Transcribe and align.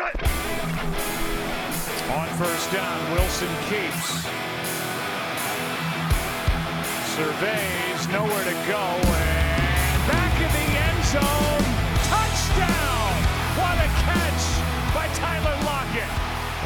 On 0.00 0.06
first 2.38 2.70
down, 2.72 3.12
Wilson 3.14 3.48
keeps. 3.66 4.22
Surveys, 7.16 8.06
nowhere 8.06 8.44
to 8.44 8.54
go, 8.70 8.78
and 8.78 10.06
back 10.06 10.34
in 10.38 10.50
the 10.54 10.78
end 10.86 11.04
zone. 11.04 11.64
Touchdown! 12.06 13.10
What 13.58 13.74
a 13.74 13.88
catch 14.06 14.44
by 14.94 15.08
Tyler 15.18 15.56
Lockett. 15.64 16.06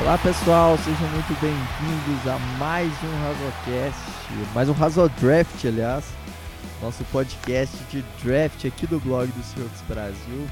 Olá 0.02 0.18
pessoal, 0.18 0.76
sejam 0.76 1.08
muito 1.08 1.34
bem-vindos 1.40 2.28
a 2.28 2.38
mais 2.58 2.92
um 3.02 3.16
Razocast, 3.24 3.98
mais 4.54 4.68
um 4.68 4.74
Razodraft, 4.74 5.66
aliás, 5.66 6.04
nosso 6.82 7.02
podcast 7.04 7.78
de 7.90 8.04
draft 8.22 8.66
aqui 8.66 8.86
do 8.86 9.00
blog 9.00 9.28
do 9.28 9.42
Seahawks 9.42 9.80
Brasil. 9.88 10.46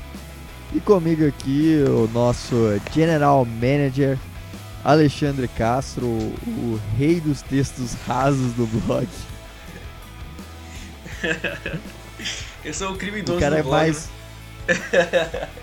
E 0.73 0.81
comigo 0.81 1.27
aqui 1.27 1.83
o 1.87 2.07
nosso 2.13 2.55
General 2.93 3.45
Manager 3.45 4.17
Alexandre 4.85 5.49
Castro, 5.49 6.07
o 6.07 6.81
rei 6.97 7.21
dos 7.21 7.43
textos 7.43 7.95
rasos 8.07 8.53
do 8.55 8.67
blog. 8.67 9.07
Eu 12.65 12.75
sou 12.75 12.93
o 12.93 12.97
criminoso 12.97 13.37
O 13.37 13.41
cara 13.41 13.59
é 13.59 13.63
do 13.63 13.69
blog, 13.69 13.77
mais. 13.81 14.09
né? 14.69 15.49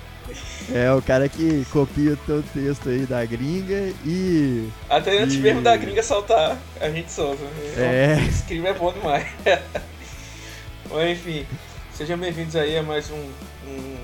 É, 0.73 0.91
o 0.91 1.02
cara 1.02 1.30
que 1.30 1.63
copia 1.71 2.12
o 2.12 2.18
teu 2.18 2.44
texto 2.54 2.90
aí 2.90 3.05
da 3.05 3.24
gringa 3.24 3.94
e. 4.05 4.68
Até 4.90 5.20
antes 5.24 5.35
E- 5.35 5.40
mesmo 5.40 5.62
da 5.62 5.77
gringa 5.77 6.04
soltar, 6.04 6.58
a 6.82 6.90
gente 6.90 7.10
solta. 7.10 7.41
É. 7.77 8.18
Esse 8.27 8.44
crime 8.44 8.68
é 8.68 8.74
bom 8.74 8.91
demais. 8.91 9.26
Mas 10.91 11.12
enfim, 11.18 11.46
sejam 11.94 12.18
bem-vindos 12.18 12.58
aí 12.58 12.77
a 12.77 12.84
mais 12.84 13.10
um, 13.10 13.30
um 13.70 13.96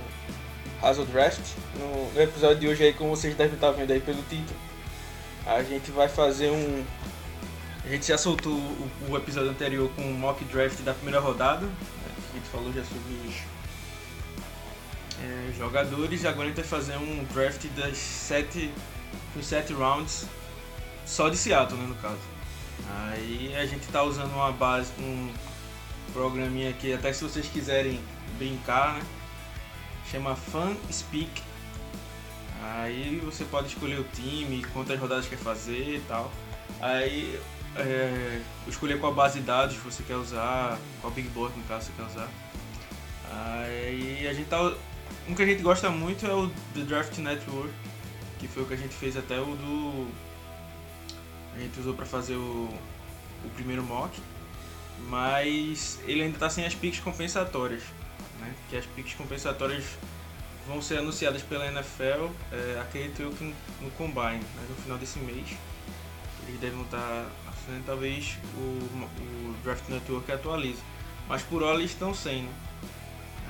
Raso 0.84 1.06
Draft. 1.06 1.40
No, 1.80 2.22
episódio 2.22 2.60
de 2.60 2.68
hoje 2.68 2.84
aí, 2.84 2.94
como 2.94 3.16
vocês 3.16 3.34
devem 3.36 3.54
estar 3.54 3.72
vendo 3.72 3.92
aí 3.92 4.02
pelo 4.02 4.22
título, 4.24 4.60
a 5.46 5.64
gente 5.64 5.90
vai 5.92 6.10
fazer 6.10 6.52
um. 6.52 6.84
A 7.86 7.88
gente 7.88 8.06
já 8.06 8.18
soltou 8.18 8.52
o, 8.52 8.90
o 9.10 9.18
episódio 9.18 9.50
anterior 9.50 9.90
com 9.96 10.02
o 10.02 10.14
mock 10.14 10.44
draft 10.44 10.82
da 10.82 10.94
primeira 10.94 11.22
rodada. 11.22 11.66
né, 11.66 11.74
A 12.32 12.36
gente 12.36 12.50
falou 12.50 12.74
já 12.74 12.84
sobre 12.84 13.14
os 13.30 13.36
é, 15.24 15.54
jogadores. 15.58 16.26
Agora 16.26 16.44
a 16.44 16.48
gente 16.50 16.58
vai 16.58 16.66
fazer 16.66 16.98
um 16.98 17.24
draft 17.34 17.66
das 17.78 17.98
sete, 17.98 18.70
dos 19.34 19.46
sete 19.46 19.72
rounds 19.72 20.26
só 21.06 21.30
de 21.30 21.38
Seattle, 21.38 21.80
né, 21.80 21.88
no 21.88 21.96
caso. 21.96 22.20
Aí 22.90 23.56
a 23.56 23.66
gente 23.66 23.88
tá 23.88 24.04
usando 24.04 24.34
uma 24.34 24.52
base, 24.52 24.92
um 25.00 25.32
programinha 26.12 26.72
aqui, 26.72 26.94
até 26.94 27.14
se 27.14 27.24
vocês 27.24 27.48
quiserem 27.48 28.02
brincar, 28.38 28.96
né? 28.96 29.02
Chama 30.14 30.36
Fan 30.36 30.76
Speak. 30.92 31.42
Aí 32.62 33.20
você 33.26 33.44
pode 33.46 33.70
escolher 33.70 34.00
o 34.00 34.04
time, 34.14 34.64
quantas 34.72 35.00
rodadas 35.00 35.28
quer 35.28 35.40
fazer 35.40 35.96
e 35.96 36.04
tal. 36.08 36.32
Aí 36.80 37.40
é, 37.76 38.40
escolher 38.68 39.00
qual 39.00 39.12
base 39.12 39.40
de 39.40 39.46
dados 39.46 39.76
você 39.78 40.04
quer 40.04 40.16
usar, 40.16 40.78
qual 41.02 41.12
Big 41.12 41.28
Board 41.30 41.58
no 41.58 41.64
caso 41.64 41.88
você 41.88 41.94
quer 41.98 42.04
usar. 42.04 42.30
Aí 43.32 44.28
a 44.28 44.34
gente 44.34 44.48
tá. 44.48 44.74
Um 45.28 45.34
que 45.34 45.42
a 45.42 45.46
gente 45.48 45.64
gosta 45.64 45.90
muito 45.90 46.28
é 46.28 46.34
o 46.34 46.48
The 46.76 46.82
Draft 46.82 47.18
Network, 47.18 47.74
que 48.38 48.48
foi 48.48 48.62
o 48.62 48.66
que 48.68 48.76
a 48.76 48.78
gente 48.78 48.94
fez 48.94 49.18
até 49.18 49.40
o 49.40 49.56
do. 49.56 50.08
A 51.56 51.60
gente 51.60 51.80
usou 51.80 51.96
pra 51.96 52.06
fazer 52.06 52.36
o, 52.36 52.70
o 53.44 53.50
primeiro 53.56 53.82
mock, 53.82 54.22
mas 55.10 56.00
ele 56.06 56.22
ainda 56.22 56.38
tá 56.38 56.52
sem 56.52 56.66
as 56.66 56.76
picks 56.76 57.00
compensatórias, 57.00 57.82
né? 58.44 58.54
Que 58.70 58.78
as 58.78 58.86
picks 58.86 59.14
compensatórias 59.16 59.86
vão 60.68 60.82
ser 60.82 60.98
anunciadas 61.00 61.42
pela 61.42 61.66
NFL, 61.68 62.28
é, 62.52 62.80
acredito 62.80 63.22
eu 63.22 63.32
que 63.32 63.54
no, 63.82 63.92
Combine, 63.92 64.40
né? 64.40 64.66
no 64.70 64.76
final 64.76 64.98
desse 64.98 65.20
mês. 65.20 65.50
Eles 66.48 66.60
devem 66.60 66.82
estar 66.82 67.26
assinando 67.48 67.84
talvez 67.86 68.38
o, 68.56 68.60
o 68.60 69.56
Draft 69.64 69.88
Network 69.88 70.30
atualize. 70.32 70.82
Mas 71.28 71.42
por 71.42 71.64
hora 71.64 71.78
eles 71.78 71.92
estão 71.92 72.14
sem, 72.14 72.44
né? 72.44 72.54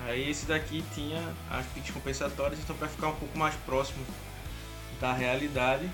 Aí 0.05 0.29
esse 0.29 0.45
daqui 0.45 0.83
tinha 0.93 1.33
as 1.49 1.65
picks 1.67 1.91
compensatórias, 1.91 2.59
então 2.59 2.75
para 2.75 2.87
ficar 2.87 3.07
um 3.07 3.15
pouco 3.15 3.37
mais 3.37 3.55
próximo 3.65 4.05
da 4.99 5.13
realidade, 5.13 5.89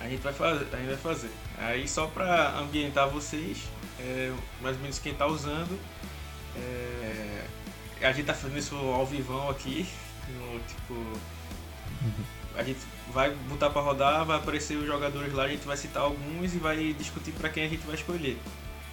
a 0.00 0.08
gente 0.08 0.20
vai 0.20 0.32
fazer. 0.32 0.66
A 0.72 0.76
gente 0.76 0.88
vai 0.88 0.96
fazer. 0.96 1.30
Aí 1.58 1.88
só 1.88 2.06
para 2.08 2.58
ambientar 2.58 3.08
vocês, 3.08 3.62
é, 4.00 4.32
mais 4.60 4.76
ou 4.76 4.82
menos 4.82 4.98
quem 4.98 5.14
tá 5.14 5.26
usando, 5.26 5.78
é, 6.56 7.44
a 8.02 8.12
gente 8.12 8.26
tá 8.26 8.34
fazendo 8.34 8.58
isso 8.58 8.74
ao 8.76 9.06
vivão 9.06 9.48
aqui, 9.50 9.86
no, 10.28 10.60
tipo, 10.60 11.20
a 12.56 12.62
gente 12.62 12.80
vai 13.12 13.30
botar 13.48 13.70
para 13.70 13.82
rodar, 13.82 14.24
vai 14.24 14.36
aparecer 14.38 14.76
os 14.76 14.86
jogadores 14.86 15.32
lá, 15.32 15.44
a 15.44 15.48
gente 15.48 15.66
vai 15.66 15.76
citar 15.76 16.02
alguns 16.02 16.54
e 16.54 16.58
vai 16.58 16.92
discutir 16.94 17.32
para 17.32 17.48
quem 17.48 17.64
a 17.64 17.68
gente 17.68 17.84
vai 17.86 17.94
escolher, 17.94 18.38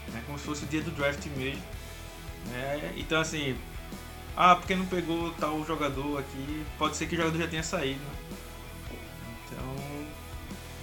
né, 0.09 0.23
como 0.25 0.37
se 0.37 0.45
fosse 0.45 0.63
o 0.65 0.67
dia 0.67 0.81
do 0.81 0.91
draft 0.91 1.25
mesmo. 1.37 1.61
né? 2.47 2.93
Então 2.97 3.19
assim, 3.21 3.55
ah, 4.35 4.55
porque 4.55 4.75
não 4.75 4.85
pegou 4.85 5.31
tal 5.33 5.65
jogador 5.65 6.19
aqui, 6.19 6.65
pode 6.77 6.95
ser 6.97 7.07
que 7.07 7.15
o 7.15 7.17
jogador 7.17 7.37
já 7.37 7.47
tenha 7.47 7.63
saído. 7.63 7.99
Então, 9.45 9.75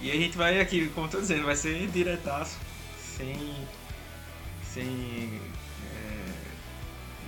e 0.01 0.11
a 0.11 0.15
gente 0.15 0.37
vai 0.37 0.59
aqui, 0.59 0.89
como 0.89 1.07
eu 1.07 1.11
tô 1.11 1.19
dizendo, 1.19 1.45
vai 1.45 1.55
ser 1.55 1.87
diretaço, 1.87 2.57
sem, 3.17 3.55
sem 4.63 5.41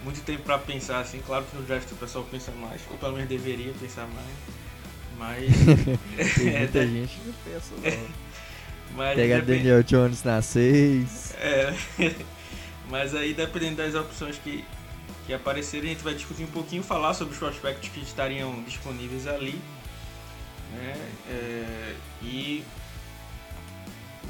muito 0.04 0.22
tempo 0.24 0.44
pra 0.44 0.58
pensar, 0.58 1.00
assim, 1.02 1.20
claro 1.26 1.46
que 1.46 1.56
no 1.56 1.64
draft 1.64 1.92
o 1.92 1.96
pessoal 1.96 2.26
pensa 2.30 2.52
mais, 2.52 2.82
ou 2.90 2.98
pelo 2.98 3.14
menos 3.14 3.30
deveria 3.30 3.74
pensar 3.74 4.08
mais, 4.08 4.28
mas... 5.18 5.52
Tem 6.36 6.48
É, 6.56 6.60
muita 6.60 6.80
tá- 6.80 6.86
gente 6.86 7.18
que 7.20 7.28
não 7.28 7.34
pensa, 7.46 7.72
não. 7.76 8.08
mas 8.96 9.16
Pega 9.16 9.36
depen- 9.42 9.58
Daniel 9.58 9.84
Jones 9.84 10.24
na 10.24 10.42
6. 10.42 11.34
É, 11.40 11.74
mas 12.90 13.14
aí 13.16 13.34
dependendo 13.34 13.78
das 13.78 13.94
opções 13.96 14.38
que, 14.44 14.64
que 15.28 15.34
aparecerem, 15.34 15.92
a 15.92 15.94
gente 15.94 16.04
vai 16.04 16.14
discutir 16.16 16.44
um 16.44 16.48
pouquinho, 16.48 16.82
falar 16.84 17.14
sobre 17.14 17.34
os 17.34 17.40
prospectos 17.40 17.90
que 17.90 18.00
estariam 18.02 18.62
disponíveis 18.64 19.28
ali. 19.28 19.62
Né? 20.74 20.94
É, 21.30 21.96
e 22.22 22.64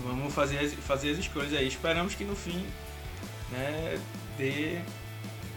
vamos 0.06 0.34
fazer 0.34 0.60
as, 0.60 0.74
fazer 0.74 1.12
as 1.12 1.18
escolhas 1.20 1.54
aí. 1.54 1.68
Esperamos 1.68 2.16
que 2.16 2.24
no 2.24 2.36
fim 2.36 2.66
né, 3.52 4.00
dê, 4.38 4.80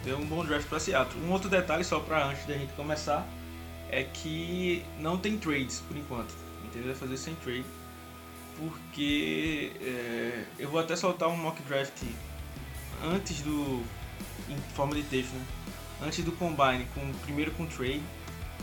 dê 0.04 0.12
um 0.14 0.24
bom 0.24 0.44
draft 0.44 0.66
para 0.68 0.80
Seattle. 0.80 1.22
Um 1.24 1.30
outro 1.30 1.48
detalhe 1.48 1.84
só 1.84 2.00
para 2.00 2.26
antes 2.26 2.44
da 2.46 2.54
gente 2.54 2.72
começar 2.74 3.26
é 3.90 4.04
que 4.04 4.84
não 4.98 5.18
tem 5.18 5.38
trades 5.38 5.80
por 5.86 5.96
enquanto. 5.96 6.34
Entendeu? 6.64 6.88
Vai 6.88 6.96
fazer 6.96 7.16
sem 7.16 7.34
trade 7.36 7.64
porque 8.58 9.72
é, 9.80 10.44
eu 10.58 10.68
vou 10.68 10.80
até 10.80 10.94
soltar 10.94 11.28
um 11.28 11.36
mock 11.36 11.60
draft 11.62 12.02
antes 13.02 13.40
do 13.40 13.82
em 14.48 14.56
forma 14.74 14.94
de 14.94 15.02
texto, 15.04 15.32
né? 15.32 15.44
Antes 16.02 16.24
do 16.24 16.32
combine, 16.32 16.86
com 16.94 17.12
primeiro 17.24 17.50
com 17.52 17.64
trade, 17.66 18.02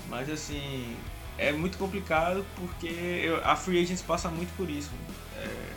mas 0.09 0.29
assim 0.29 0.95
é 1.37 1.51
muito 1.51 1.77
complicado 1.77 2.45
porque 2.55 2.87
eu- 2.87 3.43
a 3.45 3.55
free 3.55 3.81
agents 3.81 4.01
passa 4.01 4.29
muito 4.29 4.55
por 4.55 4.69
isso. 4.69 4.91
É, 5.37 5.73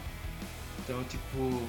então 0.80 1.02
tipo 1.04 1.62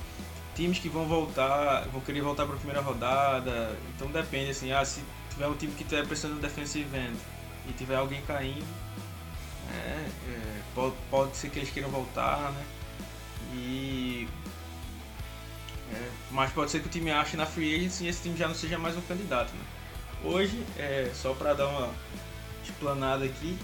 times 0.55 0.79
que 0.79 0.89
vão 0.89 1.05
voltar, 1.07 1.87
vão 1.91 2.01
querer 2.01 2.21
voltar 2.21 2.45
para 2.45 2.55
a 2.55 2.57
primeira 2.57 2.81
rodada, 2.81 3.75
então 3.95 4.07
depende 4.09 4.51
assim, 4.51 4.71
ah, 4.71 4.83
se 4.85 5.01
tiver 5.31 5.47
um 5.47 5.55
time 5.55 5.73
que 5.73 5.83
estiver 5.83 6.05
precisando 6.05 6.35
de 6.35 6.41
defensive 6.41 6.95
end 6.95 7.17
e 7.67 7.73
tiver 7.73 7.95
alguém 7.95 8.21
caindo, 8.23 8.65
é, 9.71 10.07
é, 10.29 10.61
pode, 10.75 10.95
pode 11.09 11.37
ser 11.37 11.49
que 11.49 11.59
eles 11.59 11.71
queiram 11.71 11.89
voltar, 11.89 12.51
né? 12.51 12.65
E. 13.55 14.27
é, 15.93 16.09
mas 16.31 16.51
pode 16.51 16.71
ser 16.71 16.81
que 16.81 16.87
o 16.87 16.89
time 16.91 17.11
ache 17.11 17.37
na 17.37 17.45
free 17.45 17.75
agency 17.75 18.05
e 18.05 18.07
esse 18.07 18.21
time 18.23 18.37
já 18.37 18.47
não 18.47 18.55
seja 18.55 18.77
mais 18.77 18.97
um 18.97 19.01
candidato, 19.01 19.53
né? 19.53 19.63
Hoje, 20.23 20.63
é, 20.77 21.11
só 21.13 21.33
para 21.33 21.53
dar 21.53 21.67
uma 21.67 21.89
explanada 22.63 23.25
aqui, 23.25 23.57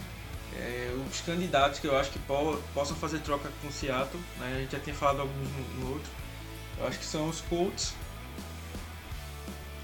é, 0.55 0.93
os 1.09 1.21
candidatos 1.21 1.79
que 1.79 1.87
eu 1.87 1.97
acho 1.97 2.11
que 2.11 2.19
po- 2.19 2.59
possam 2.73 2.95
fazer 2.97 3.19
troca 3.19 3.49
com 3.61 3.67
o 3.67 3.71
Seattle, 3.71 4.21
né? 4.39 4.55
a 4.55 4.59
gente 4.61 4.71
já 4.71 4.79
tinha 4.79 4.95
falado 4.95 5.21
alguns 5.21 5.49
no, 5.51 5.79
no 5.79 5.93
outro, 5.93 6.11
eu 6.79 6.87
acho 6.87 6.99
que 6.99 7.05
são 7.05 7.27
os 7.29 7.41
Colts 7.41 7.93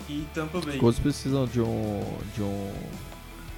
e 0.07 0.27
Tampa 0.33 0.59
Bay. 0.61 0.77
Colts 0.77 0.99
precisam 0.99 1.45
de 1.47 1.59
um, 1.61 2.17
de 2.35 2.41
um 2.41 2.71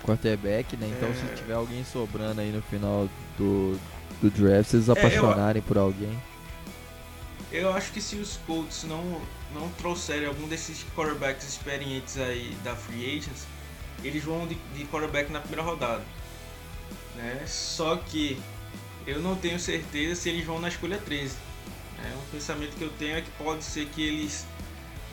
quarterback, 0.03 0.75
né? 0.77 0.87
Então 0.95 1.09
É. 1.09 1.13
se 1.13 1.35
tiver 1.35 1.53
alguém 1.53 1.83
sobrando 1.83 2.39
aí 2.41 2.51
no 2.51 2.61
final 2.61 3.09
do, 3.37 3.77
do 4.21 4.29
draft, 4.29 4.69
se 4.69 4.75
eles 4.77 4.87
eu- 4.87 4.93
apaixonarem 4.93 5.61
por 5.61 5.77
alguém. 5.77 6.17
Eu 7.51 7.71
acho 7.73 7.91
que 7.93 8.01
se 8.01 8.17
os 8.17 8.37
Colts 8.45 8.83
não, 8.83 9.21
não 9.53 9.69
trouxerem 9.77 10.27
algum 10.27 10.47
desses 10.47 10.85
quarterbacks 10.95 11.47
experientes 11.47 12.17
aí 12.17 12.55
da 12.63 12.75
Free 12.75 13.05
Agents, 13.17 13.45
eles 14.03 14.21
vão 14.23 14.45
de, 14.45 14.55
de 14.75 14.83
quarterback 14.85 15.31
na 15.31 15.39
primeira 15.39 15.63
rodada. 15.63 16.03
Né? 17.15 17.43
Só 17.47 17.95
que 17.95 18.37
eu 19.05 19.19
não 19.21 19.35
tenho 19.35 19.57
certeza 19.59 20.19
se 20.21 20.29
eles 20.29 20.45
vão 20.45 20.59
na 20.59 20.67
escolha 20.67 20.97
13. 20.97 21.35
Né? 21.97 22.15
Um 22.15 22.31
pensamento 22.31 22.75
que 22.75 22.83
eu 22.83 22.89
tenho 22.97 23.17
é 23.17 23.21
que 23.21 23.31
pode 23.31 23.63
ser 23.63 23.87
que 23.87 24.01
eles 24.01 24.45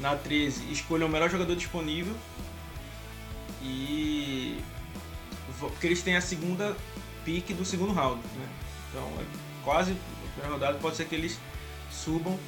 na 0.00 0.16
13 0.16 0.72
escolham 0.72 1.06
o 1.06 1.10
melhor 1.10 1.31
jogador 1.31 1.54
disponível 1.54 2.14
e 3.62 4.58
porque 5.58 5.86
eles 5.86 6.02
têm 6.02 6.16
a 6.16 6.20
segunda 6.20 6.76
pique 7.25 7.54
do 7.54 7.64
segundo 7.64 7.92
round. 7.92 8.20
Né? 8.36 8.48
Então, 8.90 9.02
é 9.20 9.25
quase 9.64 9.92
a 9.92 10.32
primeira 10.32 10.52
rodada, 10.52 10.78
pode 10.78 10.96
ser 10.96 11.06
que 11.06 11.14
eles 11.14 11.38
subam. 11.90 12.38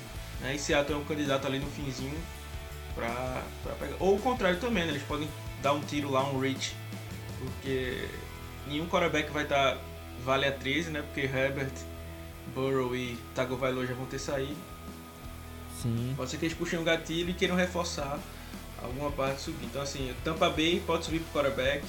Né? 0.41 0.55
E 0.55 0.59
Seattle 0.59 0.99
é 0.99 1.01
um 1.01 1.05
candidato 1.05 1.47
ali 1.47 1.59
no 1.59 1.67
finzinho 1.71 2.19
para 2.95 3.43
pegar. 3.79 3.97
Ou 3.99 4.17
o 4.17 4.21
contrário 4.21 4.61
também, 4.61 4.85
né? 4.85 4.91
eles 4.91 5.03
podem 5.03 5.29
dar 5.63 5.73
um 5.73 5.81
tiro 5.81 6.11
lá, 6.11 6.29
um 6.29 6.39
reach, 6.39 6.77
porque 7.39 8.09
nenhum 8.67 8.87
quarterback 8.87 9.31
vai 9.31 9.45
estar 9.45 9.77
tá, 9.77 9.81
vale 10.25 10.47
a 10.47 10.53
13, 10.53 10.91
né? 10.91 11.03
Porque 11.03 11.23
Herbert, 11.23 11.73
Burrow 12.55 12.95
e 12.95 13.19
Tagovailoa 13.35 13.87
já 13.87 13.95
vão 13.95 14.07
ter 14.07 14.19
saído. 14.19 14.57
Sim. 15.83 16.15
Pode 16.17 16.31
ser 16.31 16.39
que 16.39 16.47
eles 16.47 16.57
puxem 16.57 16.79
um 16.79 16.85
gatilho 16.85 17.31
e 17.31 17.35
queiram 17.35 17.57
reforçar 17.57 18.19
alguma 18.83 19.11
parte 19.11 19.43
subir. 19.43 19.67
Então 19.67 19.83
assim, 19.83 20.13
Tampa 20.25 20.49
Bay 20.49 20.83
pode 20.87 21.05
subir 21.05 21.21
pro 21.21 21.41
quarterback, 21.41 21.85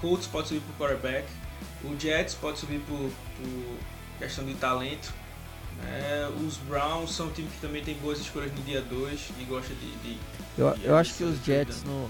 Colts 0.00 0.26
pode 0.26 0.48
subir 0.48 0.60
pro 0.60 0.74
quarterback, 0.74 1.26
o 1.84 1.98
Jets 1.98 2.34
pode 2.34 2.58
subir 2.58 2.80
por, 2.80 2.98
por 2.98 3.78
questão 4.18 4.44
de 4.44 4.54
talento. 4.54 5.12
É, 5.84 6.28
os 6.46 6.58
Browns 6.58 7.12
são 7.12 7.26
um 7.26 7.32
time 7.32 7.48
que 7.48 7.60
também 7.60 7.82
tem 7.82 7.94
boas 7.94 8.20
escolhas 8.20 8.52
no 8.52 8.62
dia 8.62 8.80
2 8.82 9.30
e 9.40 9.44
gosta 9.44 9.74
de. 9.74 9.90
de 9.96 10.18
eu, 10.56 10.70
de 10.74 10.84
eu 10.84 10.96
acho 10.96 11.14
que 11.14 11.24
os 11.24 11.42
Jets 11.44 11.82
não, 11.82 12.08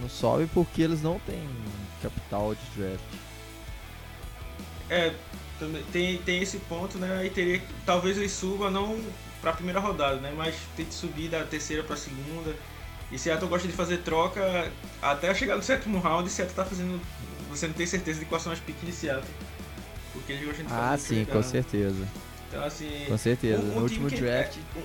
não 0.00 0.08
sobem 0.08 0.46
porque 0.48 0.82
eles 0.82 1.02
não 1.02 1.18
têm 1.20 1.48
capital 2.02 2.54
de 2.54 2.60
draft. 2.76 3.00
É, 4.90 5.14
tem, 5.92 6.18
tem 6.18 6.42
esse 6.42 6.58
ponto, 6.58 6.98
né? 6.98 7.18
Aí 7.20 7.30
teria 7.30 7.62
talvez 7.86 8.18
ele 8.18 8.28
suba 8.28 8.70
não 8.70 9.00
para 9.40 9.52
a 9.52 9.54
primeira 9.54 9.78
rodada, 9.78 10.16
né? 10.16 10.32
Mas 10.36 10.56
tem 10.76 10.84
que 10.84 10.94
subir 10.94 11.28
da 11.28 11.44
terceira 11.44 11.82
para 11.82 11.94
a 11.94 11.98
segunda. 11.98 12.54
E 13.12 13.18
Seattle 13.18 13.48
gosta 13.48 13.66
de 13.66 13.74
fazer 13.74 13.98
troca 13.98 14.70
até 15.00 15.32
chegar 15.34 15.56
no 15.56 15.62
sétimo 15.62 15.98
round 15.98 16.28
e 16.28 16.32
Seattle 16.32 16.56
tá 16.56 16.64
fazendo. 16.64 17.00
Você 17.50 17.66
não 17.66 17.74
tem 17.74 17.86
certeza 17.86 18.18
de 18.20 18.24
quais 18.26 18.42
são 18.42 18.52
as 18.52 18.60
piques 18.60 18.84
de 18.84 18.92
Seattle. 18.92 19.24
Porque 20.12 20.32
eles 20.32 20.44
gostam 20.44 20.64
de 20.64 20.70
fazer 20.70 20.82
Ah, 20.82 20.98
sim, 20.98 21.24
com 21.24 21.42
certeza. 21.42 22.08
Então, 22.48 22.64
assim. 22.64 23.04
Com 23.06 23.18
certeza. 23.18 23.62
Um, 23.62 23.72
um 23.72 23.74
no 23.76 23.82
último 23.82 24.10
draft. 24.10 24.56
É, 24.56 24.78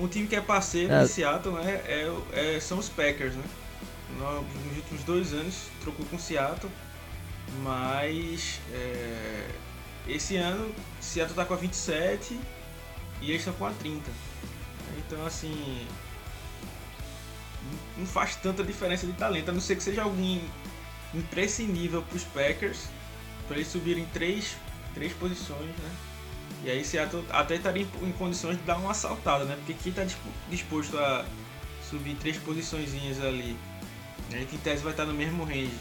um, 0.00 0.04
um, 0.04 0.08
time 0.08 0.26
que 0.26 0.36
é 0.36 0.40
parceiro 0.40 0.92
é. 0.92 1.02
de 1.02 1.08
Seattle 1.08 1.54
né, 1.54 1.82
é, 1.86 2.12
é, 2.32 2.60
são 2.60 2.78
os 2.78 2.88
Packers, 2.88 3.34
né? 3.34 3.44
Nos 4.18 4.76
últimos 4.76 5.04
dois 5.04 5.32
anos 5.32 5.54
trocou 5.80 6.04
com 6.06 6.18
Seattle, 6.18 6.70
mas 7.62 8.60
é, 8.72 9.48
esse 10.06 10.36
ano 10.36 10.74
Seattle 11.00 11.36
tá 11.36 11.44
com 11.44 11.54
a 11.54 11.56
27 11.56 12.38
e 13.20 13.30
eles 13.30 13.40
estão 13.40 13.54
com 13.54 13.66
a 13.66 13.70
30. 13.70 14.10
Então, 14.98 15.24
assim, 15.26 15.86
não 17.96 18.06
faz 18.06 18.36
tanta 18.36 18.62
diferença 18.62 19.06
de 19.06 19.12
talento, 19.12 19.50
a 19.50 19.52
não 19.52 19.60
ser 19.60 19.76
que 19.76 19.82
seja 19.82 20.02
alguém 20.02 20.42
imprescindível 21.14 22.02
para 22.02 22.16
os 22.16 22.24
Packers, 22.24 22.86
para 23.46 23.56
eles 23.56 23.68
subirem 23.68 24.06
três, 24.12 24.56
três 24.94 25.12
posições, 25.12 25.60
né? 25.60 25.90
E 26.64 26.70
aí 26.70 26.84
Seattle 26.84 27.24
até 27.30 27.56
estaria 27.56 27.86
em, 28.02 28.12
condições 28.12 28.56
de 28.56 28.62
dar 28.62 28.76
uma 28.76 28.92
assaltada, 28.92 29.44
né? 29.44 29.56
Porque 29.56 29.74
quem 29.74 29.90
está 29.90 30.04
disposto 30.48 30.96
a 30.98 31.24
subir 31.88 32.14
três 32.16 32.38
posições 32.38 32.92
ali, 33.20 33.56
a 34.32 34.36
gente 34.36 34.54
em 34.54 34.58
tese 34.58 34.82
vai 34.82 34.92
estar 34.92 35.04
no 35.04 35.12
mesmo 35.12 35.44
range. 35.44 35.76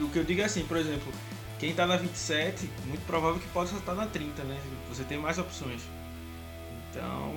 O 0.00 0.08
que 0.08 0.18
eu 0.18 0.24
digo 0.24 0.40
é 0.40 0.44
assim, 0.44 0.64
por 0.66 0.76
exemplo, 0.76 1.12
quem 1.58 1.70
está 1.70 1.86
na 1.86 1.96
27, 1.96 2.68
muito 2.86 3.06
provável 3.06 3.40
que 3.40 3.48
possa 3.48 3.76
estar 3.76 3.94
na 3.94 4.06
30, 4.06 4.42
né? 4.44 4.60
Você 4.88 5.04
tem 5.04 5.18
mais 5.18 5.38
opções. 5.38 5.82
Então, 6.90 7.32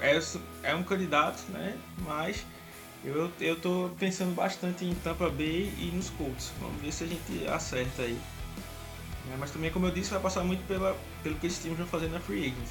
é, 0.00 0.16
é, 0.16 0.20
é 0.70 0.74
um 0.74 0.82
candidato, 0.82 1.42
né? 1.50 1.76
Mas 1.98 2.44
eu, 3.04 3.30
eu 3.40 3.58
tô 3.58 3.90
pensando 3.98 4.34
bastante 4.34 4.84
em 4.84 4.94
Tampa 4.96 5.30
Bay 5.30 5.72
e 5.78 5.90
nos 5.94 6.10
Colts. 6.10 6.52
Vamos 6.60 6.80
ver 6.82 6.92
se 6.92 7.04
a 7.04 7.06
gente 7.06 7.46
acerta 7.48 8.02
aí. 8.02 8.18
É, 9.32 9.36
mas 9.38 9.50
também, 9.50 9.70
como 9.70 9.86
eu 9.86 9.90
disse, 9.90 10.10
vai 10.10 10.20
passar 10.20 10.42
muito 10.42 10.66
pela, 10.66 10.96
pelo 11.22 11.36
que 11.36 11.46
esses 11.46 11.62
times 11.62 11.78
vão 11.78 11.86
fazer 11.86 12.08
na 12.08 12.18
Free 12.20 12.40
Agents. 12.40 12.70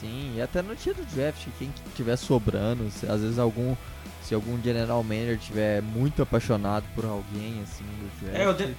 Sim, 0.00 0.34
e 0.36 0.42
até 0.42 0.62
no 0.62 0.76
dia 0.76 0.94
do 0.94 1.04
draft, 1.06 1.46
quem 1.58 1.72
tiver 1.94 2.16
sobrando, 2.16 2.86
às 2.86 3.20
vezes 3.20 3.38
algum 3.38 3.74
se 4.24 4.34
algum 4.34 4.60
general 4.62 5.02
manager 5.02 5.38
tiver 5.38 5.82
muito 5.82 6.22
apaixonado 6.22 6.84
por 6.94 7.04
alguém 7.04 7.62
assim 7.62 7.84
do 7.84 8.20
draft. 8.20 8.40
É, 8.40 8.44
eu, 8.46 8.54
de, 8.54 8.76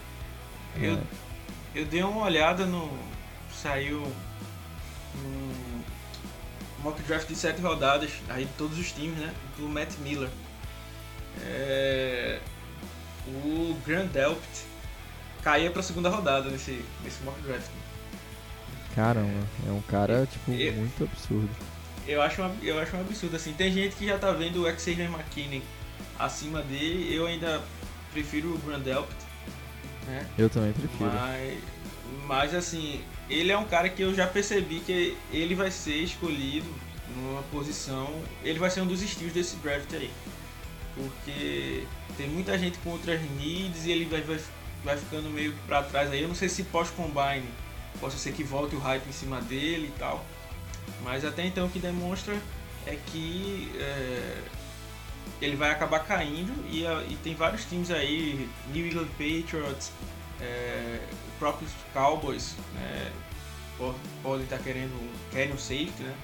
eu, 0.82 0.94
é. 0.96 1.02
eu 1.76 1.86
dei 1.86 2.04
uma 2.04 2.24
olhada 2.24 2.66
no, 2.66 2.90
saiu 3.54 4.02
um 5.16 5.82
mock 6.84 7.02
draft 7.04 7.28
de 7.28 7.36
sete 7.36 7.62
rodadas, 7.62 8.12
aí 8.30 8.46
de 8.46 8.52
todos 8.54 8.78
os 8.78 8.92
times, 8.92 9.18
né? 9.18 9.34
Do 9.58 9.68
Matt 9.68 9.94
Miller. 10.00 10.30
É, 11.44 12.40
o 13.28 13.78
Grand 13.86 14.08
Delpt 14.08 14.66
caía 15.44 15.70
pra 15.70 15.84
segunda 15.84 16.10
rodada 16.10 16.50
nesse, 16.50 16.84
nesse 17.04 17.24
mock 17.24 17.40
draft. 17.42 17.70
Caramba, 18.96 19.48
é 19.68 19.72
um 19.72 19.82
cara 19.82 20.26
tipo 20.26 20.52
eu, 20.52 20.74
muito 20.74 21.04
absurdo. 21.04 21.50
Eu 22.08 22.22
acho, 22.22 22.42
uma, 22.42 22.56
eu 22.62 22.80
acho 22.80 22.96
um 22.96 23.02
absurdo 23.02 23.36
assim. 23.36 23.54
Tem 23.54 23.72
gente 23.72 23.96
que 23.96 24.06
já 24.06 24.18
tá 24.18 24.32
vendo 24.32 24.64
o 24.64 24.80
Xavier 24.80 25.10
McKinney 25.10 25.64
acima 26.20 26.62
dele. 26.62 27.14
Eu 27.14 27.26
ainda 27.26 27.62
prefiro 28.12 28.54
o 28.54 28.58
Grand 28.60 28.80
Delpt. 28.80 29.16
Né? 30.08 30.28
Eu 30.38 30.50
também 30.50 30.72
prefiro. 30.72 31.12
Mas, 31.12 31.58
mas 32.28 32.54
assim, 32.54 33.04
ele 33.30 33.52
é 33.52 33.58
um 33.58 33.66
cara 33.66 33.90
que 33.90 34.02
eu 34.02 34.14
já 34.14 34.28
percebi 34.28 34.80
que 34.80 35.18
ele 35.32 35.56
vai 35.56 35.72
ser 35.72 35.96
escolhido 35.96 36.68
numa 37.16 37.42
posição. 37.44 38.10
Ele 38.44 38.60
vai 38.60 38.70
ser 38.70 38.82
um 38.82 38.88
dos 38.88 39.02
estilos 39.02 39.34
desse 39.34 39.56
draft 39.58 39.92
aí. 39.94 40.12
Porque 40.94 41.86
tem 42.16 42.28
muita 42.30 42.58
gente 42.58 42.78
com 42.80 42.92
outras 42.92 43.20
needs 43.32 43.86
e 43.86 43.92
ele 43.92 44.06
vai, 44.06 44.22
vai, 44.22 44.40
vai 44.84 44.98
ficando 44.98 45.30
meio 45.30 45.52
que 45.54 45.60
pra 45.66 45.84
trás 45.84 46.12
aí. 46.12 46.22
Eu 46.22 46.28
não 46.28 46.36
sei 46.36 46.50
se 46.50 46.64
pós-combine 46.64 47.46
possa 48.00 48.18
ser 48.18 48.34
que 48.34 48.44
volte 48.44 48.76
o 48.76 48.80
hype 48.80 49.08
em 49.08 49.12
cima 49.12 49.42
dele 49.42 49.92
e 49.96 50.00
tal. 50.00 50.24
Mas 51.04 51.24
até 51.24 51.46
então 51.46 51.68
o 51.68 51.70
que 51.70 51.80
demonstra 51.80 52.36
é 52.86 52.98
que 53.08 53.72
é, 53.78 54.42
ele 55.42 55.56
vai 55.56 55.72
acabar 55.72 56.00
caindo 56.00 56.54
e, 56.70 56.84
e, 56.84 57.18
tem 57.24 57.36
vários 57.36 57.66
times 57.66 57.92
aí, 57.92 58.50
New 58.74 58.86
England 58.86 59.08
Patriots, 59.18 59.92
é, 60.42 61.00
próprios 61.40 61.72
Cowboys 61.94 62.56
né, 62.74 63.12
podem 64.24 64.44
estar 64.44 64.60
querendo 64.60 64.94
querem 65.32 65.54
um 65.54 65.58
safety, 65.58 66.04
né? 66.04 66.16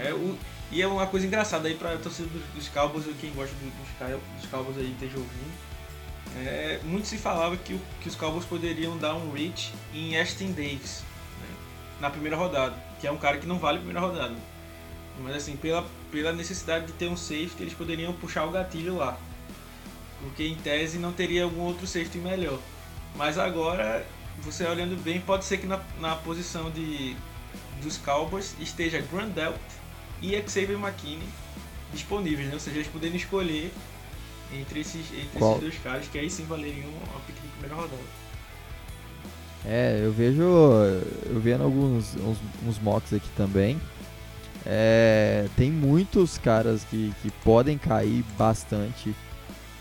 É, 0.00 0.12
o, 0.12 0.38
e 0.70 0.80
é 0.80 0.86
uma 0.86 1.06
coisa 1.06 1.26
engraçada 1.26 1.68
aí 1.68 1.74
para 1.74 1.98
torcida 1.98 2.28
dos, 2.28 2.42
dos 2.54 2.68
Cowboys, 2.68 3.04
quem 3.20 3.30
gosta 3.32 3.54
dos, 3.56 3.72
dos 4.40 4.50
Cowboys 4.50 4.78
aí 4.78 4.90
esteja 4.90 5.18
ouvindo. 5.18 5.72
É, 6.36 6.80
muito 6.84 7.06
se 7.06 7.18
falava 7.18 7.56
que, 7.58 7.78
que 8.00 8.08
os 8.08 8.14
Cowboys 8.14 8.46
poderiam 8.46 8.96
dar 8.96 9.14
um 9.14 9.32
reach 9.32 9.72
em 9.92 10.18
Ashton 10.18 10.52
Davis 10.52 11.04
né, 11.38 11.56
na 12.00 12.10
primeira 12.10 12.36
rodada, 12.36 12.74
que 13.02 13.08
é 13.08 13.10
um 13.10 13.18
cara 13.18 13.36
que 13.36 13.46
não 13.48 13.58
vale 13.58 13.78
a 13.78 13.80
primeira 13.80 14.00
rodada. 14.00 14.36
Mas 15.18 15.34
assim, 15.34 15.56
pela, 15.56 15.84
pela 16.12 16.32
necessidade 16.32 16.86
de 16.86 16.92
ter 16.92 17.08
um 17.08 17.16
safety, 17.16 17.56
eles 17.58 17.74
poderiam 17.74 18.12
puxar 18.12 18.46
o 18.46 18.52
gatilho 18.52 18.96
lá. 18.96 19.18
Porque 20.20 20.46
em 20.46 20.54
tese 20.54 20.98
não 20.98 21.12
teria 21.12 21.42
algum 21.42 21.62
outro 21.62 21.84
safety 21.84 22.18
melhor. 22.18 22.60
Mas 23.16 23.38
agora, 23.38 24.06
você 24.38 24.64
olhando 24.64 24.96
bem, 25.02 25.20
pode 25.20 25.44
ser 25.44 25.58
que 25.58 25.66
na, 25.66 25.80
na 26.00 26.14
posição 26.14 26.70
de, 26.70 27.16
dos 27.82 27.98
Cowboys 27.98 28.54
esteja 28.60 29.00
Grandelt 29.00 29.56
e 30.22 30.40
Xavier 30.48 30.78
McKinney 30.78 31.28
disponíveis, 31.92 32.46
né? 32.46 32.54
Ou 32.54 32.60
seja, 32.60 32.76
eles 32.76 32.88
poderiam 32.88 33.16
escolher 33.16 33.72
entre 34.54 34.78
esses, 34.78 35.04
entre 35.12 35.44
esses 35.44 35.60
dois 35.60 35.78
caras, 35.82 36.06
que 36.06 36.16
aí 36.20 36.30
sim 36.30 36.44
valeriam 36.44 36.88
uma 36.88 37.20
pick 37.26 37.34
de 37.34 37.48
primeira 37.48 37.74
rodada. 37.74 38.21
É, 39.64 40.00
eu 40.02 40.12
vejo. 40.12 40.42
Eu 40.42 41.40
vendo 41.40 41.62
alguns 41.64 42.16
uns, 42.16 42.38
uns 42.66 42.78
mocks 42.80 43.12
aqui 43.12 43.28
também. 43.36 43.80
É, 44.64 45.46
tem 45.56 45.70
muitos 45.70 46.38
caras 46.38 46.84
que, 46.84 47.12
que 47.22 47.30
podem 47.44 47.78
cair 47.78 48.24
bastante. 48.36 49.14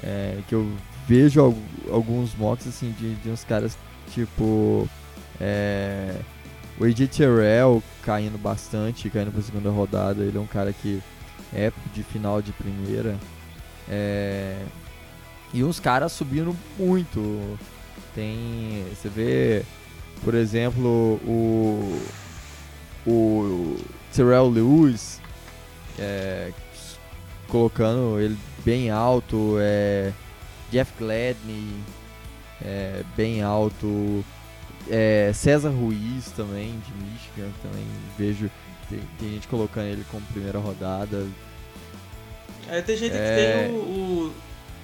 É, 0.03 0.39
que 0.47 0.55
eu 0.55 0.71
vejo 1.07 1.55
alguns 1.91 2.35
mocks 2.35 2.67
assim 2.67 2.91
de, 2.99 3.15
de 3.15 3.29
uns 3.29 3.43
caras 3.43 3.77
tipo 4.11 4.87
é, 5.39 6.15
o 6.79 6.85
AJ 6.85 7.07
Terrell 7.09 7.83
caindo 8.03 8.37
bastante, 8.37 9.09
caindo 9.09 9.31
para 9.31 9.41
segunda 9.41 9.69
rodada. 9.69 10.23
Ele 10.23 10.37
é 10.37 10.41
um 10.41 10.47
cara 10.47 10.71
que 10.73 11.01
é 11.53 11.71
de 11.93 12.03
final 12.03 12.41
de 12.41 12.51
primeira. 12.51 13.17
É, 13.89 14.63
e 15.53 15.63
uns 15.63 15.79
caras 15.79 16.11
subindo 16.11 16.55
muito. 16.77 17.57
Tem. 18.15 18.85
Você 18.93 19.09
vê, 19.09 19.63
por 20.23 20.33
exemplo, 20.33 21.19
o. 21.25 22.01
O 23.05 23.77
Terrell 24.13 24.47
Lewis 24.47 25.19
é, 25.97 26.51
colocando 27.47 28.19
ele 28.19 28.37
bem 28.63 28.89
alto. 28.89 29.55
É, 29.59 30.13
Jeff 30.71 30.91
Gladney 30.97 31.67
é, 32.63 33.03
bem 33.15 33.41
alto. 33.41 34.23
É, 34.89 35.31
César 35.33 35.69
Ruiz 35.69 36.31
também, 36.35 36.79
de 36.79 36.93
Michigan, 36.93 37.51
também 37.61 37.85
vejo. 38.17 38.49
Tem, 38.89 38.99
tem, 39.19 39.29
gente 39.29 39.47
colocando 39.47 39.85
ele 39.85 40.05
como 40.09 40.25
primeira 40.27 40.59
rodada. 40.59 41.27
É, 42.67 42.81
tem 42.81 42.97
gente 42.97 43.15
é... 43.15 43.17
que 43.17 43.69
tem 43.69 43.75
o, 43.75 44.33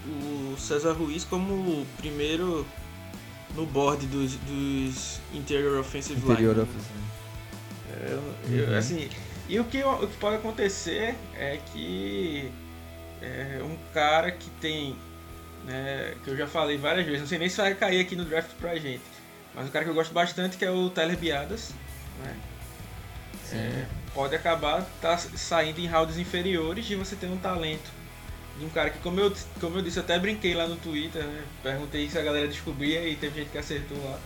o, 0.08 0.56
César 0.58 0.94
Ruiz 0.94 1.24
como 1.24 1.86
primeiro 1.98 2.66
no 3.56 3.66
board 3.66 4.06
dos, 4.08 4.34
dos 4.36 5.20
Interior 5.34 5.80
Offensive 5.80 6.20
Interior 6.20 6.56
Line. 6.56 6.68
offensive. 6.70 7.08
Eu- 8.02 8.58
eu- 8.60 8.68
Uhum. 8.70 8.78
assim, 8.78 9.10
e 9.50 9.60
o 9.60 9.64
que, 9.64 9.84
o 9.84 10.08
que 10.08 10.18
pode 10.18 10.36
acontecer 10.36 11.16
é 11.36 11.60
que 11.74 12.52
é, 13.22 13.60
um 13.64 13.76
cara 13.94 14.30
que 14.32 14.50
tem, 14.62 14.96
né, 15.66 16.14
que 16.24 16.30
eu 16.30 16.38
já 16.38 16.46
falei 16.48 16.78
várias 16.78 17.06
vezes, 17.06 17.22
não 17.22 17.28
sei 17.28 17.40
nem 17.40 17.50
se 17.50 17.58
vai 17.58 17.74
cair 17.74 18.00
aqui 18.02 18.16
no 18.16 18.24
draft 18.26 18.52
pra 18.60 18.76
gente, 18.76 19.02
mas 19.56 19.68
um 19.68 19.72
cara 19.72 19.84
que 19.86 19.90
eu 19.90 19.96
gosto 19.96 20.14
bastante 20.14 20.58
que 20.58 20.64
é 20.66 20.70
o 20.70 20.90
Tyler 20.92 21.18
Biadas, 21.18 21.72
né, 22.24 22.36
é, 23.54 23.86
pode 24.14 24.36
acabar 24.36 24.86
tá 25.02 25.18
saindo 25.18 25.80
em 25.80 25.88
rounds 25.88 26.18
inferiores 26.18 26.88
e 26.90 26.96
você 26.96 27.16
tem 27.16 27.32
um 27.32 27.38
talento 27.38 27.90
de 28.58 28.66
um 28.66 28.70
cara 28.70 28.90
que, 28.90 29.00
como 29.00 29.20
eu, 29.20 29.34
como 29.60 29.78
eu 29.78 29.82
disse, 29.82 29.98
eu 29.98 30.04
até 30.04 30.18
brinquei 30.18 30.54
lá 30.54 30.68
no 30.68 30.76
Twitter, 30.78 31.24
né, 31.24 31.44
perguntei 31.62 32.10
se 32.10 32.18
a 32.18 32.22
galera 32.22 32.48
descobria 32.48 33.08
e 33.08 33.16
teve 33.16 33.42
gente 33.42 33.52
que 33.52 33.58
acertou 33.58 33.98
lá. 34.04 34.20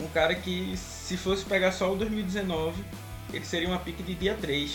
Um 0.00 0.08
cara 0.08 0.34
que, 0.34 0.74
se 0.76 1.16
fosse 1.16 1.44
pegar 1.44 1.70
só 1.72 1.92
o 1.92 1.96
2019, 1.96 2.82
ele 3.32 3.44
seria 3.44 3.68
uma 3.68 3.78
pique 3.78 4.02
de 4.02 4.14
dia 4.14 4.34
3. 4.40 4.74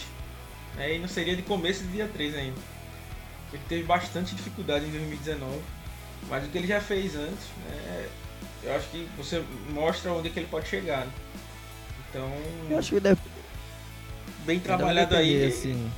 Né? 0.76 0.96
E 0.96 1.00
não 1.00 1.08
seria 1.08 1.36
de 1.36 1.42
começo 1.42 1.84
de 1.84 1.90
dia 1.90 2.08
3 2.08 2.36
ainda. 2.36 2.60
Ele 3.52 3.64
teve 3.68 3.84
bastante 3.84 4.36
dificuldade 4.36 4.86
em 4.86 4.92
2019. 4.92 5.60
Mas 6.30 6.46
o 6.46 6.50
que 6.50 6.58
ele 6.58 6.68
já 6.68 6.80
fez 6.80 7.16
antes, 7.16 7.46
né, 7.66 8.10
eu 8.64 8.76
acho 8.76 8.88
que 8.90 9.08
você 9.18 9.44
mostra 9.72 10.12
onde 10.12 10.28
é 10.28 10.32
que 10.32 10.40
ele 10.40 10.48
pode 10.48 10.68
chegar. 10.68 11.06
né? 11.06 11.12
Então, 12.10 12.32
Eu 12.70 12.78
acho 12.78 12.90
que 12.94 13.00
deve, 13.00 13.20
bem 14.46 14.60
trabalhado 14.60 15.10
depender, 15.10 15.46
aí. 15.46 15.48
Assim. 15.48 15.92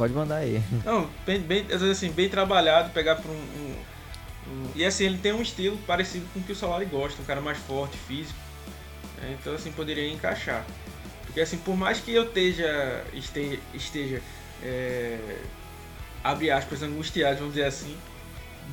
Pode 0.00 0.14
mandar 0.14 0.36
aí. 0.36 0.62
Não, 0.82 1.10
bem, 1.26 1.38
bem, 1.40 1.66
assim, 1.90 2.10
bem 2.10 2.26
trabalhado, 2.26 2.88
pegar 2.88 3.16
pra 3.16 3.30
um, 3.30 3.34
um- 3.34 3.76
um- 4.50 4.70
E 4.74 4.82
assim, 4.82 5.04
ele 5.04 5.18
tem 5.18 5.30
um 5.30 5.42
estilo 5.42 5.76
parecido 5.86 6.24
com 6.32 6.40
o 6.40 6.42
que 6.42 6.52
o 6.52 6.56
Solari 6.56 6.86
gosta, 6.86 7.20
um 7.20 7.24
cara 7.26 7.42
mais 7.42 7.58
forte, 7.58 7.98
físico. 8.08 8.38
né? 9.18 9.36
Então 9.38 9.52
assim, 9.54 9.70
poderia 9.70 10.10
encaixar. 10.10 10.64
Porque 11.26 11.38
assim, 11.38 11.58
por 11.58 11.76
mais 11.76 12.00
que 12.00 12.14
eu 12.14 12.22
esteja, 12.22 13.04
esteja, 13.12 13.58
esteja 13.74 14.22
é, 14.62 15.18
abre 16.24 16.50
aspas, 16.50 16.82
angustiado, 16.82 17.40
vamos 17.40 17.52
dizer 17.52 17.66
assim, 17.66 17.94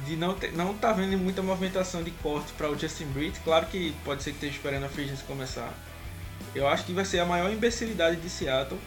de 0.06 0.16
não 0.16 0.34
ter, 0.34 0.54
não 0.54 0.74
tá 0.76 0.94
vendo 0.94 1.18
muita 1.18 1.42
movimentação 1.42 2.04
de 2.04 2.12
corte 2.12 2.54
para 2.54 2.70
o 2.72 2.80
Justin 2.80 3.08
Britt, 3.08 3.38
claro 3.42 3.66
que 3.66 3.94
pode 4.06 4.24
ser 4.24 4.30
que 4.30 4.38
esteja 4.38 4.54
esperando 4.56 4.86
a 4.86 4.90
free 4.90 5.12
começar. 5.28 5.74
Eu 6.56 6.70
acho 6.70 6.86
que 6.86 6.94
vai 6.94 7.04
ser 7.04 7.20
a 7.20 7.26
maior 7.26 7.52
imbecilidade 7.52 8.16
de 8.16 8.30
Seattle 8.30 8.80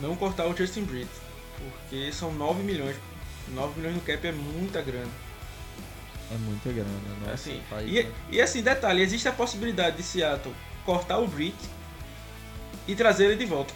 não 0.00 0.14
cortar 0.14 0.46
o 0.46 0.56
Justin 0.56 0.84
Britt. 0.84 1.10
Porque 1.60 2.12
são 2.12 2.32
9 2.32 2.62
milhões. 2.62 2.96
9 3.48 3.78
milhões 3.78 3.96
no 3.96 4.02
cap 4.02 4.26
é 4.26 4.32
muita 4.32 4.80
grana. 4.80 5.10
É 6.32 6.38
muita 6.38 6.70
grana, 6.70 6.90
nossa. 7.20 7.32
assim, 7.32 7.60
e, 7.84 8.06
e 8.30 8.40
assim, 8.40 8.62
detalhe, 8.62 9.02
existe 9.02 9.26
a 9.26 9.32
possibilidade 9.32 9.96
de 9.96 10.04
Seattle 10.04 10.54
cortar 10.84 11.18
o 11.18 11.26
Britt 11.26 11.56
e 12.86 12.94
trazer 12.94 13.26
ele 13.26 13.36
de 13.36 13.46
volta. 13.46 13.74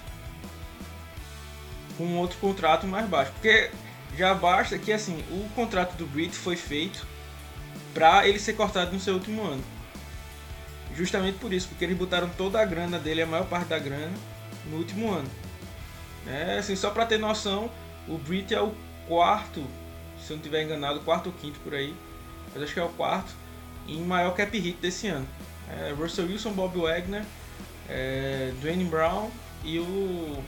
Com 1.99 2.17
outro 2.17 2.39
contrato 2.39 2.87
mais 2.87 3.09
baixo. 3.09 3.33
Porque 3.33 3.71
já 4.17 4.33
basta 4.35 4.79
que 4.79 4.93
assim, 4.93 5.25
o 5.31 5.49
contrato 5.55 5.97
do 5.97 6.07
Britt 6.07 6.37
foi 6.37 6.57
feito 6.57 7.05
para 7.93 8.27
ele 8.27 8.39
ser 8.39 8.55
cortado 8.55 8.93
no 8.93 9.01
seu 9.01 9.15
último 9.15 9.45
ano. 9.45 9.65
Justamente 10.95 11.39
por 11.39 11.53
isso, 11.53 11.69
porque 11.69 11.85
eles 11.85 11.97
botaram 11.97 12.29
toda 12.31 12.61
a 12.61 12.65
grana 12.65 12.99
dele, 12.99 13.23
a 13.23 13.27
maior 13.27 13.47
parte 13.47 13.69
da 13.69 13.79
grana, 13.79 14.13
no 14.67 14.77
último 14.77 15.13
ano. 15.13 15.29
É, 16.27 16.59
assim, 16.59 16.75
só 16.75 16.91
para 16.91 17.07
ter 17.07 17.19
noção, 17.19 17.71
o 18.09 18.17
Britt 18.17 18.55
é 18.55 18.61
o 18.61 18.75
quarto, 19.07 19.65
se 20.19 20.31
eu 20.31 20.37
não 20.37 20.39
estiver 20.39 20.63
enganado, 20.63 21.01
quarto 21.01 21.27
ou 21.27 21.33
quinto 21.33 21.59
por 21.61 21.75
aí, 21.75 21.95
mas 22.53 22.63
acho 22.63 22.73
que 22.73 22.81
é 22.81 22.85
o 22.85 22.89
quarto, 22.91 23.33
em 23.87 24.01
maior 24.01 24.35
cap 24.35 24.59
hit 24.59 24.79
desse 24.81 25.09
ano. 25.09 25.27
É, 25.69 25.93
Russell 25.93 26.27
Wilson, 26.27 26.53
Bob 26.53 26.79
Wagner, 26.79 27.25
é, 27.89 28.53
Dwayne 28.61 28.85
Brown 28.85 29.31
e 29.63 29.79
o, 29.79 29.83
o, 29.83 30.45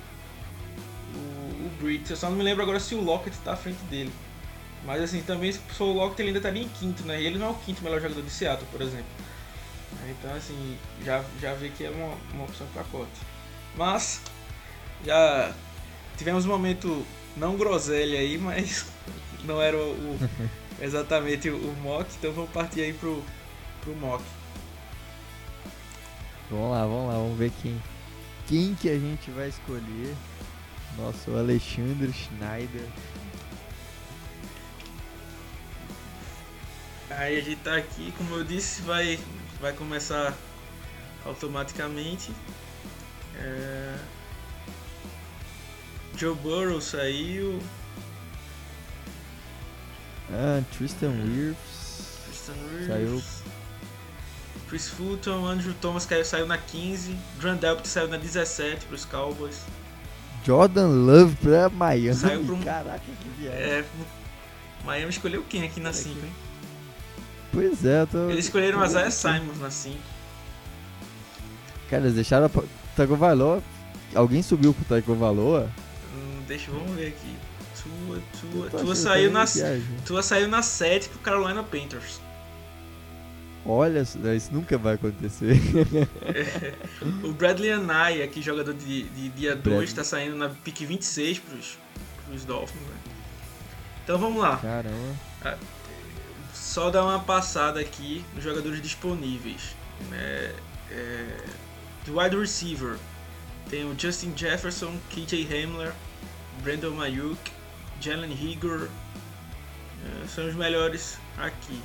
o 1.15 1.71
Britt. 1.81 2.11
Eu 2.11 2.17
só 2.17 2.29
não 2.29 2.37
me 2.37 2.43
lembro 2.43 2.63
agora 2.63 2.81
se 2.81 2.95
o 2.95 3.01
Lockett 3.03 3.37
está 3.37 3.53
à 3.53 3.57
frente 3.57 3.83
dele. 3.85 4.13
Mas 4.85 5.03
assim, 5.03 5.23
também 5.23 5.53
se 5.53 5.61
o 5.81 5.93
Lockett 5.93 6.23
ele 6.23 6.29
ainda 6.29 6.39
estaria 6.39 6.63
em 6.63 6.69
quinto, 6.69 7.03
né? 7.05 7.21
Ele 7.21 7.39
não 7.39 7.49
é 7.49 7.51
o 7.51 7.55
quinto 7.55 7.83
melhor 7.83 8.01
jogador 8.01 8.23
de 8.23 8.31
Seattle, 8.31 8.69
por 8.71 8.81
exemplo. 8.81 9.07
Então 10.09 10.33
assim, 10.35 10.79
já, 11.05 11.25
já 11.41 11.55
vê 11.55 11.71
que 11.71 11.85
é 11.85 11.91
uma, 11.91 12.15
uma 12.33 12.45
opção 12.45 12.67
para 12.73 12.85
corte. 12.85 13.21
Mas 13.75 14.21
já 15.05 15.53
tivemos 16.17 16.45
um 16.45 16.49
momento 16.49 17.05
não 17.37 17.57
groselha 17.57 18.19
aí, 18.19 18.39
mas 18.39 18.87
não 19.45 19.61
era 19.61 19.77
o, 19.77 19.91
o- 19.93 20.19
exatamente 20.83 21.49
o, 21.51 21.57
o 21.57 21.77
mock, 21.83 22.09
então 22.19 22.33
vamos 22.33 22.51
partir 22.51 22.81
aí 22.83 22.93
pro, 22.93 23.23
pro 23.83 23.95
mock. 23.97 24.23
Vamos 26.51 26.71
lá, 26.71 26.83
vamos 26.87 27.09
lá, 27.09 27.15
vamos 27.15 27.39
ver 27.39 27.51
quem, 27.63 27.83
quem 28.47 28.75
que 28.75 28.89
a 28.89 28.99
gente 28.99 29.31
vai 29.31 29.49
escolher. 29.49 30.15
Nosso 30.97 31.37
Alexandre 31.37 32.11
Schneider. 32.11 32.87
Aí 37.11 37.39
a 37.39 37.43
gente 37.43 37.61
tá 37.61 37.77
aqui, 37.77 38.13
como 38.17 38.35
eu 38.35 38.45
disse, 38.45 38.83
vai, 38.83 39.19
vai 39.61 39.73
começar 39.73 40.35
automaticamente. 41.25 42.31
É, 43.37 43.95
Joe 46.17 46.35
Burrow 46.35 46.81
saiu, 46.81 47.59
Ah, 50.33 50.61
Tristan 50.77 51.11
Wirfs. 51.11 52.19
Tristan 52.27 52.55
Wirfs, 52.73 52.87
Saiu. 52.89 53.23
Chris 54.69 54.89
Fulton, 54.89 55.47
Andrew 55.47 55.73
Thomas 55.81 56.05
caiu, 56.05 56.25
saiu 56.25 56.47
na 56.47 56.59
15, 56.59 57.17
Grand 57.39 57.57
Delpit 57.57 57.87
saiu 57.87 58.09
na 58.09 58.17
17 58.17 58.85
pros 58.87 59.05
Cowboys. 59.05 59.61
Jordan 60.45 60.89
Love 60.89 61.37
pra 61.37 61.69
Miami. 61.69 62.15
Saiu 62.15 62.45
pra 62.45 62.55
um- 62.55 62.63
Caraca, 62.63 63.01
que 63.01 63.29
viagem. 63.41 63.61
É, 63.61 63.85
Miami 64.85 65.11
escolheu 65.11 65.45
quem 65.49 65.63
aqui 65.65 65.79
na 65.81 65.91
Olha 65.91 65.97
5, 65.99 66.19
aqui. 66.19 66.27
hein? 66.27 66.33
Pois 67.53 67.85
é, 67.85 68.05
tô. 68.07 68.29
Eles 68.31 68.47
escolheram 68.47 68.81
a 68.83 68.89
tô- 68.89 69.11
Simons 69.11 69.59
na 69.61 69.71
5. 69.71 69.99
Cara, 71.89 72.03
eles 72.03 72.15
deixaram 72.15 72.47
a 72.47 72.51
Tagovailoa. 72.97 73.63
Alguém 74.15 74.43
subiu 74.43 74.75
pro 74.75 74.85
Tagovailoa? 74.85 75.71
Deixa, 76.47 76.71
vamos 76.71 76.93
ver 76.97 77.09
aqui. 77.09 77.37
Tua, 77.83 78.23
tua, 78.41 78.71
tô 78.71 78.79
tua 78.79 78.95
saiu 78.97 79.29
que 79.29 79.35
na 79.35 79.45
é. 79.45 79.81
Tua 80.05 80.23
saiu 80.23 80.49
na 80.49 80.63
7 80.63 81.09
pro 81.09 81.19
Carolina 81.21 81.63
Panthers. 81.63 82.21
Olha, 83.65 84.01
isso 84.01 84.53
nunca 84.53 84.79
vai 84.79 84.95
acontecer. 84.95 85.57
O 87.23 87.33
Bradley 87.33 87.73
Anaya, 87.73 88.25
aqui 88.25 88.41
jogador 88.41 88.73
de, 88.75 89.03
de 89.05 89.29
dia 89.31 89.55
2, 89.57 89.63
Bradley. 89.63 89.93
tá 89.95 90.05
saindo 90.05 90.37
na 90.37 90.49
pick 90.49 90.81
26 90.87 91.39
pros, 91.41 91.79
pros 92.27 92.45
Dolphins. 92.45 92.81
né? 92.81 92.97
Então 94.05 94.19
vamos 94.19 94.41
lá. 94.41 94.57
Caramba. 94.59 95.59
Só 96.55 96.91
dar 96.91 97.05
uma 97.05 97.19
passada 97.19 97.81
aqui 97.81 98.25
nos 98.35 98.45
jogadores 98.45 98.81
disponíveis. 98.81 99.75
né? 100.11 100.55
É, 100.91 101.45
do 102.05 102.19
wide 102.21 102.37
receiver 102.37 102.97
tem 103.69 103.85
o 103.85 103.99
Justin 103.99 104.33
Jefferson, 104.37 104.97
KJ 105.11 105.45
Hamler, 105.53 105.93
Brandon 106.63 106.91
Mayuk, 106.91 107.39
Jalen 108.01 108.33
Higor. 108.33 108.89
é, 110.05 110.27
são 110.29 110.47
os 110.49 110.55
melhores 110.55 111.19
aqui. 111.39 111.81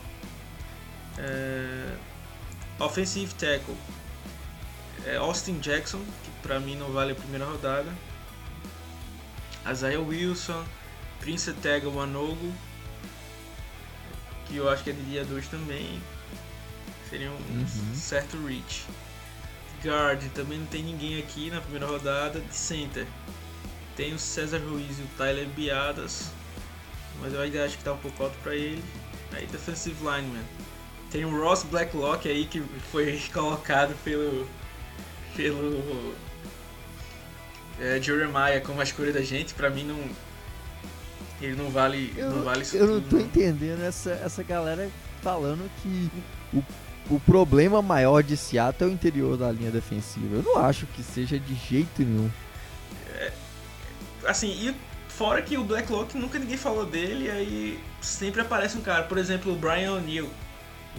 É, 1.18 1.96
offensive 2.80 3.34
tackle 3.36 3.76
é 5.06 5.18
Austin 5.18 5.60
Jackson, 5.60 6.00
que 6.24 6.30
pra 6.42 6.60
mim 6.60 6.76
não 6.76 6.92
vale 6.92 7.12
a 7.12 7.16
primeira 7.16 7.46
rodada. 7.46 7.92
Isaiah 9.70 10.00
Wilson, 10.00 10.64
Prince 11.20 11.52
Tega 11.54 11.88
Wanogo, 11.90 12.54
que 14.48 14.58
eu 14.58 14.70
acho 14.70 14.84
que 14.84 14.90
é 14.90 14.94
de 14.94 15.02
dia 15.04 15.24
2 15.26 15.48
também. 15.48 16.02
Seria 17.10 17.30
um 17.30 17.36
Uhum. 17.36 17.96
certo 17.96 18.38
reach. 18.48 18.86
Guard, 19.84 20.24
também 20.34 20.60
não 20.60 20.66
tem 20.68 20.84
ninguém 20.84 21.20
aqui 21.20 21.50
na 21.50 21.60
primeira 21.62 21.86
rodada. 21.88 22.40
De 22.40 22.56
center, 22.56 23.06
tem 24.02 24.16
o 24.16 24.20
César 24.20 24.58
Ruiz 24.58 24.98
e 24.98 25.04
o 25.04 25.08
Tyler 25.16 25.48
Biadas, 25.50 26.32
mas 27.22 27.32
eu 27.36 27.40
ainda 27.40 27.64
acho 27.64 27.78
que 27.78 27.84
tá 27.84 27.94
um 27.94 27.98
pouco 27.98 28.24
alto 28.24 28.36
pra 28.42 28.56
ele. 28.56 28.84
Aí, 29.32 29.46
defensive 29.46 29.96
lineman, 30.00 30.42
tem 31.12 31.24
o 31.24 31.40
Ross 31.40 31.62
Blacklock 31.62 32.28
aí 32.28 32.46
que 32.46 32.64
foi 32.92 33.22
colocado 33.32 33.94
pelo. 34.04 34.48
pelo. 35.36 36.16
É, 37.80 38.02
Jeremiah 38.02 38.60
como 38.66 38.82
a 38.82 38.84
escolha 38.84 39.14
da 39.14 39.22
gente. 39.22 39.54
Pra 39.54 39.70
mim, 39.70 39.84
não. 39.84 40.04
Ele 41.40 41.56
não 41.56 41.70
vale, 41.70 42.12
Eu, 42.18 42.32
não 42.32 42.44
vale 42.44 42.62
isso 42.64 42.78
eu 42.78 42.88
não 42.88 43.02
tô 43.02 43.18
não. 43.18 43.24
entendendo 43.24 43.84
essa, 43.84 44.12
essa 44.12 44.44
galera 44.44 44.90
falando 45.24 45.70
que 45.82 46.10
o, 46.54 46.64
o 47.16 47.20
problema 47.20 47.82
maior 47.82 48.22
de 48.24 48.36
Seattle 48.38 48.90
é 48.90 48.92
o 48.92 48.94
interior 48.94 49.38
da 49.38 49.52
linha 49.52 49.70
defensiva. 49.70 50.38
Eu 50.38 50.44
não 50.44 50.58
acho 50.58 50.88
que 50.88 51.04
seja 51.04 51.40
de 51.40 51.54
jeito 51.54 52.02
nenhum. 52.02 52.30
Assim, 54.32 54.50
e 54.50 54.76
Fora 55.22 55.42
que 55.42 55.58
o 55.58 55.64
Blacklock 55.64 56.18
nunca 56.18 56.40
ninguém 56.40 56.58
falou 56.58 56.86
dele, 56.86 57.30
aí 57.30 57.80
sempre 58.02 58.42
aparece 58.42 58.78
um 58.78 58.82
cara. 58.82 59.04
Por 59.04 59.18
exemplo, 59.18 59.54
o 59.54 59.56
Brian 59.56 59.94
O'Neill, 59.94 60.30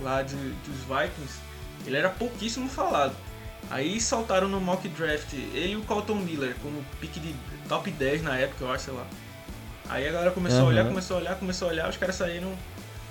lá 0.00 0.22
de, 0.22 0.36
dos 0.36 0.78
Vikings, 0.80 1.40
ele 1.86 1.96
era 1.96 2.10
pouquíssimo 2.10 2.68
falado. 2.68 3.16
Aí 3.70 4.00
saltaram 4.00 4.48
no 4.48 4.60
mock 4.60 4.86
draft 4.90 5.32
ele 5.32 5.72
e 5.72 5.76
o 5.76 5.82
Colton 5.82 6.16
Miller 6.16 6.54
como 6.62 6.84
pique 7.00 7.18
de 7.18 7.34
top 7.68 7.90
10 7.90 8.22
na 8.22 8.36
época, 8.36 8.64
eu 8.64 8.70
acho, 8.70 8.84
sei 8.84 8.94
lá. 8.94 9.06
Aí 9.88 10.06
a 10.06 10.12
galera 10.12 10.30
começou 10.30 10.60
uhum. 10.60 10.66
a 10.66 10.68
olhar, 10.68 10.86
começou 10.86 11.16
a 11.16 11.20
olhar, 11.20 11.34
começou 11.36 11.68
a 11.68 11.70
olhar, 11.72 11.88
os 11.88 11.96
caras 11.96 12.14
saíram 12.14 12.52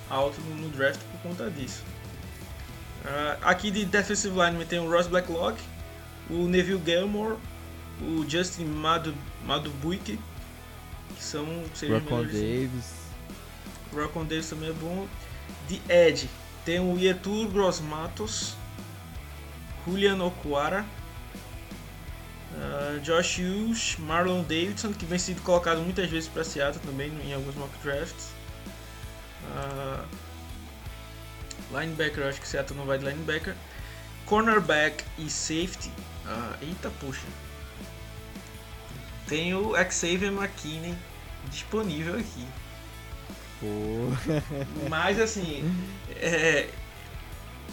alto 0.10 0.40
no, 0.42 0.56
no 0.56 0.70
draft 0.70 1.00
por 1.12 1.30
conta 1.30 1.50
disso. 1.50 1.84
Uh, 3.04 3.38
aqui 3.42 3.72
de 3.72 3.84
defensive 3.86 4.34
line 4.34 4.64
tem 4.66 4.80
o 4.80 4.90
Ross 4.90 5.08
Blacklock, 5.08 5.60
o 6.30 6.48
Neville 6.48 6.82
Gilmore, 6.86 7.38
o 8.02 8.24
Justin 8.30 8.66
Madu, 8.66 9.14
Madubuike, 9.46 10.20
que 11.16 11.24
são 11.24 11.46
Rockon 11.90 12.24
Davis. 12.24 12.94
Rockon 13.94 14.26
Davis 14.26 14.50
também 14.50 14.70
é 14.70 14.74
bom. 14.74 15.08
De 15.68 15.82
Ed 15.90 16.30
tem 16.66 16.80
o 16.80 16.98
Yetur 16.98 17.50
Grossmatos, 17.50 18.56
Julian 19.86 20.24
Okwara, 20.24 20.86
uh, 22.54 23.00
Josh 23.02 23.40
Hughes, 23.40 23.96
Marlon 24.00 24.44
Davidson, 24.44 24.94
que 24.94 25.06
vem 25.06 25.20
sido 25.20 25.42
colocado 25.42 25.82
muitas 25.82 26.10
vezes 26.10 26.30
para 26.30 26.44
Seattle 26.44 26.82
também 26.86 27.12
em 27.26 27.34
alguns 27.34 27.56
mock 27.56 27.72
drafts. 27.84 28.30
Uh, 29.44 30.06
linebacker, 31.72 32.28
acho 32.28 32.40
que 32.40 32.48
Seattle 32.48 32.78
não 32.78 32.86
vai 32.86 32.98
de 32.98 33.06
linebacker. 33.06 33.56
Cornerback 34.26 35.04
e 35.18 35.30
safety. 35.30 35.92
Uh, 36.26 36.56
eita, 36.62 36.90
puxa. 37.00 37.26
Tem 39.32 39.56
o 39.56 39.72
Xavier 39.90 40.30
McKinney 40.30 40.94
disponível 41.50 42.20
aqui. 42.20 42.46
Oh. 43.64 44.10
Mas 44.90 45.18
assim, 45.22 45.64
é, 46.18 46.68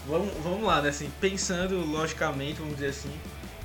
vamos, 0.07 0.33
vamos 0.41 0.63
lá, 0.63 0.81
né? 0.81 0.91
Assim, 0.91 1.11
pensando 1.21 1.85
logicamente, 1.85 2.61
vamos 2.61 2.75
dizer 2.75 2.91
assim, 2.91 3.11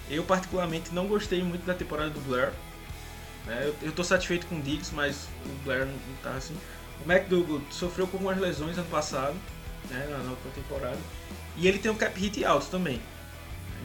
eu 0.10 0.24
particularmente 0.24 0.92
não 0.92 1.06
gostei 1.06 1.44
muito 1.44 1.68
da 1.68 1.76
temporada 1.76 2.10
do 2.10 2.20
Blair. 2.22 2.52
Né? 3.46 3.62
Eu, 3.64 3.76
eu 3.84 3.92
tô 3.92 4.04
satisfeito 4.04 4.48
com 4.48 4.56
o 4.56 4.62
Diggs, 4.64 4.92
mas 4.92 5.28
o 5.46 5.64
Blair 5.64 5.86
não, 5.86 5.94
não 5.94 6.16
tá 6.24 6.32
assim. 6.32 6.58
O 7.06 7.12
McDougall 7.12 7.62
sofreu 7.70 8.08
com 8.08 8.18
algumas 8.18 8.40
lesões 8.40 8.76
ano 8.76 8.90
passado, 8.90 9.36
né, 9.92 10.08
na, 10.10 10.18
na 10.18 10.36
temporada. 10.56 10.98
E 11.56 11.68
ele 11.68 11.78
tem 11.78 11.92
um 11.92 11.96
cap 11.96 12.20
hit 12.20 12.44
alto 12.44 12.66
também. 12.72 13.00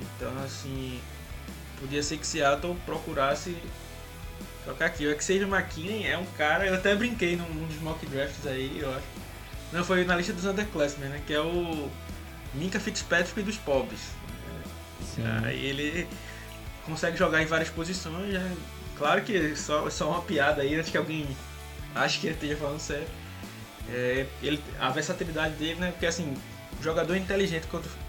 Então, 0.01 0.33
assim, 0.43 0.99
podia 1.79 2.03
ser 2.03 2.17
que 2.17 2.27
Seattle 2.27 2.75
procurasse 2.87 3.55
trocar 4.69 4.87
aqui. 4.87 5.07
O 5.07 5.21
Xavier 5.21 5.49
McKinney 5.49 6.07
é 6.07 6.19
um 6.19 6.27
cara, 6.37 6.67
eu 6.67 6.75
até 6.75 6.95
brinquei 6.95 7.37
num, 7.37 7.49
num 7.49 7.67
dos 7.67 7.81
mock 7.81 8.05
drafts 8.07 8.47
aí, 8.47 8.79
eu 8.79 8.91
acho. 8.91 9.07
Não, 9.73 9.85
foi 9.85 10.05
na 10.05 10.17
lista 10.17 10.33
dos 10.33 10.45
underclassmen, 10.45 11.09
né, 11.09 11.23
que 11.27 11.33
é 11.33 11.41
o 11.41 11.91
Minka 12.55 12.79
Fitzpatrick 12.79 13.43
dos 13.43 13.57
pobres. 13.57 14.01
Sim. 15.15 15.23
Aí 15.45 15.65
ele 15.65 16.07
consegue 16.85 17.17
jogar 17.17 17.43
em 17.43 17.47
várias 17.47 17.71
posições, 17.71 18.33
né? 18.33 18.57
Claro 18.97 19.23
que 19.23 19.55
só, 19.57 19.89
só 19.91 20.11
uma 20.11 20.23
piada 20.23 20.63
aí, 20.63 20.75
antes 20.75 20.91
que 20.91 20.97
alguém 20.97 21.27
acho 21.95 22.21
que 22.21 22.27
ele 22.27 22.35
esteja 22.35 22.57
falando 22.57 22.81
sério. 22.81 23.07
É, 23.91 24.27
ele, 24.43 24.63
a 24.79 24.91
versatilidade 24.91 25.55
dele, 25.55 25.81
né? 25.81 25.91
Porque 25.93 26.07
assim, 26.07 26.35
jogador 26.83 27.17
inteligente 27.17 27.67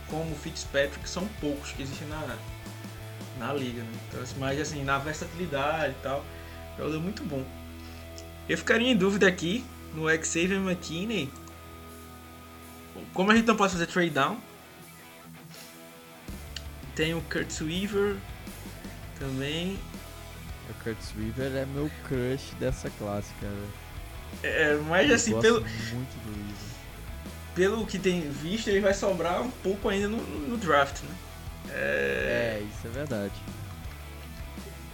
como 0.07 0.31
o 0.31 0.35
Fitzpatrick 0.35 1.07
são 1.07 1.27
poucos 1.39 1.71
que 1.71 1.83
existem 1.83 2.07
na, 2.07 2.35
na 3.37 3.53
liga, 3.53 3.81
né? 3.81 3.91
Então, 4.07 4.21
assim, 4.21 4.35
mas 4.39 4.59
assim, 4.59 4.83
na 4.83 4.97
versatilidade 4.97 5.91
e 5.91 6.03
tal, 6.03 6.25
jogador 6.79 6.99
muito 7.01 7.23
bom. 7.23 7.45
Eu 8.47 8.57
ficaria 8.57 8.89
em 8.89 8.95
dúvida 8.95 9.27
aqui 9.27 9.63
no 9.93 10.09
Xavier 10.23 10.59
McKinney. 10.59 11.29
Como 13.13 13.31
a 13.31 13.35
gente 13.35 13.47
não 13.47 13.55
pode 13.55 13.73
fazer 13.73 13.85
trade 13.87 14.09
down, 14.09 14.39
tem 16.95 17.13
o 17.13 17.21
Kurt 17.21 17.61
Weaver 17.61 18.17
também. 19.19 19.77
O 20.69 20.83
Kurt 20.83 20.97
Weaver 21.17 21.55
é 21.55 21.65
meu 21.65 21.89
crush 22.07 22.53
dessa 22.59 22.89
classe, 22.91 23.31
cara. 23.39 23.53
É, 24.43 24.75
mas 24.87 25.11
assim, 25.11 25.39
pelo. 25.39 25.61
Muito 25.61 26.15
do 26.25 27.55
Pelo 27.55 27.85
que 27.85 27.97
tem 27.97 28.29
visto, 28.29 28.69
ele 28.69 28.79
vai 28.79 28.93
sobrar 28.93 29.41
um 29.41 29.49
pouco 29.49 29.89
ainda 29.89 30.07
no, 30.07 30.17
no 30.17 30.57
draft, 30.57 31.01
né? 31.03 31.15
É... 31.71 32.59
é, 32.59 32.63
isso 32.63 32.87
é 32.87 32.89
verdade. 32.89 33.33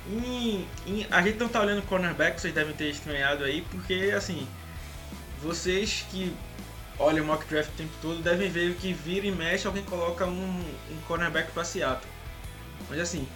Em, 0.08 0.68
em, 0.86 1.08
a 1.10 1.22
gente 1.22 1.40
não 1.40 1.48
tá 1.48 1.62
olhando 1.62 1.82
cornerback, 1.84 2.40
vocês 2.40 2.54
devem 2.54 2.74
ter 2.74 2.90
estranhado 2.90 3.44
aí, 3.44 3.62
porque 3.72 4.14
assim, 4.16 4.48
vocês 5.42 6.06
que 6.12 6.36
olham 6.98 7.26
mock 7.26 7.46
draft 7.48 7.70
o 7.70 7.74
tempo 7.74 7.92
todo 8.02 8.22
devem 8.22 8.50
ver 8.50 8.76
que 8.76 8.94
vira 8.94 9.28
e 9.28 9.32
mexe 9.32 9.68
alguém 9.68 9.84
coloca 9.84 10.26
um, 10.26 10.64
um 10.92 10.98
cornerback 11.08 11.52
pra 11.52 11.64
Seattle. 11.64 12.10
Mas 12.90 13.00
assim, 13.00 13.28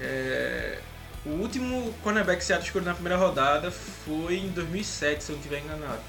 é, 0.00 0.78
o 1.24 1.30
último 1.30 1.92
cornerback 2.02 2.42
Seattle 2.42 2.66
escolheu 2.66 2.86
na 2.86 2.94
primeira 2.94 3.16
rodada 3.16 3.70
foi 3.70 4.38
em 4.38 4.48
2007, 4.48 5.22
se 5.22 5.30
eu 5.30 5.34
não 5.34 5.40
estiver 5.40 5.60
enganado. 5.60 6.00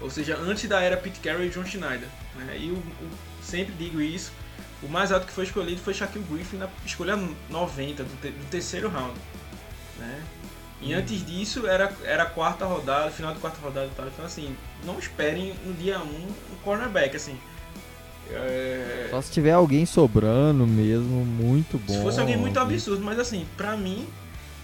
Ou 0.00 0.10
seja, 0.10 0.36
antes 0.36 0.68
da 0.68 0.80
era 0.80 0.96
Pete 0.96 1.20
Carroll 1.20 1.44
e 1.44 1.50
John 1.50 1.64
Schneider. 1.64 2.08
Né? 2.34 2.58
E 2.58 2.70
o, 2.70 2.74
o, 2.74 3.10
sempre 3.42 3.74
digo 3.74 4.00
isso, 4.00 4.30
o 4.86 4.88
mais 4.88 5.10
alto 5.10 5.26
que 5.26 5.32
foi 5.32 5.44
escolhido 5.44 5.80
foi 5.80 5.92
Shaquille 5.92 6.24
Griffin 6.30 6.56
na 6.56 6.68
escolha 6.84 7.18
90, 7.50 8.04
do, 8.04 8.20
te, 8.20 8.30
do 8.30 8.44
terceiro 8.50 8.88
round. 8.88 9.14
Né? 9.98 10.22
E 10.80 10.94
hum. 10.94 10.98
antes 10.98 11.24
disso 11.24 11.66
era, 11.66 11.92
era 12.04 12.22
a 12.22 12.26
quarta 12.26 12.64
rodada, 12.64 13.10
final 13.10 13.34
da 13.34 13.40
quarta 13.40 13.58
rodada 13.60 13.86
e 13.86 13.96
tal. 13.96 14.06
Então 14.06 14.24
assim, 14.24 14.56
não 14.84 14.98
esperem 14.98 15.54
no 15.64 15.74
dia 15.74 15.98
1 15.98 16.02
um, 16.02 16.06
um 16.06 16.56
cornerback, 16.62 17.16
assim. 17.16 17.36
É... 18.30 19.08
Só 19.10 19.20
se 19.20 19.30
tiver 19.30 19.52
alguém 19.52 19.86
sobrando 19.86 20.66
mesmo, 20.66 21.24
muito 21.24 21.78
bom. 21.78 21.94
Se 21.94 22.02
fosse 22.02 22.20
alguém 22.20 22.36
muito 22.36 22.58
absurdo, 22.58 23.02
mas 23.02 23.18
assim, 23.18 23.46
pra 23.56 23.76
mim, 23.76 24.06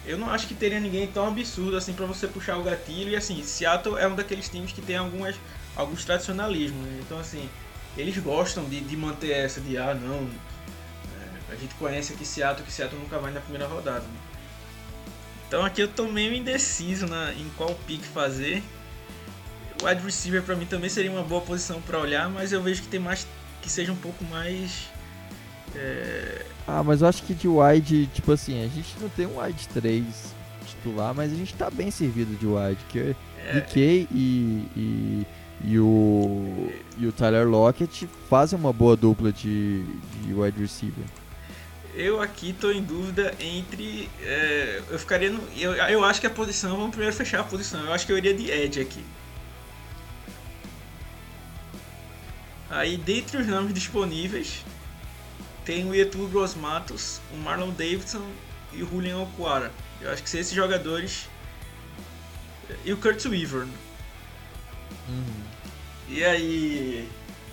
eu 0.06 0.18
não 0.18 0.28
acho 0.30 0.46
que 0.46 0.54
teria 0.54 0.80
ninguém 0.80 1.06
tão 1.06 1.26
absurdo 1.28 1.76
assim 1.76 1.92
para 1.92 2.06
você 2.06 2.26
puxar 2.26 2.56
o 2.58 2.62
gatilho. 2.62 3.10
E 3.10 3.16
assim, 3.16 3.42
Seattle 3.42 3.98
é 3.98 4.06
um 4.06 4.14
daqueles 4.14 4.48
times 4.48 4.72
que 4.72 4.82
tem 4.82 4.96
algumas, 4.96 5.36
alguns 5.76 6.04
tradicionalismos. 6.04 6.80
Né? 6.80 7.00
Então 7.04 7.18
assim, 7.18 7.48
eles 7.96 8.16
gostam 8.18 8.64
de, 8.64 8.80
de 8.80 8.96
manter 8.96 9.32
essa 9.32 9.60
de 9.60 9.76
ah 9.76 9.94
não. 9.94 10.28
É, 11.48 11.52
a 11.52 11.56
gente 11.56 11.74
conhece 11.74 12.12
aqui 12.12 12.24
Seattle, 12.24 12.64
que 12.64 12.72
Seattle 12.72 13.00
nunca 13.00 13.18
vai 13.18 13.32
na 13.32 13.40
primeira 13.40 13.66
rodada. 13.66 14.00
Né? 14.00 14.20
Então 15.48 15.64
aqui 15.64 15.82
eu 15.82 15.88
tô 15.88 16.06
meio 16.06 16.32
indeciso 16.32 17.06
na, 17.06 17.32
em 17.32 17.48
qual 17.56 17.74
pick 17.86 18.02
fazer. 18.02 18.62
O 19.82 19.86
wide 19.86 20.02
receiver 20.02 20.42
para 20.42 20.54
mim 20.54 20.64
também 20.64 20.88
seria 20.88 21.10
uma 21.10 21.22
boa 21.22 21.40
posição 21.40 21.80
para 21.82 21.98
olhar, 21.98 22.30
mas 22.30 22.52
eu 22.52 22.62
vejo 22.62 22.82
que 22.82 22.88
tem 22.88 23.00
mais 23.00 23.26
que 23.60 23.70
seja 23.70 23.92
um 23.92 23.96
pouco 23.96 24.24
mais. 24.24 24.88
É... 25.74 26.46
Ah, 26.66 26.82
mas 26.82 27.02
eu 27.02 27.08
acho 27.08 27.22
que 27.22 27.34
de 27.34 27.48
wide, 27.48 28.06
tipo 28.08 28.32
assim, 28.32 28.64
a 28.64 28.68
gente 28.68 28.94
não 29.00 29.08
tem 29.08 29.26
um 29.26 29.40
wide 29.40 29.68
3 29.68 30.04
titular, 30.66 31.14
mas 31.14 31.32
a 31.32 31.36
gente 31.36 31.54
tá 31.54 31.70
bem 31.70 31.90
servido 31.90 32.34
de 32.36 32.46
wide. 32.46 32.84
Que 32.88 33.16
é. 33.46 33.60
DK 33.60 34.08
e, 34.10 34.68
e, 34.76 35.26
e, 35.64 35.78
o, 35.78 36.72
e 36.98 37.06
o 37.06 37.12
Tyler 37.12 37.48
Lockett 37.48 38.08
fazem 38.28 38.58
uma 38.58 38.72
boa 38.72 38.96
dupla 38.96 39.32
de, 39.32 39.84
de 40.22 40.34
wide 40.34 40.60
receiver. 40.60 41.04
Eu 41.94 42.20
aqui 42.20 42.54
tô 42.54 42.70
em 42.70 42.82
dúvida 42.82 43.34
entre. 43.38 44.08
É, 44.22 44.82
eu 44.90 44.98
ficaria 44.98 45.30
no. 45.30 45.42
Eu, 45.56 45.74
eu 45.74 46.04
acho 46.04 46.20
que 46.20 46.26
a 46.26 46.30
posição. 46.30 46.76
Vamos 46.76 46.90
primeiro 46.90 47.14
fechar 47.14 47.40
a 47.40 47.44
posição. 47.44 47.84
Eu 47.84 47.92
acho 47.92 48.06
que 48.06 48.12
eu 48.12 48.18
iria 48.18 48.32
de 48.32 48.50
Edge 48.50 48.80
aqui. 48.80 49.04
Aí, 52.70 52.96
dentre 52.96 53.36
os 53.36 53.46
nomes 53.46 53.74
disponíveis, 53.74 54.64
tem 55.66 55.84
o 55.88 55.94
Etu 55.94 56.26
Grossmatos, 56.28 57.20
o 57.30 57.36
Marlon 57.36 57.70
Davidson 57.70 58.26
e 58.72 58.82
o 58.82 58.88
Julian 58.88 59.18
Okwara. 59.18 59.70
Eu 60.00 60.10
acho 60.10 60.22
que 60.22 60.30
são 60.30 60.40
esses 60.40 60.54
jogadores. 60.54 61.28
E 62.86 62.92
o 62.92 62.96
Kurt 62.96 63.22
Weaver. 63.26 63.66
Uhum. 65.08 65.51
E 66.08 66.24
aí. 66.24 67.08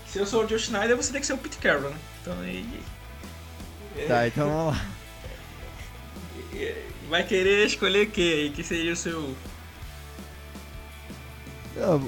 Se 0.07 0.19
eu 0.19 0.25
sou 0.25 0.43
o 0.43 0.47
Joe 0.47 0.59
Schneider, 0.59 0.97
você 0.97 1.11
tem 1.11 1.21
que 1.21 1.27
ser 1.27 1.33
o 1.33 1.37
Pete 1.37 1.57
Carroll, 1.57 1.91
né? 1.91 1.97
Então 2.21 2.33
aí. 2.41 2.65
Tá, 4.07 4.27
então 4.27 4.49
vamos 4.49 4.75
lá. 4.75 4.85
Vai 7.09 7.23
querer 7.23 7.65
escolher 7.65 8.07
o 8.07 8.11
que 8.11 8.33
aí? 8.33 8.49
Que 8.49 8.63
seria 8.63 8.93
o 8.93 8.95
seu 8.95 9.35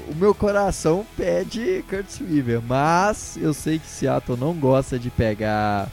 o 0.10 0.16
meu 0.16 0.34
coração 0.36 1.06
pede 1.16 1.84
Curtis 1.90 2.20
Weaver, 2.20 2.62
mas 2.62 3.38
eu 3.38 3.54
sei 3.54 3.80
que 3.80 3.88
Seattle 3.88 4.38
não 4.38 4.54
gosta 4.54 5.00
de 5.00 5.10
pegar. 5.10 5.90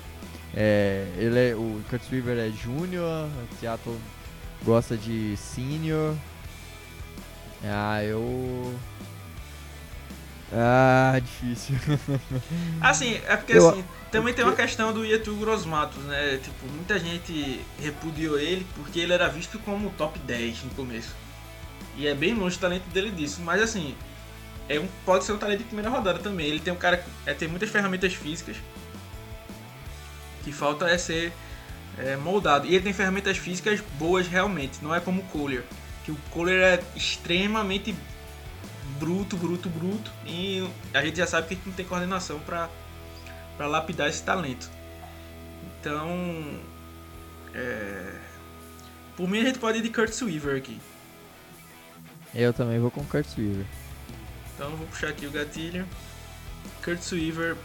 É, 0.55 1.07
ele 1.17 1.51
é, 1.51 1.55
o 1.55 1.81
Curtis 1.89 2.11
Weaver 2.11 2.39
é 2.39 2.51
júnior, 2.51 3.29
Seattle 3.61 3.97
gosta 4.65 4.97
de 4.97 5.37
senior. 5.37 6.15
Ah, 7.63 8.03
eu. 8.03 8.75
Ah, 10.53 11.19
difícil. 11.23 11.77
Assim, 12.81 13.21
é 13.27 13.37
porque 13.37 13.53
Eu- 13.53 13.69
assim, 13.69 13.85
também 14.11 14.33
tem 14.33 14.45
uma 14.45 14.55
questão 14.55 14.93
do 14.93 15.05
Yetu 15.05 15.35
Grosmatos, 15.35 16.03
né? 16.05 16.39
Tipo, 16.43 16.67
muita 16.73 16.99
gente 16.99 17.61
repudiou 17.81 18.39
ele 18.39 18.67
porque 18.75 19.01
ele 19.01 19.13
era 19.13 19.29
visto 19.29 19.59
como 19.59 19.91
top 19.91 20.19
10 20.21 20.65
no 20.65 20.71
começo. 20.71 21.15
E 21.97 22.07
é 22.07 22.15
bem 22.15 22.33
longe 22.33 22.57
o 22.57 22.61
talento 22.61 22.89
dele 22.91 23.11
disso, 23.11 23.43
mas 23.43 23.61
assim, 23.61 23.95
é 24.69 24.79
um, 24.81 24.89
pode 25.05 25.25
ser 25.25 25.33
um 25.33 25.39
talento 25.39 25.59
de 25.59 25.65
primeira 25.65 25.91
rodada 25.91 26.19
também. 26.21 26.47
Ele 26.47 26.61
tem 26.61 26.73
um 26.73 26.77
cara 26.77 27.05
é, 27.27 27.35
tem 27.35 27.49
muitas 27.49 27.69
ferramentas 27.69 28.15
físicas. 28.15 28.57
Que 30.45 30.53
falta 30.53 30.89
é 30.89 30.97
ser 30.97 31.33
é, 31.99 32.17
moldado. 32.17 32.67
E 32.67 32.75
ele 32.75 32.85
tem 32.85 32.93
ferramentas 32.93 33.37
físicas 33.37 33.81
boas 33.99 34.27
realmente, 34.27 34.79
não 34.81 34.95
é 34.95 35.01
como 35.01 35.21
o 35.21 35.25
Kohler. 35.25 35.65
Que 36.05 36.11
o 36.11 36.17
Kohler 36.31 36.63
é 36.63 36.83
extremamente 36.97 37.95
bruto, 38.99 39.37
bruto, 39.37 39.69
bruto. 39.69 40.11
E 40.27 40.69
a 40.93 41.05
gente 41.05 41.17
já 41.17 41.27
sabe 41.27 41.49
que 41.49 41.55
a 41.55 41.57
gente 41.57 41.67
não 41.67 41.75
tem 41.75 41.87
coordenação 41.87 42.39
pra 42.41 42.69
para 43.59 43.67
lapidar 43.67 44.09
esse 44.09 44.23
talento. 44.23 44.71
Então, 45.81 46.61
é, 47.53 48.15
por 49.17 49.29
mim 49.29 49.41
a 49.41 49.45
gente 49.45 49.59
pode 49.59 49.79
ir 49.79 49.83
de 49.83 49.91
Kurt 49.91 50.23
Weaver 50.23 50.57
aqui. 50.57 50.81
Eu 52.33 52.53
também 52.53 52.79
vou 52.79 52.91
com 52.91 53.05
Kurt 53.05 53.27
Weaver. 53.37 53.67
Então 54.55 54.71
vou 54.77 54.87
puxar 54.87 55.09
aqui 55.09 55.27
o 55.27 55.31
gatilho. 55.31 55.85
Kurt 56.85 57.13
Weaver, 57.13 57.57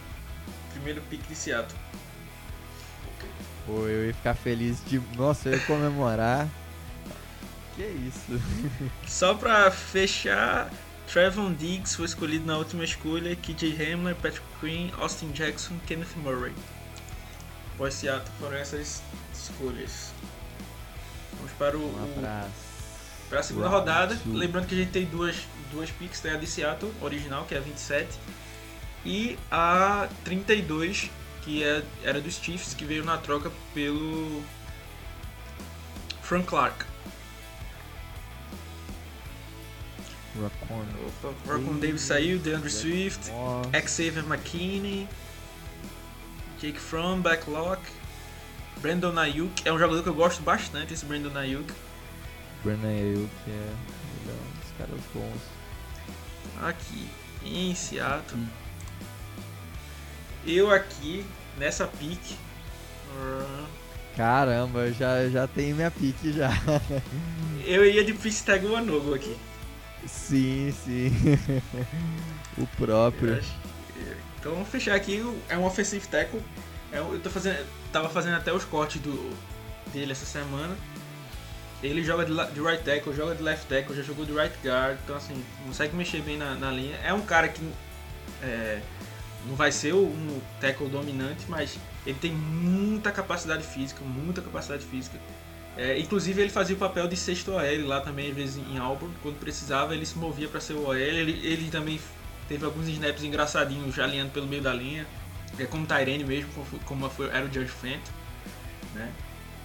primeiro 0.72 1.00
pick 1.02 1.22
de 1.28 1.36
Seattle. 1.36 1.78
Pô, 3.66 3.86
eu 3.86 4.06
ia 4.06 4.14
ficar 4.14 4.34
feliz 4.34 4.84
de. 4.84 5.00
Nossa, 5.16 5.48
eu 5.48 5.54
ia 5.54 5.60
comemorar. 5.60 6.48
Que 7.76 7.82
isso? 7.82 8.40
Só 9.04 9.34
pra 9.34 9.68
fechar, 9.68 10.70
Trevon 11.06 11.52
Diggs 11.52 11.96
foi 11.96 12.06
escolhido 12.06 12.46
na 12.46 12.56
última 12.56 12.84
escolha, 12.84 13.36
KJ 13.36 13.72
Hamler, 13.72 14.14
Patrick 14.16 14.46
Quinn, 14.60 14.90
Austin 14.98 15.30
Jackson, 15.32 15.78
Kenneth 15.86 16.16
Murray. 16.16 16.54
Pós 17.76 17.94
Seattle 17.94 18.30
foram 18.40 18.56
essas 18.56 19.02
escolhas. 19.32 20.12
Vamos 21.36 21.52
para 21.52 21.76
o, 21.76 21.82
Um. 21.82 22.22
Para 23.28 23.40
a 23.40 23.42
segunda 23.42 23.68
Round 23.68 23.80
rodada, 23.80 24.16
two. 24.16 24.32
lembrando 24.32 24.66
que 24.66 24.74
a 24.74 24.78
gente 24.78 24.90
tem 24.90 25.06
duas, 25.06 25.36
duas 25.72 25.90
picks, 25.90 26.20
tem 26.20 26.32
a 26.32 26.36
de 26.36 26.46
Seattle, 26.46 26.92
original, 27.00 27.44
que 27.44 27.54
é 27.54 27.58
a 27.58 27.60
27, 27.60 28.08
e 29.04 29.38
a 29.50 30.08
32, 30.24 31.10
que 31.42 31.62
é, 31.62 31.82
era 32.02 32.20
dos 32.20 32.36
Chiefs, 32.36 32.74
que 32.74 32.84
veio 32.84 33.04
na 33.04 33.18
troca 33.18 33.50
pelo 33.72 34.42
Frank 36.22 36.46
Clark. 36.46 36.84
Raccoon. 40.40 40.84
Opa, 41.06 41.34
Raccoon 41.52 41.78
Davis 41.78 42.02
saiu, 42.02 42.38
DeAndre 42.38 42.70
Swift. 42.70 43.30
Xavier 43.86 44.24
McKinney, 44.24 45.08
Jake 46.60 46.78
Fromm, 46.78 47.20
Backlock, 47.20 47.82
Brandon 48.78 49.16
Ayuk, 49.18 49.62
é 49.64 49.72
um 49.72 49.78
jogador 49.78 50.02
que 50.02 50.08
eu 50.08 50.14
gosto 50.14 50.42
bastante, 50.42 50.94
esse 50.94 51.04
Brandon 51.04 51.36
Ayuk. 51.36 51.72
Brandon 52.62 52.88
Ayuk, 52.88 53.30
é 53.48 53.72
um 54.30 54.60
dos 54.60 54.70
caras 54.78 55.00
bons. 55.14 56.68
Aqui 56.68 57.08
em 57.44 57.74
Seattle. 57.74 58.42
Eu 60.46 60.70
aqui 60.70 61.24
nessa 61.58 61.86
pick. 61.86 62.20
Caramba, 64.16 64.92
já, 64.92 65.28
já 65.28 65.46
tenho 65.46 65.74
minha 65.76 65.90
pique 65.90 66.32
já. 66.32 66.50
Eu 67.64 67.84
ia 67.84 68.04
de 68.04 68.12
Prince 68.12 68.44
Tagovailoa 68.44 69.16
aqui. 69.16 69.36
Sim, 70.06 70.72
sim. 70.84 71.10
o 72.58 72.66
próprio. 72.76 73.42
Então 74.38 74.52
vamos 74.52 74.68
fechar 74.68 74.94
aqui. 74.94 75.24
É 75.48 75.56
um 75.56 75.64
offensive 75.64 76.06
tackle. 76.06 76.42
É 76.92 76.98
Eu 76.98 77.20
tô 77.22 77.30
fazendo, 77.30 77.66
tava 77.92 78.08
fazendo 78.08 78.36
até 78.36 78.52
os 78.52 78.64
cortes 78.64 79.00
do, 79.00 79.34
dele 79.92 80.12
essa 80.12 80.26
semana. 80.26 80.76
Ele 81.82 82.02
joga 82.02 82.24
de, 82.24 82.32
de 82.52 82.60
right 82.60 82.82
tackle, 82.82 83.14
joga 83.14 83.34
de 83.34 83.42
left 83.42 83.66
tackle, 83.66 83.94
já 83.94 84.02
jogou 84.02 84.24
de 84.24 84.32
right 84.32 84.54
guard. 84.62 84.98
Então 85.02 85.16
assim, 85.16 85.42
consegue 85.66 85.96
mexer 85.96 86.20
bem 86.22 86.36
na, 86.36 86.54
na 86.54 86.70
linha. 86.70 86.96
É 87.02 87.12
um 87.12 87.22
cara 87.22 87.48
que 87.48 87.60
é, 88.42 88.80
não 89.46 89.54
vai 89.54 89.72
ser 89.72 89.94
um 89.94 90.40
tackle 90.60 90.88
dominante, 90.88 91.44
mas 91.48 91.78
ele 92.06 92.18
tem 92.18 92.32
muita 92.32 93.10
capacidade 93.10 93.66
física, 93.66 94.02
muita 94.04 94.42
capacidade 94.42 94.84
física. 94.84 95.18
É, 95.76 95.98
inclusive 95.98 96.40
ele 96.40 96.50
fazia 96.50 96.76
o 96.76 96.78
papel 96.78 97.08
de 97.08 97.16
sexto 97.16 97.50
OL 97.52 97.86
lá 97.86 98.00
também, 98.00 98.30
às 98.30 98.36
vezes 98.36 98.56
em 98.56 98.78
Auburn, 98.78 99.12
quando 99.22 99.38
precisava 99.40 99.94
ele 99.94 100.06
se 100.06 100.16
movia 100.16 100.48
para 100.48 100.60
ser 100.60 100.74
o 100.74 100.84
OL. 100.86 100.94
Ele, 100.96 101.32
ele 101.46 101.68
também 101.70 102.00
teve 102.48 102.64
alguns 102.64 102.86
snaps 102.88 103.24
engraçadinhos 103.24 103.94
já 103.94 104.04
alinhando 104.04 104.30
pelo 104.30 104.46
meio 104.46 104.62
da 104.62 104.72
linha, 104.72 105.06
é 105.58 105.64
como 105.66 105.86
Tyrene 105.86 106.24
mesmo, 106.24 106.48
como 106.84 107.08
foi- 107.10 107.28
era 107.28 107.44
o 107.44 107.52
George 107.52 107.70
Fenton, 107.72 108.12
né? 108.94 109.10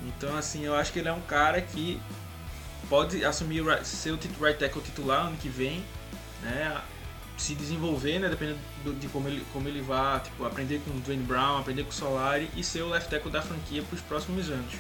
Então 0.08 0.36
assim, 0.36 0.64
eu 0.66 0.74
acho 0.76 0.92
que 0.92 1.00
ele 1.00 1.10
é 1.10 1.14
um 1.14 1.22
cara 1.22 1.62
que 1.62 2.00
pode 2.90 3.24
assumir 3.24 3.62
o 3.62 3.66
right- 3.70 4.58
tackle 4.58 4.82
titular 4.82 5.28
ano 5.28 5.38
que 5.38 5.50
vem, 5.50 5.84
né? 6.42 6.82
Se 7.38 7.54
desenvolver, 7.54 8.18
né? 8.20 8.30
Dependendo 8.30 8.60
do- 8.84 8.94
de 8.94 9.08
como 9.10 9.28
ele, 9.28 9.46
como 9.54 9.68
ele 9.68 9.82
vai, 9.82 10.20
tipo, 10.22 10.44
aprender 10.46 10.82
com 10.86 10.92
o 10.92 11.00
Dwayne 11.02 11.24
Brown, 11.24 11.60
aprender 11.60 11.84
com 11.84 11.90
o 11.90 11.94
Solari 11.94 12.50
e 12.56 12.64
ser 12.64 12.82
o 12.82 12.90
left 12.90 13.10
tackle 13.10 13.32
da 13.32 13.42
franquia 13.42 13.84
para 13.84 13.96
os 13.96 14.02
próximos 14.02 14.50
anos. 14.50 14.74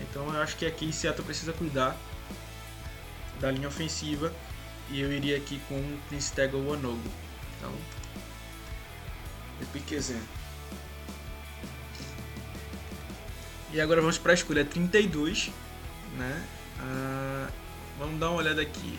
Então 0.00 0.32
eu 0.32 0.42
acho 0.42 0.56
que 0.56 0.66
aqui 0.66 0.92
Seattle 0.92 1.24
precisa 1.24 1.52
cuidar 1.52 1.96
da 3.40 3.50
linha 3.50 3.68
ofensiva 3.68 4.32
e 4.90 5.00
eu 5.00 5.12
iria 5.12 5.36
aqui 5.36 5.60
com 5.68 5.74
o 5.74 5.98
Prince 6.08 6.32
Tego 6.32 6.58
Wanogo. 6.58 7.10
Então, 7.58 7.72
eu 9.60 9.66
piquezinho. 9.68 10.22
E 13.72 13.80
agora 13.80 14.00
vamos 14.00 14.16
para 14.18 14.32
a 14.32 14.34
escolha 14.34 14.64
32, 14.64 15.50
né? 16.16 16.46
Ah, 16.80 17.48
vamos 17.98 18.18
dar 18.20 18.30
uma 18.30 18.38
olhada 18.38 18.62
aqui. 18.62 18.98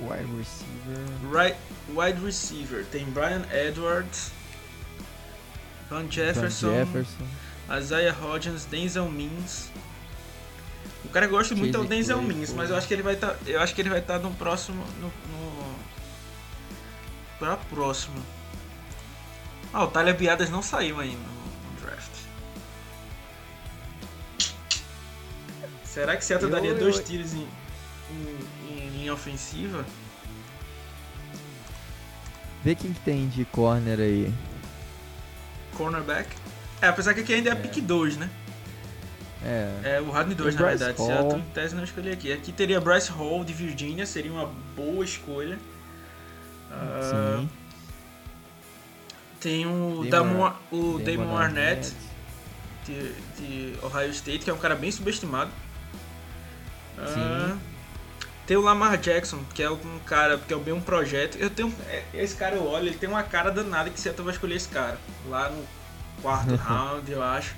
Wide 0.00 0.26
receiver. 0.36 1.30
Right, 1.30 1.56
wide 1.88 2.24
receiver 2.24 2.84
tem 2.86 3.04
Brian 3.10 3.44
Edwards, 3.52 4.32
Van 5.88 6.10
Jefferson, 6.10 6.70
Van 6.70 6.84
Jefferson. 6.84 7.26
Isaiah 7.78 8.12
Hodgins, 8.12 8.64
Denzel 8.66 9.08
Mims. 9.10 9.70
O 11.04 11.08
cara 11.08 11.26
gosta 11.26 11.54
muito 11.54 11.74
é 11.76 11.78
o 11.78 11.82
Chase 11.82 11.88
Denzel 11.94 12.16
Claypool. 12.18 12.36
Mims, 12.38 12.52
mas 12.52 12.70
eu 12.70 12.76
acho 12.76 12.86
que 12.88 12.94
ele 12.94 13.02
vai 13.02 13.14
estar, 13.14 13.36
eu 13.46 13.60
acho 13.60 13.74
que 13.74 13.80
ele 13.80 13.90
vai 13.90 13.98
estar 14.00 14.18
no 14.18 14.32
próximo 14.34 14.84
no, 15.00 15.06
no 15.08 15.74
para 17.38 17.56
próximo. 17.56 18.16
Ah, 19.72 19.84
o 19.84 19.88
Tyler 19.88 20.16
Biadas 20.16 20.50
não 20.50 20.62
saiu 20.62 21.00
ainda 21.00 21.18
no, 21.18 21.80
draft. 21.80 22.10
Será 25.84 26.16
que 26.16 26.24
Seattle 26.24 26.48
Eu- 26.50 26.54
daria 26.54 26.70
eu- 26.70 26.78
dois 26.78 27.00
tiros 27.00 27.34
em, 27.34 27.46
em- 28.10 28.72
em 28.72 28.88
linha 28.90 29.12
ofensiva? 29.14 29.84
Vê 32.62 32.74
quem 32.74 32.92
que 32.92 33.00
tem 33.00 33.28
de 33.28 33.44
corner 33.46 34.00
aí. 34.00 34.32
Cornerback? 35.76 36.34
É, 36.84 36.88
apesar 36.88 37.14
que 37.14 37.20
aqui 37.20 37.34
ainda 37.34 37.50
é, 37.50 37.52
É. 37.52 37.56
pick 37.56 37.80
2, 37.80 38.16
né? 38.16 38.28
É. 39.44 39.96
É, 39.96 40.00
o 40.00 40.10
Rodney 40.10 40.34
2, 40.34 40.54
Tem 40.54 40.62
na 40.64 40.70
Bryce 40.70 40.84
verdade. 40.84 40.98
Hall. 40.98 41.06
Seattle, 41.08 41.38
em 41.40 41.52
tese, 41.52 41.74
não 41.74 41.84
escolhi 41.84 42.10
aqui. 42.12 42.32
Aqui 42.32 42.52
teria 42.52 42.80
Bryce 42.80 43.10
Hall 43.10 43.44
de 43.44 43.52
Virgínia, 43.52 44.06
seria 44.06 44.32
uma 44.32 44.50
boa 44.74 45.04
escolha. 45.04 45.58
Ah, 46.70 47.38
Sim. 47.40 47.48
tem 49.40 49.66
o 49.66 50.04
Damon- 50.10 50.52
o 50.72 50.98
Damon 50.98 51.04
Damon 51.04 51.36
Arnett, 51.36 51.92
de, 52.86 53.12
de 53.38 53.74
Ohio 53.82 54.10
State, 54.10 54.40
que 54.44 54.50
é 54.50 54.54
um 54.54 54.58
cara 54.58 54.74
bem 54.74 54.90
subestimado. 54.90 55.50
Sim. 56.96 57.58
tem 58.46 58.56
o 58.56 58.60
Lamar 58.60 58.96
Jackson, 58.98 59.40
que 59.54 59.62
é 59.62 59.70
um 59.70 59.98
cara, 60.06 60.38
que 60.38 60.52
é 60.54 60.56
bem 60.56 60.72
um 60.74 60.80
projeto. 60.80 61.36
Eu 61.38 61.50
tenho. 61.50 61.74
é, 61.88 62.02
Esse 62.14 62.34
cara 62.36 62.56
eu 62.56 62.64
olho, 62.66 62.86
ele 62.88 62.96
tem 62.96 63.08
uma 63.08 63.22
cara 63.22 63.50
danada 63.50 63.90
que 63.90 63.98
Seattle 64.00 64.24
vai 64.24 64.34
escolher 64.34 64.54
esse 64.56 64.68
cara. 64.68 64.98
Lá 65.28 65.48
no 65.50 65.64
quarto 66.22 66.54
round, 66.56 67.10
eu 67.10 67.22
acho. 67.22 67.54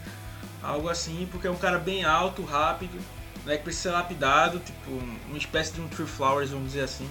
Algo 0.62 0.88
assim, 0.88 1.28
porque 1.30 1.46
é 1.46 1.50
um 1.50 1.56
cara 1.56 1.78
bem 1.78 2.04
alto, 2.04 2.44
rápido, 2.44 2.98
né? 3.44 3.56
Que 3.56 3.62
precisa 3.64 3.90
ser 3.90 3.94
lapidado, 3.96 4.58
tipo, 4.58 4.90
uma 5.28 5.38
espécie 5.38 5.72
de 5.72 5.80
um 5.80 5.88
Tree 5.88 6.06
Flowers, 6.06 6.50
vamos 6.50 6.68
dizer 6.68 6.82
assim. 6.82 7.08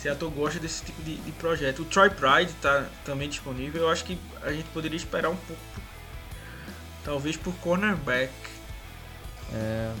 Seattle 0.00 0.30
gosta 0.30 0.60
desse 0.60 0.84
tipo 0.84 1.02
de, 1.02 1.16
de 1.16 1.32
projeto. 1.32 1.80
O 1.80 1.84
Troy 1.86 2.10
Pride 2.10 2.52
tá 2.60 2.86
também 3.04 3.28
disponível. 3.28 3.82
Eu 3.82 3.90
acho 3.90 4.04
que 4.04 4.18
a 4.42 4.52
gente 4.52 4.66
poderia 4.68 4.96
esperar 4.96 5.30
um 5.30 5.36
pouco. 5.36 5.62
Talvez 7.04 7.36
por 7.36 7.54
cornerback. 7.56 8.30
É. 9.52 9.92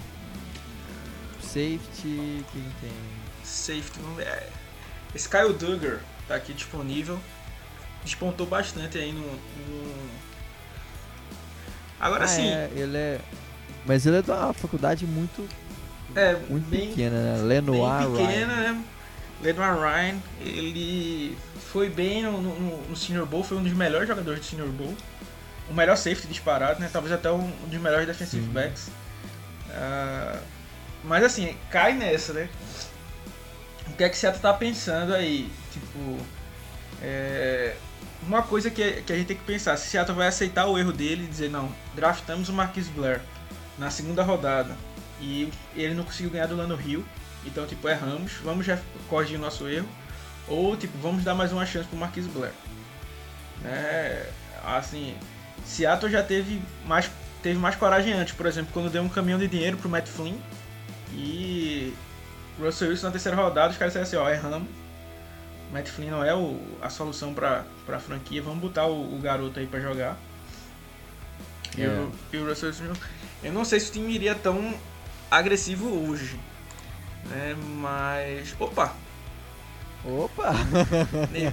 Safety, 1.40 2.44
quem 2.52 2.72
tem? 2.80 2.92
Safety, 3.44 3.98
vamos 4.00 4.16
ver. 4.16 4.26
É, 4.26 4.48
Esse 5.14 5.28
Kyle 5.28 5.52
Duggar 5.52 6.00
tá 6.26 6.34
aqui 6.34 6.52
disponível. 6.52 7.18
Despontou 8.04 8.46
bastante 8.46 8.98
aí 8.98 9.12
no. 9.12 9.20
no- 9.20 10.33
Agora 12.04 12.24
Ah, 12.24 12.28
sim, 12.28 12.46
é, 12.46 12.70
ele 12.76 12.98
é. 12.98 13.18
Mas 13.86 14.04
ele 14.04 14.18
é 14.18 14.22
de 14.22 14.30
uma 14.30 14.52
faculdade 14.52 15.06
muito, 15.06 15.48
é, 16.14 16.34
muito 16.50 16.68
bem, 16.68 16.88
pequena, 16.88 17.16
né? 17.16 17.38
bem 17.38 17.46
Lenoir 17.46 18.10
Ryan. 18.10 18.26
pequena, 18.26 18.56
né? 18.56 18.84
Ledman 19.42 19.74
Ryan, 19.74 20.16
ele 20.42 21.36
foi 21.72 21.88
bem 21.88 22.22
no, 22.22 22.42
no, 22.42 22.82
no, 22.88 22.96
Senior 22.96 23.24
Bowl, 23.24 23.42
foi 23.42 23.56
um 23.56 23.62
dos 23.62 23.72
melhores 23.72 24.06
jogadores 24.06 24.40
do 24.40 24.44
Senior 24.44 24.68
Bowl. 24.68 24.94
O 25.70 25.72
melhor 25.72 25.96
safety 25.96 26.28
disparado, 26.28 26.78
né? 26.78 26.90
Talvez 26.92 27.12
até 27.12 27.30
um 27.30 27.50
dos 27.66 27.80
melhores 27.80 28.06
defensive 28.06 28.44
Sim. 28.44 28.52
backs. 28.52 28.88
Uh, 29.70 30.38
mas 31.04 31.24
assim, 31.24 31.56
cai 31.70 31.94
nessa, 31.94 32.34
né? 32.34 32.50
O 33.86 33.92
que 33.92 34.04
é 34.04 34.10
que 34.10 34.16
Seattle 34.16 34.42
tá 34.42 34.52
pensando 34.52 35.14
aí? 35.14 35.50
Tipo, 35.72 36.18
é, 37.02 37.74
uma 38.26 38.42
coisa 38.42 38.70
que, 38.70 39.02
que 39.02 39.12
a 39.12 39.16
gente 39.16 39.26
tem 39.26 39.36
que 39.36 39.44
pensar, 39.44 39.76
se 39.76 39.88
Seattle 39.88 40.16
vai 40.16 40.28
aceitar 40.28 40.66
o 40.66 40.78
erro 40.78 40.92
dele 40.92 41.24
e 41.24 41.26
dizer, 41.26 41.50
não, 41.50 41.70
draftamos 41.94 42.48
o 42.48 42.52
Marquis 42.52 42.88
Blair 42.88 43.20
na 43.78 43.90
segunda 43.90 44.22
rodada 44.22 44.76
e 45.20 45.50
ele 45.74 45.94
não 45.94 46.04
conseguiu 46.04 46.30
ganhar 46.30 46.46
do 46.46 46.56
Lano 46.56 46.74
Rio, 46.74 47.04
então 47.44 47.66
tipo, 47.66 47.88
erramos, 47.88 48.32
vamos 48.42 48.64
já 48.64 48.78
corrigir 49.08 49.38
o 49.38 49.40
nosso 49.40 49.68
erro, 49.68 49.88
ou 50.48 50.76
tipo, 50.76 50.96
vamos 50.98 51.24
dar 51.24 51.34
mais 51.34 51.52
uma 51.52 51.66
chance 51.66 51.88
pro 51.88 51.98
Marquis 51.98 52.26
Blair. 52.26 52.52
É, 53.64 54.28
assim, 54.64 55.16
Seattle 55.64 56.10
já 56.10 56.22
teve 56.22 56.60
mais, 56.86 57.10
teve 57.42 57.58
mais 57.58 57.76
coragem 57.76 58.12
antes, 58.12 58.34
por 58.34 58.46
exemplo, 58.46 58.70
quando 58.72 58.90
deu 58.90 59.02
um 59.02 59.08
caminhão 59.08 59.38
de 59.38 59.48
dinheiro 59.48 59.76
pro 59.76 59.88
Matt 59.88 60.08
Flynn 60.08 60.36
e 61.12 61.94
Russell 62.58 62.88
Wilson 62.88 63.06
na 63.06 63.12
terceira 63.12 63.36
rodada, 63.36 63.70
os 63.70 63.78
caras 63.78 63.94
disseram 63.94 64.24
assim, 64.24 64.30
ó, 64.30 64.30
erramos, 64.30 64.68
Matt 65.72 65.88
Flynn 65.88 66.10
não 66.10 66.24
é 66.24 66.34
o, 66.34 66.60
a 66.80 66.88
solução 66.88 67.34
para 67.34 67.64
a 67.88 67.98
franquia, 67.98 68.42
vamos 68.42 68.60
botar 68.60 68.86
o, 68.86 69.14
o, 69.14 69.18
garoto 69.20 69.58
aí 69.58 69.66
para 69.66 69.80
jogar. 69.80 70.18
É. 71.76 72.06
e 72.32 72.36
o 72.36 72.46
Russell 72.46 72.68
Wilson, 72.68 72.92
eu 73.42 73.52
não 73.52 73.64
sei 73.64 73.80
se 73.80 73.90
o 73.90 73.92
time 73.94 74.12
iria 74.14 74.34
tão 74.34 74.74
agressivo 75.30 75.88
hoje, 76.08 76.38
né? 77.28 77.56
Mas, 77.78 78.54
opa! 78.60 78.94
Opa! 80.04 80.52
Ne 81.32 81.52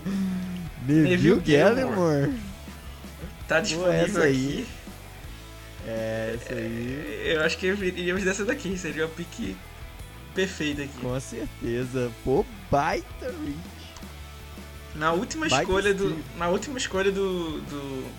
Neville 0.85 1.39
Gallimore. 1.39 2.33
Tá 3.47 3.59
disponível 3.59 4.21
Pô, 4.21 4.21
aí. 4.21 4.67
É, 5.87 6.35
essa 6.35 6.53
aí. 6.53 7.23
É, 7.25 7.35
eu 7.35 7.43
acho 7.43 7.57
que 7.57 7.67
iríamos 7.67 8.23
dessa 8.23 8.45
daqui, 8.45 8.77
seria 8.77 9.05
o 9.05 9.09
pique 9.09 9.55
perfeito 10.33 10.81
aqui. 10.81 10.97
Com 11.01 11.19
certeza. 11.19 12.11
Pô, 12.23 12.45
baita 12.69 13.25
reach. 13.25 13.70
Na 14.95 15.13
última 15.13 15.47
escolha 15.47 15.93
do. 15.93 16.23
Na 16.37 16.49
última 16.49 16.77
escolha 16.77 17.11
do, 17.11 17.61
do, 17.61 18.11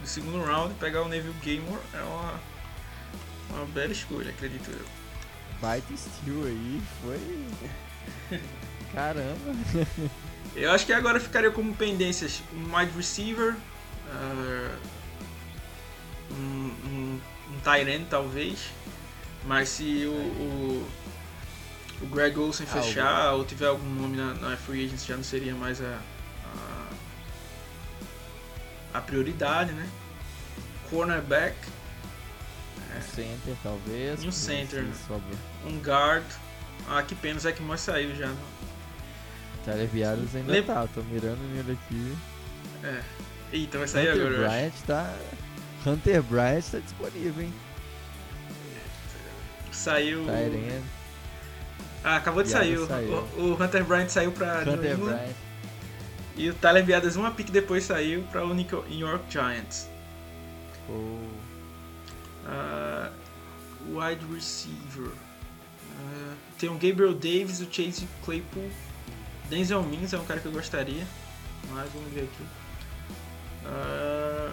do, 0.00 0.06
segundo 0.06 0.42
round, 0.44 0.74
pegar 0.74 1.02
o 1.02 1.08
Neville 1.08 1.34
Gamer 1.42 1.78
é 1.92 2.00
uma, 2.02 2.40
uma 3.50 3.66
bela 3.66 3.92
escolha, 3.92 4.30
acredito 4.30 4.70
eu. 4.70 4.86
Baita 5.60 5.96
steal 5.96 6.44
aí, 6.44 6.80
foi. 7.02 8.38
Caramba! 8.94 9.56
Eu 10.54 10.70
acho 10.72 10.86
que 10.86 10.92
agora 10.92 11.20
ficaria 11.20 11.50
como 11.50 11.74
pendências 11.74 12.42
um 12.54 12.76
wide 12.76 12.92
receiver, 12.96 13.54
uh, 14.08 14.76
um, 16.30 16.72
um, 16.86 17.20
um 17.50 17.60
tight 17.62 17.90
end 17.90 18.06
talvez, 18.08 18.70
mas 19.44 19.68
se 19.68 20.06
o, 20.06 20.12
o 20.12 20.88
o 22.00 22.06
Greg 22.06 22.38
Olsen 22.38 22.66
ah, 22.70 22.72
fechar 22.80 23.32
ou 23.32 23.44
tiver 23.44 23.66
algum 23.66 23.88
nome 23.88 24.16
na, 24.16 24.34
na 24.34 24.56
Free 24.56 24.84
Agents 24.84 25.04
já 25.04 25.16
não 25.16 25.24
seria 25.24 25.54
mais 25.54 25.80
a, 25.80 25.98
a, 28.94 28.98
a 28.98 29.00
prioridade, 29.00 29.72
né? 29.72 29.88
Cornerback. 30.90 31.56
É. 32.94 32.98
Um 32.98 33.02
center 33.02 33.56
talvez. 33.62 34.24
Um 34.24 34.32
center. 34.32 34.84
Um 35.66 35.78
guard. 35.80 36.24
Ah, 36.88 37.02
que 37.02 37.14
pena, 37.14 37.36
o 37.36 37.40
Zach 37.40 37.60
Moss 37.62 37.80
saiu 37.80 38.14
já. 38.14 38.32
Tyler 39.64 39.88
Viados 39.88 40.34
ainda 40.34 40.52
Lem... 40.52 40.62
tá, 40.62 40.86
tô 40.94 41.02
mirando 41.02 41.40
nele 41.54 41.72
aqui. 41.72 42.16
É. 42.84 43.02
Eita, 43.52 43.78
vai 43.78 43.88
sair 43.88 44.10
Hunter 44.10 44.26
agora. 44.26 44.48
Bryant 44.48 44.72
tá... 44.86 45.14
Hunter 45.86 46.22
Bryant 46.22 46.64
tá 46.70 46.78
disponível, 46.78 47.44
hein? 47.44 47.54
Saiu. 49.72 50.26
Ah, 52.04 52.16
acabou 52.16 52.42
de 52.42 52.48
sair. 52.48 52.78
O, 52.78 52.86
o, 53.38 53.62
Hunter 53.62 53.84
Bryant 53.84 54.08
saiu 54.08 54.32
pra 54.32 54.60
Hunter 54.60 54.96
New 54.96 55.06
Bryant. 55.06 55.34
E 56.36 56.48
o 56.50 56.54
Tyler 56.54 56.84
Viadas 56.84 57.16
uma 57.16 57.32
pick 57.32 57.50
depois 57.50 57.84
saiu 57.84 58.22
pra 58.30 58.44
o 58.44 58.54
New 58.54 58.66
York 58.88 59.24
Giants. 59.28 59.88
Oh. 60.88 60.92
Uh, 62.46 63.10
wide 63.98 64.24
receiver. 64.32 65.08
Uh, 65.08 66.36
tem 66.58 66.68
o 66.68 66.74
Gabriel 66.74 67.12
Davis, 67.12 67.60
o 67.60 67.66
Chase 67.70 68.08
Claypool. 68.24 68.70
Denzel 69.50 69.82
Mims 69.82 70.12
é 70.12 70.18
um 70.18 70.24
cara 70.24 70.38
que 70.38 70.46
eu 70.46 70.52
gostaria. 70.52 71.04
Mas 71.70 71.90
vamos 71.92 72.12
ver 72.12 72.22
aqui. 72.22 72.42
Uh, 73.66 74.52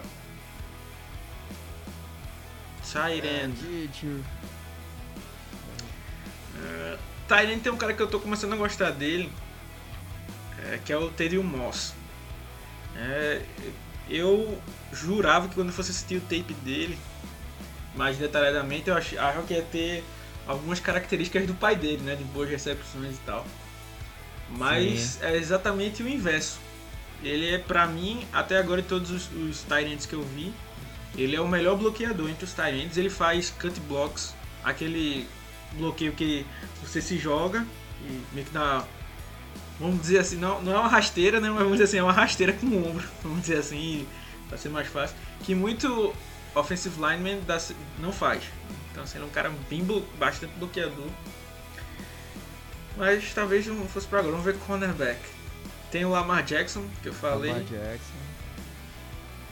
tight 2.82 3.26
end. 3.26 3.90
Uh, 6.56 6.98
Tyrant 7.28 7.60
tem 7.60 7.72
um 7.72 7.76
cara 7.76 7.92
que 7.92 8.02
eu 8.02 8.06
tô 8.06 8.20
começando 8.20 8.52
a 8.52 8.56
gostar 8.56 8.90
dele, 8.90 9.30
é, 10.64 10.78
que 10.84 10.92
é 10.92 10.96
o 10.96 11.08
Terry 11.10 11.38
Moss. 11.38 11.94
É, 12.96 13.42
eu 14.08 14.60
jurava 14.92 15.48
que 15.48 15.54
quando 15.54 15.68
eu 15.68 15.74
fosse 15.74 15.90
assistir 15.90 16.16
o 16.16 16.20
tape 16.20 16.54
dele, 16.62 16.98
mais 17.94 18.16
detalhadamente, 18.16 18.88
eu 18.88 18.96
achava 18.96 19.42
que 19.42 19.54
ia 19.54 19.62
ter 19.62 20.04
algumas 20.46 20.78
características 20.78 21.46
do 21.46 21.54
pai 21.54 21.74
dele, 21.74 22.02
né? 22.02 22.14
De 22.14 22.24
boas 22.24 22.48
recepções 22.48 23.16
e 23.16 23.20
tal. 23.26 23.46
Mas 24.50 25.00
Sim. 25.00 25.18
é 25.22 25.36
exatamente 25.36 26.02
o 26.02 26.08
inverso. 26.08 26.58
Ele 27.22 27.54
é, 27.54 27.58
pra 27.58 27.86
mim, 27.86 28.26
até 28.32 28.58
agora 28.58 28.82
de 28.82 28.88
todos 28.88 29.10
os, 29.10 29.28
os 29.32 29.62
Tyrants 29.62 30.06
que 30.06 30.14
eu 30.14 30.22
vi, 30.22 30.52
ele 31.16 31.34
é 31.34 31.40
o 31.40 31.48
melhor 31.48 31.76
bloqueador 31.76 32.28
entre 32.28 32.44
os 32.44 32.52
Tyrants. 32.52 32.96
Ele 32.96 33.10
faz 33.10 33.50
cut 33.50 33.78
blocks, 33.80 34.34
aquele 34.62 35.26
bloqueio 35.74 36.12
que 36.12 36.46
você 36.82 37.00
se 37.00 37.18
joga 37.18 37.66
e 38.04 38.22
meio 38.32 38.46
que 38.46 38.52
dá. 38.52 38.84
Vamos 39.78 40.00
dizer 40.00 40.18
assim, 40.18 40.36
não, 40.36 40.62
não 40.62 40.72
é 40.72 40.78
uma 40.78 40.88
rasteira, 40.88 41.38
né? 41.40 41.48
Mas 41.50 41.58
vamos 41.58 41.72
dizer 41.72 41.84
assim, 41.84 41.98
é 41.98 42.02
uma 42.02 42.12
rasteira 42.12 42.52
com 42.52 42.66
o 42.66 42.88
ombro, 42.88 43.06
vamos 43.22 43.40
dizer 43.42 43.58
assim, 43.58 44.06
para 44.48 44.56
ser 44.56 44.68
mais 44.70 44.88
fácil. 44.88 45.16
Que 45.42 45.54
muito 45.54 46.14
offensive 46.54 46.96
lineman 46.96 47.40
dá, 47.46 47.60
não 47.98 48.12
faz. 48.12 48.42
Então, 48.90 49.04
assim, 49.04 49.18
ele 49.18 49.24
é 49.24 49.28
um 49.28 49.30
cara 49.30 49.52
bem 49.68 49.86
bastante 50.18 50.54
bloqueador. 50.58 51.08
Mas 52.96 53.34
talvez 53.34 53.66
não 53.66 53.86
fosse 53.86 54.06
para 54.06 54.20
agora. 54.20 54.32
Vamos 54.32 54.46
ver 54.46 54.58
cornerback. 54.60 55.20
Tem 55.90 56.04
o 56.04 56.10
Lamar 56.10 56.42
Jackson, 56.42 56.86
que 57.02 57.10
eu 57.10 57.14
falei. 57.14 57.52
Lamar 57.52 57.64
Jackson. 57.64 58.26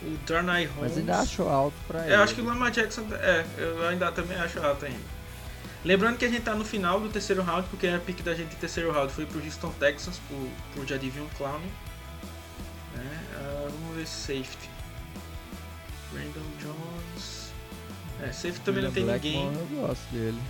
O 0.02 0.16
Darnay 0.26 0.64
Holmes. 0.66 0.92
Mas 0.92 0.98
ainda 0.98 1.18
acho 1.18 1.42
alto 1.42 1.76
pra 1.86 2.04
ele. 2.04 2.14
Eu 2.14 2.22
acho 2.22 2.34
que 2.34 2.40
o 2.40 2.44
Lamar 2.44 2.70
Jackson. 2.70 3.06
É, 3.12 3.44
eu 3.58 3.86
ainda 3.86 4.10
também 4.12 4.36
acho 4.38 4.58
alto 4.60 4.86
ainda. 4.86 5.13
Lembrando 5.84 6.16
que 6.16 6.24
a 6.24 6.28
gente 6.28 6.42
tá 6.42 6.54
no 6.54 6.64
final 6.64 6.98
do 6.98 7.10
terceiro 7.10 7.42
round, 7.42 7.68
porque 7.68 7.86
a 7.86 7.98
pick 7.98 8.22
da 8.22 8.34
gente 8.34 8.54
em 8.54 8.58
terceiro 8.58 8.90
round 8.90 9.12
foi 9.12 9.26
pro 9.26 9.38
Houston 9.38 9.70
Texans, 9.78 10.18
pro, 10.26 10.50
pro 10.72 10.86
Jadivion 10.86 11.26
Clown. 11.36 11.60
Né? 12.94 13.24
Uh, 13.36 13.70
vamos 13.70 13.96
ver 13.96 14.06
safety. 14.06 14.70
Brandon 16.10 16.40
Jones. 16.60 17.52
É, 18.22 18.32
safety 18.32 18.60
também 18.60 18.82
Julian 18.82 18.88
não 18.88 18.94
tem 18.94 19.04
Blackmon, 19.04 19.50
ninguém. 19.50 19.78
Eu 19.78 19.86
gosto 19.86 20.10
dele. 20.10 20.42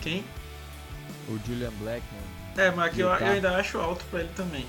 Quem? 0.00 0.24
O 1.28 1.38
Julian 1.44 1.72
Blackmon. 1.80 2.36
É, 2.56 2.70
mas 2.70 2.86
aqui 2.86 3.00
eu, 3.00 3.08
eu, 3.08 3.26
ainda 3.26 3.56
acho 3.56 3.78
alto 3.78 4.04
pra 4.10 4.20
ele 4.20 4.30
também. 4.36 4.66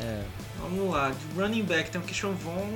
É. 0.00 0.24
Vamos 0.58 0.90
lá, 0.90 1.12
running 1.36 1.64
back 1.64 1.90
tem 1.90 2.00
o 2.00 2.04
Kishon 2.04 2.32
Von. 2.32 2.70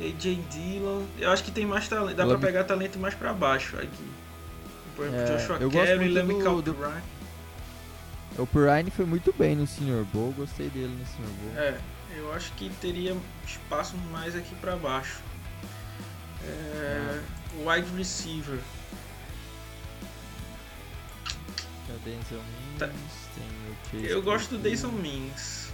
AJ 0.00 0.38
Dillon. 0.50 1.04
Eu 1.18 1.30
acho 1.30 1.44
que 1.44 1.50
tem 1.50 1.66
mais 1.66 1.88
talento. 1.88 2.16
Dá 2.16 2.22
Ela 2.22 2.38
pra 2.38 2.46
pegar 2.46 2.64
talento 2.64 2.98
mais 2.98 3.14
pra 3.14 3.32
baixo 3.32 3.76
aqui. 3.76 4.10
Por 4.96 5.06
exemplo, 5.06 5.24
é, 5.24 5.36
Joshua 5.36 5.56
eu 5.60 5.70
Carey, 5.70 6.08
Lamy 6.08 6.34
do... 6.62 6.76
O 8.38 8.46
Pirine 8.46 8.90
foi 8.90 9.04
muito 9.04 9.34
bem 9.36 9.56
no 9.56 9.66
Senior 9.66 10.04
Bowl, 10.04 10.32
gostei 10.32 10.68
dele 10.68 10.94
no 10.98 11.06
Senior 11.06 11.32
Bowl. 11.40 11.62
É, 11.62 11.80
eu 12.16 12.32
acho 12.32 12.52
que 12.52 12.70
teria 12.80 13.16
espaço 13.46 13.96
mais 14.10 14.34
aqui 14.34 14.54
pra 14.56 14.76
baixo. 14.76 15.18
É, 16.44 17.18
ah. 17.18 17.72
Wide 17.74 17.96
receiver. 17.96 18.58
Tem 22.04 22.14
Mins, 22.14 22.24
tá. 22.78 22.86
tem 23.92 24.02
o 24.02 24.06
Eu 24.06 24.22
gosto 24.22 24.50
do 24.50 24.58
Dayson 24.58 24.92
Mins. 24.92 25.70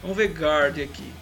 Vamos 0.00 0.16
ver 0.16 0.28
guard 0.28 0.78
aqui. 0.78 1.12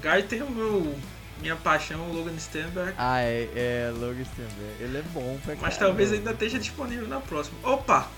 Guy 0.00 0.22
tem 0.24 0.42
o 0.42 0.50
meu. 0.50 0.96
Minha 1.40 1.56
paixão, 1.56 2.10
o 2.10 2.12
Logan 2.12 2.38
Stenberg. 2.38 2.92
Ah, 2.98 3.20
é, 3.20 3.48
é 3.54 3.92
Logan 3.94 4.24
Stenberg. 4.24 4.74
Ele 4.78 4.98
é 4.98 5.02
bom 5.02 5.38
pra 5.42 5.56
Mas 5.56 5.78
talvez 5.78 6.12
ainda 6.12 6.32
esteja 6.32 6.58
disponível 6.58 7.08
na 7.08 7.20
próxima. 7.20 7.56
Opa! 7.62 8.10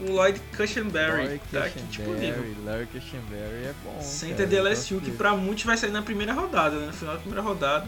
O 0.00 0.10
Lloyd 0.10 0.40
Cushenberry 0.56 1.24
Lloyd 1.24 1.42
tá 1.50 1.64
aqui 1.64 1.80
disponível. 1.82 2.44
Lloyd 2.64 2.86
Cushenberry 2.86 3.64
é 3.64 3.74
bom. 3.84 4.00
Center 4.02 4.46
de 4.46 4.60
LSU, 4.60 5.00
que 5.00 5.10
pra 5.10 5.34
muitos 5.34 5.64
vai 5.64 5.76
sair 5.76 5.90
na 5.90 6.02
primeira 6.02 6.32
rodada, 6.32 6.76
né? 6.76 6.86
No 6.86 6.92
final 6.92 7.14
da 7.14 7.20
primeira 7.20 7.42
rodada. 7.42 7.86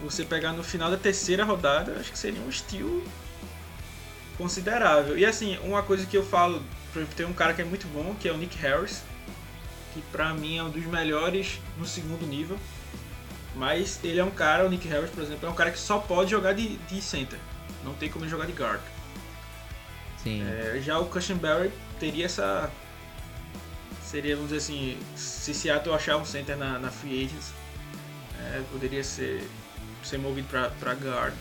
você 0.00 0.24
pegar 0.24 0.52
no 0.52 0.62
final 0.62 0.90
da 0.90 0.96
terceira 0.96 1.44
rodada, 1.44 1.96
acho 1.98 2.12
que 2.12 2.18
seria 2.18 2.40
um 2.40 2.48
estilo 2.48 3.02
considerável. 4.36 5.16
E 5.16 5.24
assim, 5.24 5.58
uma 5.62 5.82
coisa 5.82 6.04
que 6.06 6.16
eu 6.16 6.24
falo, 6.24 6.62
por 6.92 6.98
exemplo, 7.00 7.16
tem 7.16 7.26
um 7.26 7.32
cara 7.32 7.54
que 7.54 7.62
é 7.62 7.64
muito 7.64 7.86
bom, 7.88 8.14
que 8.18 8.28
é 8.28 8.32
o 8.32 8.36
Nick 8.36 8.56
Harris, 8.58 9.02
que 9.94 10.00
pra 10.12 10.32
mim 10.34 10.58
é 10.58 10.62
um 10.62 10.70
dos 10.70 10.84
melhores 10.86 11.60
no 11.76 11.84
segundo 11.86 12.26
nível. 12.26 12.58
Mas 13.54 13.98
ele 14.04 14.20
é 14.20 14.24
um 14.24 14.30
cara, 14.30 14.64
o 14.64 14.68
Nick 14.68 14.86
Harris, 14.88 15.10
por 15.10 15.22
exemplo, 15.22 15.48
é 15.48 15.50
um 15.50 15.54
cara 15.54 15.70
que 15.70 15.78
só 15.78 15.98
pode 15.98 16.30
jogar 16.30 16.52
de, 16.52 16.76
de 16.76 17.00
center. 17.02 17.38
Não 17.84 17.94
tem 17.94 18.08
como 18.08 18.28
jogar 18.28 18.46
de 18.46 18.52
guard. 18.52 18.80
Sim. 20.22 20.42
É, 20.46 20.80
já 20.84 20.98
o 20.98 21.06
Cushenberry 21.06 21.72
teria 21.98 22.26
essa. 22.26 22.70
Seria, 24.04 24.34
vamos 24.36 24.50
dizer 24.50 24.62
assim, 24.62 24.98
se 25.16 25.52
Seattle 25.54 25.94
achar 25.94 26.16
um 26.16 26.24
center 26.24 26.56
na, 26.56 26.78
na 26.78 26.90
Free 26.90 27.24
Agents, 27.26 27.52
é, 28.40 28.62
poderia 28.72 29.04
ser, 29.04 29.46
ser 30.02 30.18
movido 30.18 30.48
pra, 30.48 30.70
pra 30.80 30.92
guard. 30.94 31.34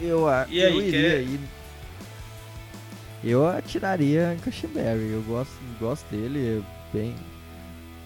Eu, 0.00 0.26
a- 0.28 0.46
E 0.48 0.58
eu 0.60 0.66
aí, 0.68 0.88
iria 0.88 1.10
quer- 1.10 1.20
ir. 1.22 1.40
Eu 3.22 3.46
atiraria 3.46 4.34
em 4.34 4.38
Cushenberry. 4.38 5.10
Eu 5.12 5.22
gosto, 5.22 5.52
gosto 5.78 6.06
dele. 6.08 6.58
É 6.58 6.96
bem. 6.96 7.16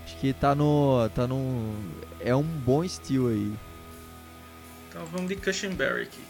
Acho 0.04 0.16
que 0.16 0.32
tá 0.32 0.54
no. 0.54 1.08
tá 1.14 1.26
num. 1.26 1.74
É 2.20 2.34
um 2.34 2.42
bom 2.42 2.82
estilo 2.82 3.28
aí. 3.28 3.54
Então 4.88 5.06
vamos 5.06 5.28
de 5.28 5.36
Cushenberry 5.36 6.02
aqui. 6.02 6.22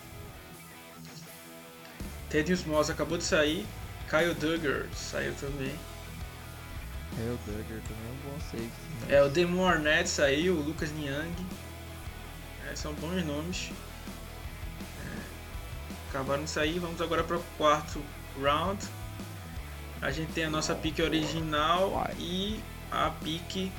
Thaddeus 2.29 2.65
Moss 2.65 2.91
acabou 2.91 3.17
de 3.17 3.25
sair. 3.25 3.67
Kyle 4.11 4.35
Duggar 4.35 4.87
saiu 4.95 5.35
também. 5.35 5.75
É, 7.19 7.31
o 7.31 7.39
Duggar 7.47 7.81
também 7.81 8.07
é 8.07 8.13
um 8.13 8.31
bom 8.31 8.59
né? 8.59 9.17
É, 9.17 9.23
o 9.23 9.29
Demon 9.29 9.67
Arnett 9.67 10.09
saiu, 10.09 10.55
o 10.55 10.61
Lucas 10.61 10.91
Niang. 10.93 11.33
É, 12.71 12.77
são 12.77 12.93
bons 12.95 13.25
nomes. 13.25 13.71
É, 15.01 16.11
acabaram 16.11 16.45
de 16.45 16.51
sair, 16.51 16.79
vamos 16.79 17.01
agora 17.01 17.25
para 17.25 17.37
o 17.37 17.43
quarto 17.57 18.03
round. 18.43 18.85
A 20.03 20.11
gente 20.11 20.33
tem 20.33 20.45
a 20.45 20.51
nossa 20.51 20.75
pique 20.75 21.01
original 21.03 22.11
e 22.19 22.61
a 22.91 23.11
pique 23.11 23.73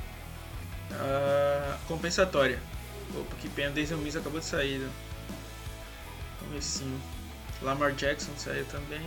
ah, 0.92 1.78
compensatória. 1.86 2.60
Opa, 3.14 3.36
que 3.40 3.48
pena, 3.48 3.70
Denzel 3.70 3.98
Mims 3.98 4.16
acabou 4.16 4.40
de 4.40 4.46
sair. 4.46 4.78
Né? 4.78 4.90
Comecinho. 6.40 7.00
Lamar 7.62 7.92
Jackson 7.92 8.32
saiu 8.36 8.64
também. 8.66 9.00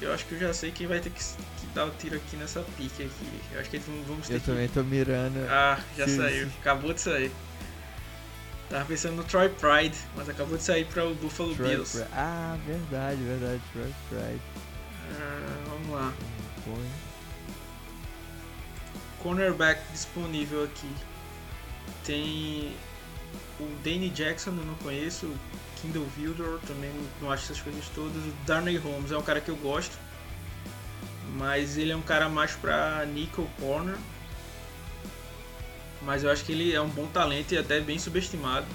Eu 0.00 0.12
acho 0.12 0.24
que 0.26 0.34
eu 0.34 0.40
já 0.40 0.52
sei 0.52 0.72
quem 0.72 0.86
vai 0.88 0.98
ter 0.98 1.10
que, 1.10 1.20
que 1.22 1.66
dar 1.72 1.84
o 1.86 1.90
tiro 1.90 2.16
aqui 2.16 2.36
nessa 2.36 2.60
pique 2.76 3.04
aqui. 3.04 3.40
Eu 3.52 3.60
acho 3.60 3.70
que 3.70 3.76
eles 3.76 3.86
vão- 3.86 4.02
vamos 4.02 4.26
ter 4.26 4.34
Eu 4.34 4.40
que 4.40 4.46
também 4.46 4.68
tô 4.68 4.82
mirando. 4.82 5.46
ah, 5.48 5.78
já 5.96 6.08
saiu. 6.08 6.48
Acabou 6.60 6.92
de 6.92 7.00
sair. 7.00 7.30
Tava 8.74 8.86
pensando 8.86 9.14
no 9.14 9.22
Troy 9.22 9.48
Pride, 9.50 9.96
mas 10.16 10.28
acabou 10.28 10.56
de 10.58 10.64
sair 10.64 10.84
para 10.86 11.04
o 11.04 11.14
Buffalo 11.14 11.54
Troy 11.54 11.68
Bills. 11.76 11.96
Pri- 11.96 12.08
Ah, 12.12 12.58
verdade, 12.66 13.22
verdade. 13.22 13.62
Troy 13.72 13.94
Pride. 14.08 14.40
Ah, 15.12 15.64
vamos 15.68 15.90
lá. 15.90 16.12
Põe. 16.64 16.90
Cornerback 19.22 19.80
disponível 19.92 20.64
aqui. 20.64 20.90
Tem 22.04 22.74
o 23.60 23.66
Danny 23.84 24.10
Jackson, 24.10 24.50
eu 24.50 24.64
não 24.64 24.74
conheço. 24.74 25.26
O 25.26 25.38
Kindle 25.80 26.08
Wildor, 26.18 26.58
também 26.66 26.90
não 27.22 27.30
acho 27.30 27.44
essas 27.44 27.60
coisas 27.60 27.84
todas. 27.94 28.16
O 28.24 28.32
Darnay 28.44 28.76
Holmes 28.76 29.12
é 29.12 29.16
um 29.16 29.22
cara 29.22 29.40
que 29.40 29.50
eu 29.52 29.56
gosto. 29.56 29.96
Mas 31.36 31.78
ele 31.78 31.92
é 31.92 31.96
um 31.96 32.02
cara 32.02 32.28
mais 32.28 32.56
pra 32.56 33.06
nickel 33.06 33.48
corner. 33.60 33.94
Mas 36.04 36.22
eu 36.22 36.30
acho 36.30 36.44
que 36.44 36.52
ele 36.52 36.72
é 36.74 36.80
um 36.80 36.88
bom 36.88 37.06
talento 37.06 37.52
e 37.52 37.58
até 37.58 37.80
bem 37.80 37.98
subestimado. 37.98 38.66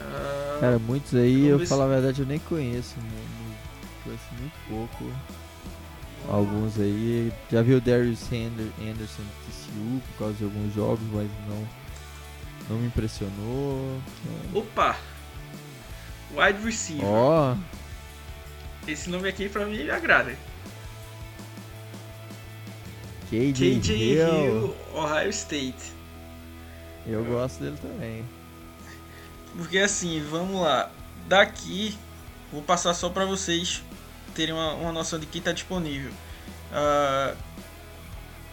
Ah, 0.00 0.58
Cara, 0.60 0.78
muitos 0.78 1.14
aí, 1.14 1.46
eu 1.46 1.58
se- 1.60 1.66
falar 1.66 1.84
a 1.84 1.88
verdade, 1.88 2.20
eu 2.20 2.26
nem 2.26 2.38
conheço. 2.38 2.94
Mano. 2.98 3.56
Conheço 4.04 4.24
muito 4.38 4.54
pouco. 4.68 5.12
Alguns 6.28 6.78
aí. 6.78 7.32
Já 7.50 7.62
vi 7.62 7.74
o 7.74 7.80
Darius 7.80 8.22
Ander- 8.32 8.70
Anderson 8.80 9.22
TCU 9.46 10.00
por 10.12 10.18
causa 10.18 10.34
de 10.34 10.44
alguns 10.44 10.74
jogos, 10.74 11.00
mas 11.12 11.28
não, 11.48 11.68
não 12.70 12.76
me 12.78 12.86
impressionou. 12.86 13.98
Opa! 14.54 14.96
Wide 16.36 16.62
receiver. 16.64 17.04
Ó, 17.06 17.56
Esse 18.86 19.08
nome 19.08 19.28
aqui 19.28 19.48
pra 19.48 19.64
mim 19.64 19.84
me 19.84 19.90
agrada. 19.90 20.36
KJ, 23.30 23.80
KJ 23.80 23.94
Hill. 23.96 24.28
Hill, 24.28 24.76
Ohio 24.94 25.30
State. 25.30 25.92
Eu 27.06 27.24
gosto 27.24 27.62
dele 27.62 27.76
também. 27.80 28.24
Porque 29.56 29.78
assim, 29.78 30.24
vamos 30.30 30.60
lá. 30.60 30.90
Daqui, 31.26 31.96
vou 32.52 32.62
passar 32.62 32.94
só 32.94 33.08
pra 33.08 33.24
vocês 33.24 33.82
terem 34.34 34.54
uma, 34.54 34.74
uma 34.74 34.92
noção 34.92 35.18
de 35.18 35.26
quem 35.26 35.40
tá 35.40 35.52
disponível. 35.52 36.12
Ah, 36.72 37.34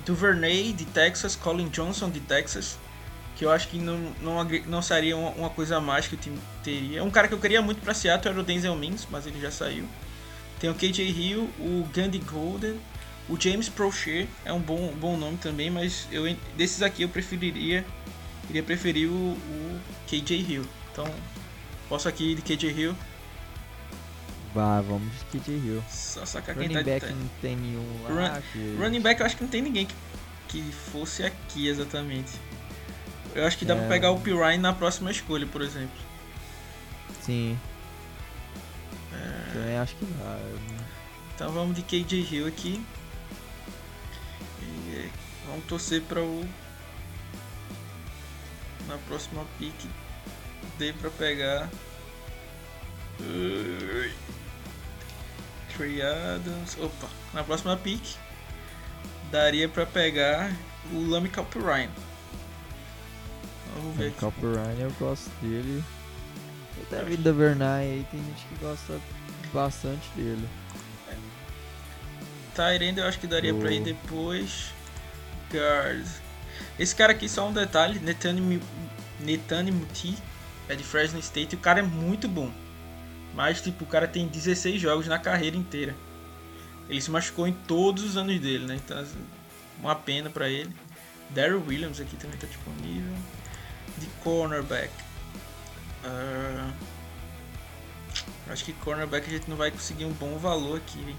Duvernay 0.06 0.74
de 0.74 0.86
Texas, 0.86 1.36
Colin 1.36 1.70
Johnson 1.70 2.10
de 2.10 2.20
Texas. 2.20 2.78
Que 3.36 3.46
eu 3.46 3.52
acho 3.52 3.70
que 3.70 3.80
não, 3.80 3.98
não, 4.22 4.44
não 4.68 4.82
seria 4.82 5.18
uma, 5.18 5.30
uma 5.32 5.50
coisa 5.50 5.78
a 5.78 5.82
mais 5.82 6.08
que 6.08 6.16
o 6.16 6.18
time 6.18 6.40
teria. 6.64 7.04
Um 7.04 7.10
cara 7.10 7.28
que 7.28 7.34
eu 7.34 7.40
queria 7.40 7.62
muito 7.62 7.82
pra 7.82 7.94
Seattle 7.94 8.34
era 8.34 8.40
o 8.40 8.44
Denzel 8.44 8.76
Mims, 8.76 9.08
mas 9.10 9.26
ele 9.26 9.40
já 9.40 9.50
saiu. 9.50 9.88
Tem 10.60 10.70
o 10.70 10.76
KJ 10.76 11.02
Hill, 11.02 11.50
o 11.60 11.88
Gandhi 11.92 12.20
Golden, 12.20 12.80
o 13.34 13.40
James 13.40 13.70
Prochet, 13.70 14.28
é 14.46 14.52
um 14.52 14.60
bom, 14.60 14.94
bom 15.00 15.16
nome 15.18 15.38
também, 15.38 15.70
mas 15.70 16.08
eu, 16.12 16.24
desses 16.58 16.82
aqui 16.82 17.02
eu 17.04 17.10
preferiria 17.10 17.86
iria 18.50 18.62
preferir 18.64 19.08
o, 19.10 19.14
o 19.14 19.80
KJ 20.08 20.36
Hill. 20.36 20.66
Então, 20.92 21.06
posso 21.88 22.10
aqui 22.10 22.32
ir 22.32 22.36
de 22.36 22.42
KJ 22.42 22.70
Hill, 22.72 22.96
Vá, 24.54 24.82
vamos 24.82 25.08
de 25.32 25.40
KJ 25.40 25.54
Hill. 25.56 25.82
só 25.90 26.26
sacar 26.26 26.54
quem 26.56 26.64
Running 26.68 26.74
tá 26.74 26.82
de 26.82 26.90
back 27.00 27.14
não 27.14 27.30
tem 27.42 27.56
nenhum 27.56 27.98
Run- 28.06 28.16
lá. 28.16 28.42
que- 28.52 28.76
Running 28.78 29.00
back 29.00 29.22
eu 29.22 29.26
acho 29.26 29.38
que 29.38 29.44
não 29.44 29.50
tem 29.50 29.62
ninguém 29.62 29.86
que, 29.86 29.96
que 30.50 30.62
fosse 30.92 31.24
aqui 31.24 31.70
exatamente. 31.70 32.32
Eu 33.34 33.48
acho 33.48 33.58
que 33.58 33.64
dá 33.64 33.74
É. 33.76 33.78
pra 33.80 33.88
pegar 33.88 34.12
o 34.12 34.20
Pirine 34.20 34.58
na 34.58 34.74
próxima 34.74 35.10
escolha, 35.10 35.48
por 35.48 35.62
exemplo. 35.62 35.96
Sim. 37.22 37.58
É. 39.14 39.54
Também 39.54 39.78
acho 39.78 39.96
que 39.96 40.04
dá. 40.06 40.38
Então 41.34 41.52
vamos 41.54 41.74
de 41.76 41.82
KJ 41.84 42.28
Hill 42.30 42.48
aqui. 42.48 42.84
Vamos 45.52 45.66
torcer 45.66 46.02
para 46.04 46.22
o 46.22 46.48
na 48.88 48.98
próxima 49.00 49.46
pick 49.60 49.76
dê 50.78 50.94
para 50.94 51.10
pegar 51.10 51.70
Ui. 53.20 54.12
Trey 55.76 56.02
Adams. 56.02 56.78
Opa, 56.80 57.10
na 57.34 57.44
próxima 57.44 57.76
pick 57.76 58.16
daria 59.30 59.68
para 59.68 59.86
pegar 59.86 60.56
o 60.92 61.10
Lamy 61.10 61.30
Ryan. 61.60 61.90
Vamos 63.76 63.98
ver 63.98 64.14
O 64.22 64.28
aqui. 64.28 64.82
Eu 64.82 64.92
gosto 65.00 65.30
dele. 65.42 65.84
O 66.78 66.86
David 66.90 67.24
Davernay 67.24 67.92
aí 67.92 68.08
tem 68.10 68.24
gente 68.24 68.46
que 68.48 68.56
gosta 68.56 69.00
bastante 69.54 70.10
dele. 70.16 70.48
Tyrande 72.56 73.00
eu 73.00 73.08
acho 73.08 73.20
que 73.20 73.28
daria 73.28 73.54
pra 73.54 73.72
ir 73.72 73.82
depois. 73.82 74.72
Guard. 75.52 76.06
Esse 76.80 76.96
cara 76.96 77.12
aqui, 77.12 77.28
só 77.30 77.48
um 77.48 77.54
detalhe: 77.54 78.00
Netane 78.00 78.42
Mi- 78.42 78.64
Netane 79.20 79.72
Muti 79.72 80.18
é 80.70 80.76
de 80.76 80.84
Fresno 80.84 81.20
State. 81.20 81.56
e 81.56 81.58
O 81.58 81.62
cara 81.62 81.80
é 81.80 81.84
muito 81.84 82.28
bom. 82.28 82.52
Mas, 83.34 83.62
tipo, 83.62 83.84
o 83.84 83.88
cara 83.88 84.08
tem 84.08 84.28
16 84.28 84.82
jogos 84.82 85.08
na 85.08 85.18
carreira 85.20 85.56
inteira. 85.56 85.96
Ele 86.90 87.00
se 87.02 87.10
machucou 87.10 87.48
em 87.48 87.54
todos 87.54 88.04
os 88.04 88.18
anos 88.18 88.40
dele, 88.42 88.66
né? 88.66 88.76
Então, 88.76 88.98
assim, 89.00 89.18
uma 89.80 89.96
pena 89.96 90.30
pra 90.30 90.50
ele. 90.50 90.76
Daryl 91.30 91.64
Williams 91.66 92.02
aqui 92.02 92.16
também 92.18 92.38
tá 92.38 92.46
disponível. 92.48 93.14
De 93.98 94.08
cornerback. 94.24 94.92
Ah, 96.04 96.72
acho 98.50 98.66
que 98.66 98.74
cornerback 98.74 99.28
a 99.28 99.30
gente 99.30 99.50
não 99.50 99.56
vai 99.56 99.72
conseguir 99.72 100.04
um 100.06 100.12
bom 100.12 100.38
valor 100.38 100.78
aqui, 100.78 101.00
hein? 101.00 101.16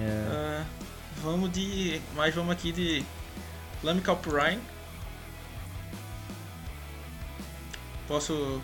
É, 0.00 0.26
Ah, 0.30 0.64
vamos 1.22 1.52
de. 1.52 2.00
Mas 2.14 2.34
vamos 2.34 2.52
aqui 2.52 2.72
de 2.72 3.04
Lamy 3.82 4.02
Ryan. 4.02 4.60
Posso 8.06 8.60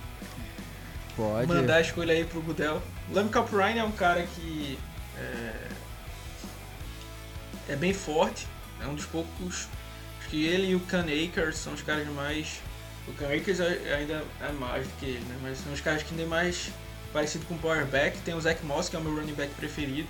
pode. 1.17 1.47
mandar 1.47 1.77
a 1.77 1.81
escolha 1.81 2.13
aí 2.15 2.25
pro 2.25 2.41
Gudel. 2.41 2.83
Lamy 3.11 3.31
Ryan 3.31 3.81
é 3.81 3.85
um 3.85 3.93
cara 3.93 4.23
que 4.23 4.79
é, 5.17 5.69
é 7.71 7.77
bem 7.77 7.93
forte. 7.93 8.47
É 8.81 8.87
um 8.87 8.95
dos 8.95 9.07
poucos. 9.07 9.69
Acho 10.21 10.29
que 10.29 10.45
ele 10.45 10.71
e 10.71 10.75
o 10.75 10.81
Can 10.81 11.07
Akers 11.07 11.57
são 11.57 11.73
os 11.73 11.83
caras 11.83 12.07
mais. 12.09 12.61
O 13.07 13.13
Can 13.15 13.35
Akers 13.35 13.61
ainda 13.61 14.25
é 14.41 14.53
mais 14.53 14.87
do 14.87 14.93
que 14.99 15.07
ele, 15.07 15.25
né? 15.25 15.39
Mas 15.43 15.59
são 15.59 15.73
os 15.73 15.81
caras 15.81 16.03
que 16.03 16.15
nem 16.15 16.27
mais 16.27 16.71
parecido 17.13 17.47
com 17.47 17.55
o 17.55 17.59
Power 17.59 17.87
Back. 17.87 18.19
Tem 18.19 18.35
o 18.35 18.41
Zach 18.41 18.65
Moss, 18.65 18.89
que 18.89 18.97
é 18.97 18.99
o 18.99 19.03
meu 19.03 19.15
running 19.15 19.35
back 19.35 19.53
preferido. 19.55 20.09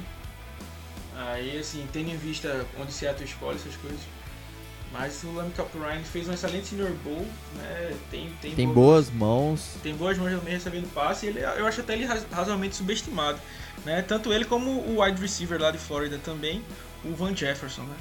Aí, 1.18 1.58
assim, 1.58 1.84
tendo 1.92 2.10
em 2.10 2.16
vista 2.16 2.64
onde 2.80 2.92
Seattle 2.92 3.24
escolhe 3.28 3.56
essas 3.56 3.74
coisas, 3.76 3.98
Mas 4.92 5.22
o 5.22 5.32
Lamical 5.32 5.68
Ryan 5.74 6.02
fez 6.02 6.28
um 6.28 6.32
excelente 6.32 6.68
Senior 6.68 6.90
Bowl, 7.04 7.26
né? 7.56 7.94
Tem, 8.10 8.32
tem, 8.40 8.54
Tem 8.54 8.66
boas 8.72 9.10
mãos. 9.10 9.72
tem 9.82 9.94
boas 9.94 10.16
mãos 10.16 10.30
também 10.32 10.54
recebendo 10.54 10.90
passe. 10.94 11.26
e 11.26 11.28
Ele, 11.28 11.40
eu 11.40 11.66
acho 11.66 11.80
até 11.82 11.92
ele 11.92 12.06
raz- 12.06 12.24
razoavelmente 12.30 12.74
subestimado. 12.76 13.38
Né? 13.84 14.00
Tanto 14.00 14.32
ele 14.32 14.44
como 14.46 14.70
o 14.70 15.02
wide 15.02 15.20
receiver 15.20 15.60
lá 15.60 15.70
de 15.70 15.76
Flórida 15.78 16.18
também, 16.24 16.64
o 17.04 17.14
Van 17.14 17.34
Jefferson, 17.36 17.82
né? 17.82 17.96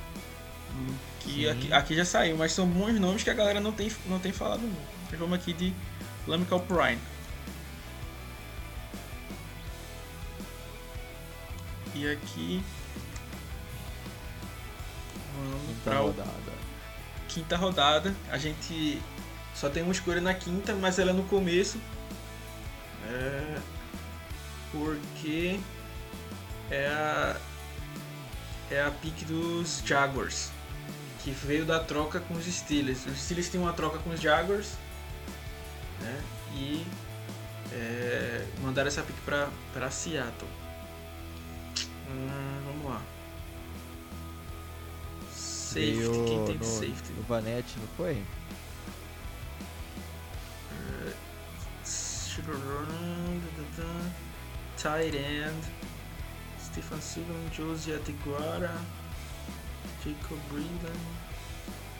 Que 1.19 1.31
Sim. 1.43 1.49
aqui, 1.49 1.73
aqui 1.73 1.95
já 1.95 2.05
saiu, 2.05 2.37
mas 2.37 2.53
são 2.53 2.65
bons 2.65 2.97
nomes 2.99 3.21
que 3.23 3.29
a 3.29 3.33
galera 3.33 3.59
não 3.59 3.71
tem, 3.73 3.91
não 4.05 4.19
tem 4.19 4.31
falado 4.31 4.61
muito. 4.61 5.17
Vamos 5.19 5.37
aqui 5.39 5.51
de 5.51 5.73
Lamical 6.25 6.59
Prime. 6.61 6.99
E 11.95 12.07
aqui. 12.09 12.61
Vamos 15.85 15.85
o 15.85 16.07
rodada. 16.07 16.53
quinta 17.27 17.57
rodada. 17.57 18.15
A 18.29 18.37
gente 18.37 19.01
só 19.53 19.69
tem 19.69 19.83
uma 19.83 19.91
escolha 19.91 20.21
na 20.21 20.33
quinta, 20.33 20.73
mas 20.75 20.99
ela 20.99 21.11
é 21.11 21.13
no 21.13 21.23
começo. 21.23 21.79
É, 23.09 23.59
porque 24.71 25.59
é 26.69 26.87
a, 26.87 27.37
é 28.69 28.81
a 28.81 28.91
pick 28.91 29.25
dos 29.25 29.81
Jaguars, 29.85 30.51
que 31.23 31.31
veio 31.31 31.65
da 31.65 31.79
troca 31.79 32.19
com 32.19 32.33
os 32.33 32.45
Steelers. 32.45 33.05
Os 33.05 33.19
Steelers 33.19 33.49
têm 33.49 33.61
uma 33.61 33.73
troca 33.73 33.97
com 33.99 34.09
os 34.09 34.19
Jaguars 34.19 34.73
né, 36.01 36.21
e 36.53 36.85
é, 37.71 38.45
mandaram 38.61 38.87
essa 38.87 39.01
pick 39.01 39.15
pra, 39.25 39.49
pra 39.73 39.89
Seattle. 39.89 40.49
Hum, 42.09 42.61
vamos 42.65 42.85
lá. 42.85 43.01
Safety, 45.67 45.91
Veio 45.97 46.25
quem 46.25 46.45
tem 46.45 46.57
no, 46.57 46.63
safety? 46.63 47.11
no 47.11 47.23
Vanette, 47.23 47.77
não 47.77 47.87
foi? 47.97 48.23
Tight 54.77 55.17
end. 55.17 55.67
Stephen 56.57 57.01
Silvan, 57.01 57.51
Josie 57.53 57.95
Atiguara. 57.95 58.71
Jacob 60.05 60.39
Breeden. 60.49 60.99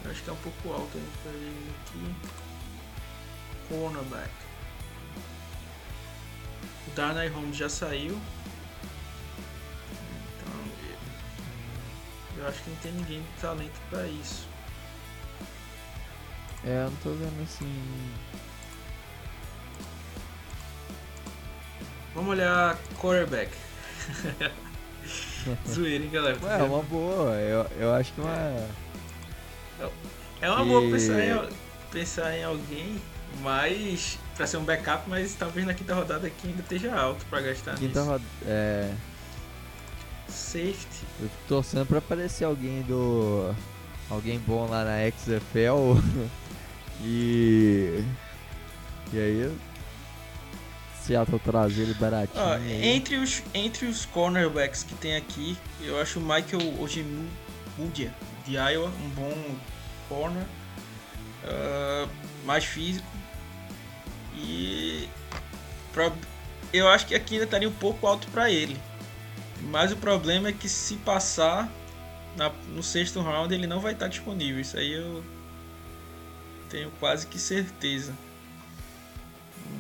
Acho 0.09 0.23
que 0.23 0.29
é 0.29 0.33
um 0.33 0.37
pouco 0.37 0.71
alto 0.71 0.97
ainda 0.97 1.11
pra 1.23 1.31
ele 1.33 1.71
aqui. 1.81 2.15
Cornerback. 3.67 4.31
O 6.87 6.91
Darnay 6.95 7.27
Holmes 7.27 7.57
já 7.57 7.67
saiu. 7.67 8.17
Eu- 12.47 12.53
acho 12.53 12.63
que 12.63 12.69
não 12.69 12.77
tem 12.77 12.91
ninguém 12.93 13.19
de 13.21 13.41
talento 13.41 13.79
pra 13.89 14.03
isso. 14.07 14.47
É, 16.65 16.83
eu 16.85 16.89
não 16.89 16.97
tô 16.97 17.11
vendo 17.11 17.43
assim. 17.43 17.83
Vamos 22.15 22.31
olhar 22.31 22.77
quarterback. 22.99 23.51
Zoeira, 25.69 26.03
hein, 26.03 26.09
galera? 26.09 26.37
Ué, 26.43 26.59
é 26.59 26.63
uma 26.63 26.81
boa. 26.83 27.31
Eu, 27.35 27.65
eu 27.79 27.93
acho 27.93 28.11
que 28.13 28.21
uma. 28.21 28.67
É 30.41 30.49
uma 30.49 30.65
boa 30.65 30.83
E- 30.83 30.91
pensar 30.91 31.19
em, 31.19 31.49
pensar 31.91 32.37
em 32.37 32.43
alguém, 32.43 33.01
mas 33.41 34.17
pra 34.35 34.45
ser 34.47 34.57
um 34.57 34.63
backup, 34.63 35.07
mas 35.09 35.35
talvez 35.35 35.65
na 35.65 35.73
quinta 35.73 35.93
rodada 35.93 36.27
aqui 36.27 36.47
ainda 36.47 36.61
esteja 36.61 36.93
alto 36.95 37.25
pra 37.27 37.39
gastar 37.41 37.75
Quinta 37.75 37.99
nisso. 37.99 38.11
rodada. 38.11 38.23
É. 38.45 38.93
Safety. 40.37 41.05
Eu 41.19 41.27
tô 41.47 41.55
torcendo 41.55 41.85
pra 41.85 41.97
aparecer 41.97 42.45
alguém 42.45 42.81
do. 42.83 43.53
Alguém 44.09 44.39
bom 44.39 44.67
lá 44.69 44.83
na 44.85 44.97
XFL. 45.11 45.99
e. 47.03 48.03
E 49.13 49.17
aí. 49.19 49.57
Seattle 51.01 51.39
trazer 51.39 51.83
ele 51.83 51.93
baratinho. 51.93 52.43
Aí. 52.43 52.85
entre, 52.95 53.15
os, 53.15 53.41
entre 53.53 53.85
os 53.85 54.05
cornerbacks 54.05 54.83
que 54.83 54.93
tem 54.95 55.15
aqui, 55.15 55.57
eu 55.81 55.99
acho 56.01 56.19
o 56.19 56.21
Michael 56.21 56.81
Ojemudia 56.81 58.13
de 58.45 58.55
Iowa 58.55 58.89
um 58.89 59.09
bom 59.11 59.55
corner, 60.09 60.43
ah, 61.45 62.07
mais 62.45 62.65
físico. 62.65 63.07
E 64.35 65.07
pro- 65.93 66.11
eu 66.73 66.89
acho 66.89 67.07
que 67.07 67.15
aqui 67.15 67.35
ainda 67.35 67.45
estaria 67.45 67.69
um 67.69 67.73
pouco 67.73 68.05
alto 68.05 68.27
para 68.27 68.51
ele. 68.51 68.77
Mas 69.63 69.91
o 69.91 69.97
problema 69.97 70.49
é 70.49 70.53
que 70.53 70.69
se 70.69 70.95
passar 70.97 71.69
na- 72.35 72.51
no 72.69 72.83
sexto 72.83 73.21
round 73.21 73.53
ele 73.53 73.67
não 73.67 73.79
vai 73.79 73.93
estar 73.93 74.07
disponível. 74.07 74.61
Isso 74.61 74.77
aí 74.77 74.93
eu 74.93 75.23
tenho 76.69 76.91
quase 76.99 77.27
que 77.27 77.39
certeza. 77.39 78.13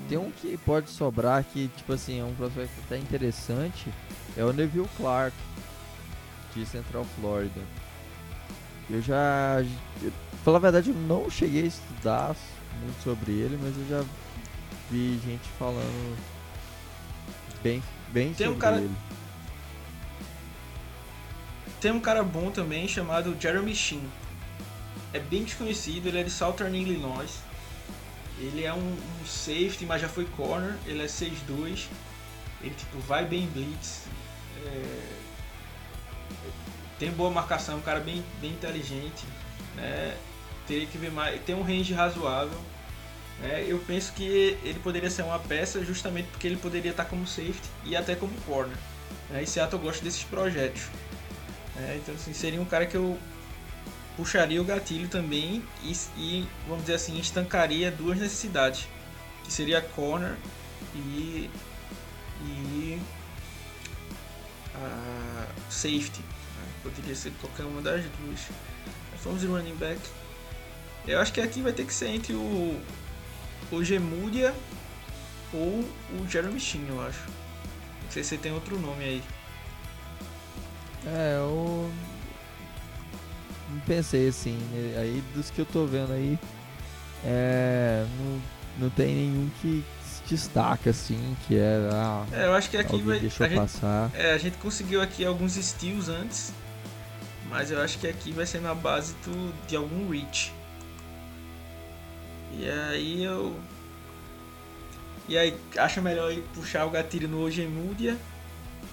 Tem 0.09 0.17
um 0.17 0.31
que 0.31 0.57
pode 0.57 0.89
sobrar 0.89 1.43
que, 1.43 1.67
tipo 1.75 1.93
assim, 1.93 2.19
é 2.19 2.23
um 2.23 2.33
prospecto 2.35 2.73
até 2.85 2.97
interessante. 2.97 3.91
É 4.37 4.43
o 4.43 4.53
Neville 4.53 4.87
Clark, 4.97 5.35
de 6.55 6.65
Central 6.65 7.05
Florida. 7.19 7.61
Eu 8.89 9.01
já. 9.01 9.57
eu- 10.01 10.13
Falar 10.43 10.57
a 10.59 10.61
verdade, 10.61 10.91
eu 10.91 10.95
não 10.95 11.29
cheguei 11.29 11.63
a 11.63 11.67
estudar 11.67 12.33
muito 12.81 13.03
sobre 13.03 13.33
ele, 13.33 13.59
mas 13.61 13.75
eu 13.77 13.85
já 13.89 14.05
vi 14.89 15.19
gente 15.25 15.43
falando 15.59 16.17
bem, 17.61 17.83
bem 18.13 18.33
Tem 18.33 18.47
um 18.47 18.51
sobre 18.51 18.61
cara- 18.61 18.77
ele. 18.77 18.95
Tem 21.79 21.91
um 21.91 21.99
cara 21.99 22.23
bom 22.23 22.49
também 22.51 22.87
chamado 22.87 23.35
Jeremy 23.39 23.75
Sheen. 23.75 24.09
É 25.13 25.19
bem 25.19 25.43
desconhecido, 25.43 26.07
ele 26.07 26.19
é 26.19 26.23
de 26.23 26.29
Southern 26.31 26.75
Illinois. 26.75 27.39
Ele 28.39 28.63
é 28.63 28.73
um, 28.73 28.77
um 28.77 29.25
safety, 29.25 29.85
mas 29.85 30.01
já 30.01 30.09
foi 30.09 30.25
corner. 30.25 30.75
Ele 30.85 31.01
é 31.03 31.05
6'2". 31.05 31.85
Ele 32.61 32.73
tipo, 32.75 32.99
vai 32.99 33.25
bem 33.25 33.43
em 33.43 33.47
blitz. 33.47 34.05
é, 34.65 34.83
Tem 36.99 37.11
boa 37.11 37.29
marcação, 37.29 37.75
é 37.75 37.77
um 37.77 37.81
cara 37.81 37.99
bem, 37.99 38.23
bem 38.41 38.51
inteligente. 38.51 39.25
Né? 39.75 40.17
Teria 40.67 40.87
que 40.87 40.97
ver 40.97 41.11
mais. 41.11 41.39
Tem 41.43 41.53
um 41.55 41.61
range 41.61 41.93
razoável. 41.93 42.59
né? 43.39 43.63
Eu 43.67 43.77
penso 43.79 44.11
que 44.13 44.57
ele 44.63 44.79
poderia 44.83 45.09
ser 45.09 45.21
uma 45.23 45.39
peça 45.39 45.83
justamente 45.85 46.27
porque 46.29 46.47
ele 46.47 46.57
poderia 46.57 46.91
estar 46.91 47.05
como 47.05 47.25
safety 47.27 47.69
e 47.85 47.95
até 47.95 48.15
como 48.15 48.33
corner. 48.41 48.75
Né? 49.29 49.43
E 49.43 49.47
Seattle 49.47 49.81
gosta 49.81 50.03
desses 50.03 50.23
projetos. 50.23 50.83
É, 51.79 51.97
então 51.97 52.15
assim, 52.15 52.33
seria 52.33 52.61
um 52.61 52.65
cara 52.65 52.85
que 52.85 52.95
eu 52.95 53.17
puxaria 54.15 54.59
o 54.59 54.65
gatilho 54.65 55.07
também 55.07 55.63
e, 55.83 55.93
e, 56.17 56.47
vamos 56.67 56.83
dizer 56.83 56.95
assim, 56.95 57.17
estancaria 57.19 57.91
duas 57.91 58.17
necessidades. 58.19 58.87
Que 59.43 59.53
seria 59.53 59.81
corner 59.81 60.35
e, 60.95 61.49
e 62.41 63.01
a 64.75 65.47
safety. 65.69 66.19
né? 66.19 66.67
Poderia 66.83 67.15
ser 67.15 67.31
qualquer 67.39 67.63
uma 67.63 67.81
das 67.81 68.03
duas. 68.03 68.39
Mas 69.11 69.21
Vamos 69.23 69.41
de 69.41 69.47
running 69.47 69.75
back. 69.75 70.01
Eu 71.07 71.21
acho 71.21 71.31
que 71.31 71.39
aqui 71.39 71.61
vai 71.61 71.71
ter 71.71 71.85
que 71.85 71.93
ser 71.93 72.07
entre 72.07 72.33
o, 72.33 72.81
o 73.71 73.83
Gemudia 73.83 74.53
ou 75.53 75.87
o 76.19 76.27
Jeremy 76.29 76.59
Sheen, 76.59 76.85
eu 76.89 77.01
acho. 77.01 77.23
Não 78.03 78.11
sei 78.11 78.23
se 78.23 78.37
tem 78.37 78.51
outro 78.51 78.77
nome 78.79 79.03
aí. 79.03 79.23
É, 81.07 81.37
eu. 81.37 81.89
Não 83.69 83.79
pensei 83.81 84.27
assim. 84.27 84.57
né? 84.71 84.99
Aí 84.99 85.23
dos 85.33 85.49
que 85.49 85.59
eu 85.59 85.65
tô 85.65 85.85
vendo 85.85 86.13
aí. 86.13 86.37
É. 87.25 88.05
Não, 88.19 88.41
não 88.79 88.89
tem 88.89 89.13
nenhum 89.15 89.49
que 89.61 89.83
se 90.03 90.21
destaca 90.35 90.89
assim, 90.89 91.35
que 91.47 91.57
é. 91.57 91.89
Ah, 91.91 92.25
É, 92.31 92.45
eu 92.45 92.53
acho 92.53 92.69
que 92.69 92.77
aqui 92.77 93.01
vai. 93.01 93.19
deixou 93.19 93.45
a 93.45 93.49
gente- 93.49 93.57
passar. 93.59 94.11
É, 94.13 94.33
a 94.33 94.37
gente 94.37 94.57
conseguiu 94.57 95.01
aqui 95.01 95.25
alguns 95.25 95.53
steals 95.55 96.09
antes, 96.09 96.51
mas 97.49 97.71
eu 97.71 97.81
acho 97.81 97.97
que 97.99 98.07
aqui 98.07 98.31
vai 98.31 98.45
ser 98.45 98.61
na 98.61 98.73
base 98.75 99.13
do, 99.25 99.53
de 99.67 99.75
algum 99.75 100.09
reach. 100.09 100.53
E 102.53 102.69
aí 102.69 103.23
eu. 103.23 103.55
E 105.29 105.37
aí, 105.37 105.57
acha 105.77 105.99
melhor 106.01 106.31
ir 106.31 106.41
puxar 106.55 106.85
o 106.85 106.89
gatilho 106.89 107.27
no 107.27 107.41
Ojemudia 107.41 108.17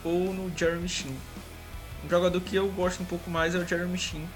ou 0.02 0.34
no 0.34 0.50
Jeremy 0.56 0.88
Sheen? 0.88 1.16
Um 2.04 2.08
jogador 2.08 2.40
que 2.40 2.54
eu 2.56 2.68
gosto 2.72 3.02
um 3.02 3.06
pouco 3.06 3.30
mais 3.30 3.54
é 3.54 3.58
o 3.58 3.66
Jeremy 3.66 3.96
Sheen. 3.98 4.28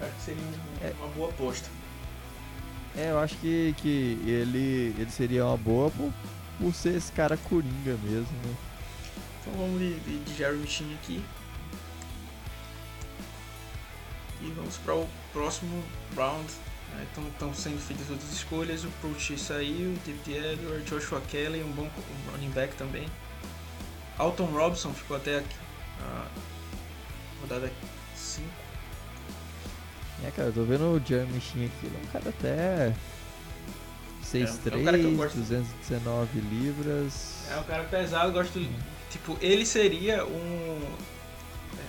Acho 0.00 0.10
que 0.16 0.22
seria 0.22 0.42
um- 0.42 0.84
É. 0.86 0.92
uma 0.98 1.08
boa 1.08 1.28
aposta. 1.30 1.68
É, 2.96 3.10
eu 3.10 3.18
acho 3.18 3.36
que, 3.38 3.74
que 3.78 4.18
ele, 4.24 4.94
ele 4.98 5.10
seria 5.10 5.44
uma 5.46 5.56
boa 5.56 5.90
por, 5.90 6.12
por 6.58 6.74
ser 6.74 6.96
esse 6.96 7.10
cara 7.12 7.36
coringa 7.36 7.96
mesmo, 8.02 8.32
né? 8.44 8.54
Então 9.40 9.52
vamos 9.58 9.78
de, 9.80 9.98
de, 10.00 10.18
de 10.24 10.34
Jeremy 10.36 10.66
Sheen 10.66 10.94
aqui. 10.94 11.22
E 14.40 14.50
vamos 14.52 14.76
para 14.78 14.94
o 14.94 15.08
próximo 15.32 15.82
round. 16.16 16.46
né? 16.92 17.06
Então 17.10 17.24
estão 17.28 17.54
sendo 17.54 17.78
feitas 17.80 18.08
outras 18.10 18.32
escolhas. 18.32 18.84
O 18.84 18.88
Proche 19.00 19.36
saiu, 19.38 19.96
David 20.04 20.32
Edward, 20.52 20.84
Joshua 20.84 21.20
Kelly, 21.28 21.62
um 21.62 21.72
bom 21.72 21.84
um 21.88 22.30
running 22.32 22.50
back 22.50 22.74
também. 22.76 23.06
Alton 24.18 24.46
Robson 24.46 24.92
ficou 24.92 25.16
até 25.16 25.38
aqui. 25.38 25.56
A 26.02 26.26
rodada 27.44 27.70
5. 28.16 28.46
É, 30.24 30.30
cara, 30.30 30.48
eu 30.48 30.52
tô 30.52 30.62
vendo 30.64 30.84
o 30.84 31.02
Jeremy 31.04 31.36
aqui, 31.36 31.70
ele 31.82 31.96
é 31.96 32.06
um 32.06 32.10
cara 32.10 32.28
até 32.30 32.94
6'3", 34.24 34.72
é 34.72 34.76
um 34.76 34.96
eu 34.96 35.16
gosto. 35.16 35.36
219 35.36 36.40
libras. 36.40 37.46
É 37.50 37.56
um 37.56 37.62
cara 37.64 37.84
pesado, 37.84 38.32
gosto. 38.32 38.66
Tipo, 39.10 39.38
ele 39.40 39.64
seria 39.64 40.24
um. 40.24 40.80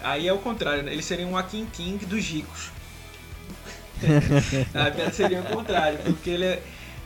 Aí 0.03 0.27
é 0.27 0.33
o 0.33 0.37
contrário, 0.37 0.83
né? 0.83 0.91
Ele 0.91 1.01
seria 1.01 1.25
um 1.25 1.37
Akin 1.37 1.65
King 1.67 2.05
dos 2.05 2.23
ricos. 2.23 2.69
a 4.75 4.91
piada 4.91 5.11
seria 5.13 5.39
o 5.39 5.45
contrário, 5.45 5.97
porque 5.99 6.29
ele 6.29 6.45
é, 6.45 6.61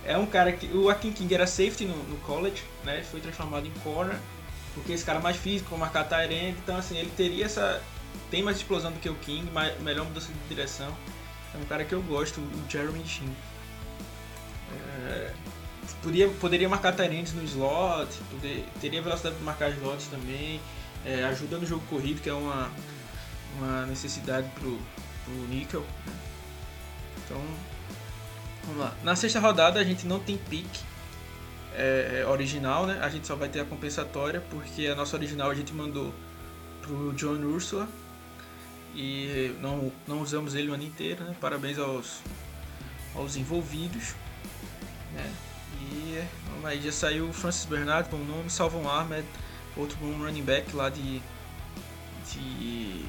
é 0.05 0.17
um 0.17 0.25
cara 0.25 0.51
que. 0.51 0.65
O 0.75 0.89
Akin 0.89 1.11
King 1.11 1.33
era 1.33 1.45
safety 1.45 1.85
no, 1.85 1.95
no 2.03 2.17
college, 2.17 2.63
né? 2.83 3.03
Foi 3.03 3.21
transformado 3.21 3.67
em 3.67 3.71
corner, 3.83 4.17
porque 4.73 4.91
esse 4.91 5.05
cara 5.05 5.19
é 5.19 5.21
mais 5.21 5.37
físico, 5.37 5.77
marcar 5.77 6.03
Tyrant, 6.05 6.55
então 6.63 6.75
assim, 6.75 6.97
ele 6.97 7.11
teria 7.15 7.45
essa. 7.45 7.81
Tem 8.29 8.43
mais 8.43 8.57
explosão 8.57 8.91
do 8.91 8.99
que 8.99 9.09
o 9.09 9.15
King, 9.15 9.49
mais, 9.51 9.79
melhor 9.81 10.05
mudança 10.05 10.27
de 10.31 10.39
direção. 10.47 10.95
É 11.53 11.57
um 11.57 11.65
cara 11.65 11.83
que 11.83 11.93
eu 11.93 12.01
gosto, 12.01 12.39
o 12.39 12.65
Jeremy 12.69 13.05
Chin. 13.07 13.33
É, 14.71 15.33
podia, 16.03 16.29
poderia 16.29 16.69
marcar 16.69 16.93
Tyrants 16.93 17.33
no 17.33 17.43
slot, 17.43 18.09
poder, 18.29 18.65
teria 18.79 19.01
velocidade 19.01 19.35
de 19.35 19.43
marcar 19.43 19.71
slots 19.71 20.07
também, 20.07 20.61
é, 21.05 21.23
ajuda 21.23 21.57
no 21.57 21.65
jogo 21.65 21.83
corrido, 21.89 22.21
que 22.21 22.29
é 22.29 22.33
uma, 22.33 22.71
uma 23.57 23.85
necessidade 23.87 24.47
pro, 24.59 24.79
pro 25.25 25.33
Nickel. 25.47 25.81
Né? 25.81 26.13
Então, 27.25 27.41
vamos 28.65 28.79
lá. 28.79 28.93
Na 29.03 29.15
sexta 29.15 29.39
rodada 29.39 29.79
a 29.79 29.83
gente 29.83 30.05
não 30.05 30.19
tem 30.19 30.37
pick 30.37 30.67
é, 31.75 32.25
original, 32.27 32.85
né? 32.85 32.99
A 33.01 33.09
gente 33.09 33.25
só 33.25 33.35
vai 33.35 33.49
ter 33.49 33.61
a 33.61 33.65
compensatória, 33.65 34.41
porque 34.49 34.87
a 34.87 34.95
nossa 34.95 35.15
original 35.15 35.49
a 35.49 35.55
gente 35.55 35.73
mandou 35.73 36.13
pro 36.89 37.13
John 37.13 37.45
Ursula 37.45 37.87
e 38.95 39.55
não, 39.61 39.91
não 40.07 40.21
usamos 40.21 40.55
ele 40.55 40.71
o 40.71 40.73
ano 40.73 40.83
inteiro, 40.83 41.23
né? 41.23 41.35
Parabéns 41.39 41.77
aos, 41.77 42.21
aos 43.15 43.35
envolvidos. 43.35 44.15
Né? 45.13 45.31
E 45.91 46.23
aí 46.63 46.81
já 46.81 46.91
saiu 46.91 47.29
o 47.29 47.33
Francis 47.33 47.65
Bernard, 47.65 48.09
bom 48.09 48.17
nome, 48.17 48.49
Salvon 48.49 48.89
Ahmed, 48.89 49.25
outro 49.77 49.95
bom 49.97 50.11
running 50.17 50.43
back 50.43 50.75
lá 50.75 50.89
de, 50.89 51.21
de 52.31 53.05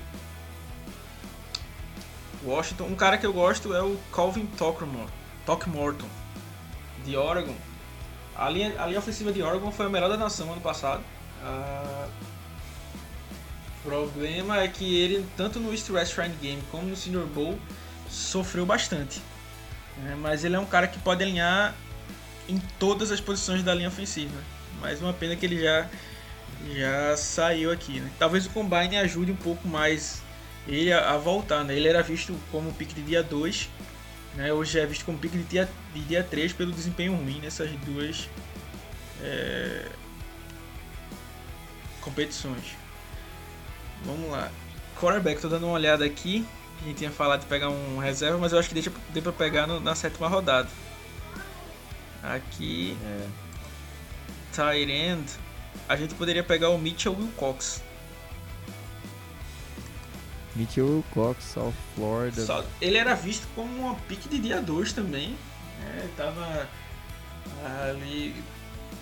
Washington. 2.45 2.85
Um 2.85 2.95
cara 2.95 3.17
que 3.17 3.27
eu 3.27 3.33
gosto 3.33 3.75
é 3.75 3.83
o 3.83 3.99
Calvin 4.13 4.47
Throckmorton, 4.47 6.09
de 7.05 7.17
Oregon. 7.17 7.57
A 8.37 8.49
linha, 8.49 8.75
a 8.81 8.87
linha 8.87 8.99
ofensiva 8.99 9.33
de 9.33 9.43
Oregon 9.43 9.73
foi 9.73 9.87
a 9.87 9.89
melhor 9.89 10.09
da 10.09 10.17
nação 10.17 10.53
ano 10.53 10.61
passado. 10.61 11.03
Uh, 11.43 12.09
problema 13.83 14.61
é 14.61 14.69
que 14.69 14.99
ele, 15.01 15.27
tanto 15.37 15.59
no 15.59 15.73
East 15.73 15.89
West 15.91 16.15
Shrine 16.15 16.35
Game 16.41 16.63
como 16.71 16.87
no 16.87 16.97
Senior 16.97 17.27
Bowl, 17.27 17.59
sofreu 18.09 18.67
bastante. 18.67 19.21
É, 20.07 20.15
mas 20.15 20.45
ele 20.45 20.57
é 20.57 20.59
um 20.59 20.67
cara 20.67 20.87
que 20.87 20.99
pode 20.99 21.23
alinhar 21.23 21.75
em 22.49 22.59
todas 22.79 23.11
as 23.11 23.21
posições 23.21 23.63
da 23.63 23.75
linha 23.75 23.89
ofensiva. 23.89 24.39
Mais 24.81 25.01
uma 25.01 25.13
pena 25.13 25.37
que 25.37 25.45
ele 25.45 25.63
já, 25.63 25.89
já 26.75 27.17
saiu 27.17 27.71
aqui. 27.71 28.01
Né? 28.01 28.11
Talvez 28.19 28.47
o 28.47 28.51
Combine 28.51 28.97
ajude 28.97 29.31
um 29.33 29.37
pouco 29.37 29.69
mais 29.69 30.23
ele 30.67 30.93
a, 30.93 31.13
a 31.13 31.19
voltar. 31.19 31.65
Né? 31.65 31.75
Ele 31.77 31.89
era 31.89 32.03
visto 32.03 32.39
como 32.51 32.73
pique 32.73 32.95
de 32.95 33.03
dia 33.03 33.23
2, 33.23 33.69
né? 34.37 34.53
hoje 34.53 34.79
é 34.79 34.87
visto 34.87 35.05
como 35.05 35.19
pique 35.19 35.37
de 35.37 35.45
dia, 35.45 35.69
de 35.95 36.01
dia 36.03 36.23
3 36.23 36.53
pelo 36.53 36.73
desempenho 36.73 37.15
ruim 37.15 37.41
nessas 37.41 37.71
duas 37.85 38.29
é, 39.23 39.87
competições. 42.01 42.80
Vamos 44.05 44.31
lá. 44.31 44.51
Quarterback, 44.99 45.41
tô 45.41 45.49
dando 45.49 45.67
uma 45.67 45.75
olhada 45.75 46.05
aqui. 46.05 46.47
A 46.83 46.85
gente 46.87 46.99
tinha 46.99 47.11
falado 47.11 47.41
de 47.41 47.47
pegar 47.47 47.69
um 47.69 47.99
reserva, 47.99 48.39
mas 48.39 48.53
eu 48.53 48.59
acho 48.59 48.69
que 48.69 48.75
deixa, 48.75 48.93
dê 49.11 49.21
pra 49.21 49.33
pegar 49.33 49.67
no, 49.67 49.81
na 49.81 49.95
sétima 49.95 50.29
rodada. 50.29 50.69
Aqui. 52.23 52.97
É. 53.05 53.27
Tyrend. 54.55 55.25
A 55.89 55.97
gente 55.97 56.15
poderia 56.15 56.43
pegar 56.43 56.71
o 56.71 56.79
Mitchell 56.79 57.15
Wilcox. 57.15 57.83
Mitchell 60.57 60.87
Wilcox, 60.87 61.45
South 61.45 61.73
Florida. 61.95 62.45
Só, 62.45 62.65
ele 62.81 62.97
era 62.97 63.15
visto 63.15 63.47
como 63.55 63.73
uma 63.83 63.95
pique 63.95 64.29
de 64.29 64.39
dia 64.39 64.61
2 64.61 64.93
também. 64.93 65.37
É, 65.83 66.09
tava 66.17 66.69
ali. 67.89 68.35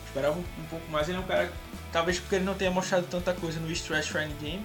Esperava 0.07 0.37
um, 0.37 0.45
um, 0.59 0.67
pouco 0.69 0.91
mais. 0.91 1.09
Ele 1.09 1.19
é 1.19 1.21
um 1.21 1.25
cara. 1.25 1.53
Talvez 1.93 2.19
porque 2.19 2.37
ele 2.37 2.45
não 2.45 2.55
tenha 2.55 2.71
mostrado 2.71 3.07
tanta 3.07 3.33
coisa 3.33 3.59
no 3.61 3.69
West 3.69 3.87
Shrine 3.87 4.35
Game. 4.41 4.65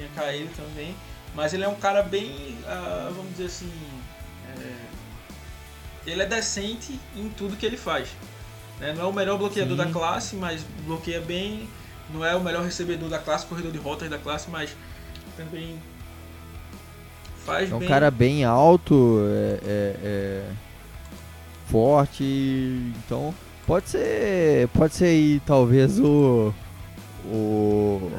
Tenha 0.00 0.08
caído 0.14 0.50
também. 0.56 0.94
Mas 1.34 1.52
ele 1.52 1.64
é 1.64 1.68
um 1.68 1.74
cara 1.74 2.02
bem. 2.02 2.30
Uh, 2.64 3.14
vamos 3.14 3.32
dizer 3.32 3.46
assim. 3.46 3.70
É, 4.58 6.10
ele 6.10 6.22
é 6.22 6.26
decente 6.26 6.98
em 7.14 7.28
tudo 7.28 7.56
que 7.56 7.66
ele 7.66 7.76
faz. 7.76 8.08
Né? 8.78 8.94
Não 8.94 9.04
é 9.04 9.06
o 9.06 9.12
melhor 9.12 9.36
bloqueador 9.36 9.76
Sim. 9.76 9.84
da 9.84 9.92
classe, 9.92 10.36
mas 10.36 10.64
bloqueia 10.86 11.20
bem. 11.20 11.68
Não 12.12 12.24
é 12.24 12.34
o 12.34 12.40
melhor 12.40 12.64
recebedor 12.64 13.08
da 13.08 13.18
classe, 13.18 13.46
corredor 13.46 13.70
de 13.70 13.78
rotas 13.78 14.08
da 14.08 14.18
classe, 14.18 14.50
mas 14.50 14.74
também 15.36 15.78
faz 17.44 17.70
é 17.70 17.74
um 17.74 17.78
bem. 17.78 17.88
cara 17.88 18.10
bem 18.10 18.44
alto, 18.44 19.20
é, 19.28 19.60
é, 19.64 19.96
é, 20.02 20.50
forte, 21.66 22.24
então 23.04 23.32
pode 23.64 23.90
ser, 23.90 24.66
pode 24.68 24.94
ser 24.94 25.04
aí 25.04 25.40
talvez 25.46 26.00
o 26.00 26.52
o 27.26 28.10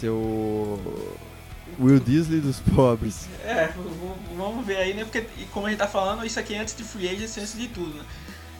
seu 0.00 0.80
Will 1.78 2.00
Disley 2.00 2.40
dos 2.40 2.60
pobres. 2.60 3.28
É, 3.44 3.72
vamos 4.36 4.66
ver 4.66 4.76
aí, 4.76 4.94
né? 4.94 5.04
Porque, 5.04 5.26
como 5.52 5.66
a 5.66 5.70
gente 5.70 5.78
tá 5.78 5.86
falando, 5.86 6.24
isso 6.24 6.40
aqui 6.40 6.54
é 6.54 6.58
antes 6.58 6.74
de 6.74 6.82
free 6.82 7.08
agency, 7.08 7.40
antes 7.40 7.56
de 7.56 7.68
tudo, 7.68 7.94
né? 7.94 8.04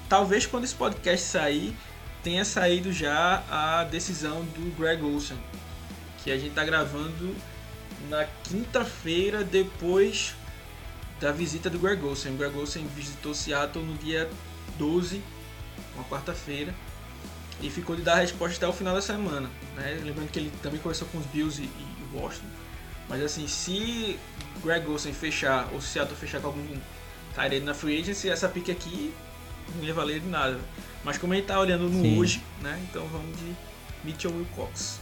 Talvez 0.08 0.46
quando 0.46 0.64
esse 0.64 0.74
podcast 0.74 1.26
sair, 1.26 1.74
tenha 2.22 2.44
saído 2.44 2.92
já 2.92 3.42
a 3.50 3.84
decisão 3.84 4.42
do 4.42 4.76
Greg 4.76 5.02
Olsen. 5.02 5.38
Que 6.22 6.30
a 6.30 6.38
gente 6.38 6.54
tá 6.54 6.64
gravando 6.64 7.34
na 8.08 8.24
quinta-feira 8.44 9.42
depois 9.42 10.34
da 11.20 11.32
visita 11.32 11.70
do 11.70 11.78
Greg 11.78 12.04
Olsen. 12.04 12.32
O 12.32 12.36
Greg 12.36 12.56
Olsen 12.56 12.86
visitou 12.94 13.34
Seattle 13.34 13.84
no 13.84 13.94
dia 13.94 14.28
12, 14.78 15.22
uma 15.94 16.04
quarta-feira, 16.04 16.74
e 17.62 17.70
ficou 17.70 17.94
de 17.94 18.02
dar 18.02 18.14
a 18.14 18.20
resposta 18.20 18.56
até 18.56 18.66
o 18.66 18.72
final 18.72 18.94
da 18.94 19.02
semana. 19.02 19.50
Né? 19.76 20.00
Lembrando 20.04 20.30
que 20.30 20.38
ele 20.38 20.52
também 20.62 20.80
conversou 20.80 21.06
com 21.08 21.18
os 21.18 21.26
Bills 21.26 21.60
e, 21.60 21.64
e 21.64 22.16
Washington. 22.16 22.46
Mas 23.08 23.22
assim, 23.22 23.46
se 23.46 24.18
Greg 24.62 24.86
Olsen 24.88 25.12
fechar, 25.12 25.68
ou 25.72 25.80
se 25.80 25.88
Seattle 25.88 26.16
fechar 26.16 26.40
com 26.40 26.48
algum 26.48 26.64
Tyrene 27.34 27.66
na 27.66 27.74
free 27.74 28.00
agency, 28.00 28.28
essa 28.28 28.48
pick 28.48 28.70
aqui 28.70 29.12
não 29.76 29.84
ia 29.84 29.94
valer 29.94 30.20
de 30.20 30.28
nada. 30.28 30.58
Mas 31.04 31.18
como 31.18 31.34
gente 31.34 31.46
tá 31.46 31.58
olhando 31.58 31.88
no 31.88 32.02
Sim. 32.02 32.18
hoje, 32.18 32.42
né? 32.62 32.80
Então 32.88 33.06
vamos 33.06 33.36
de 33.38 33.56
Mitchell 34.04 34.32
Wilcox. 34.32 35.00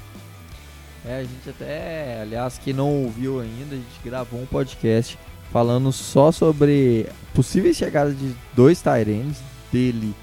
É, 1.04 1.18
a 1.18 1.22
gente 1.22 1.48
até, 1.48 2.22
aliás, 2.22 2.59
quem 2.59 2.72
não 2.72 3.04
ouviu 3.04 3.40
ainda, 3.40 3.74
a 3.74 3.78
gente 3.78 4.00
gravou 4.04 4.40
um 4.40 4.46
podcast 4.46 5.18
falando 5.52 5.92
só 5.92 6.32
sobre 6.32 7.06
possíveis 7.34 7.76
chegadas 7.76 8.18
de 8.18 8.34
dois 8.54 8.82
Tyrants, 8.82 9.38
dele 9.72 10.14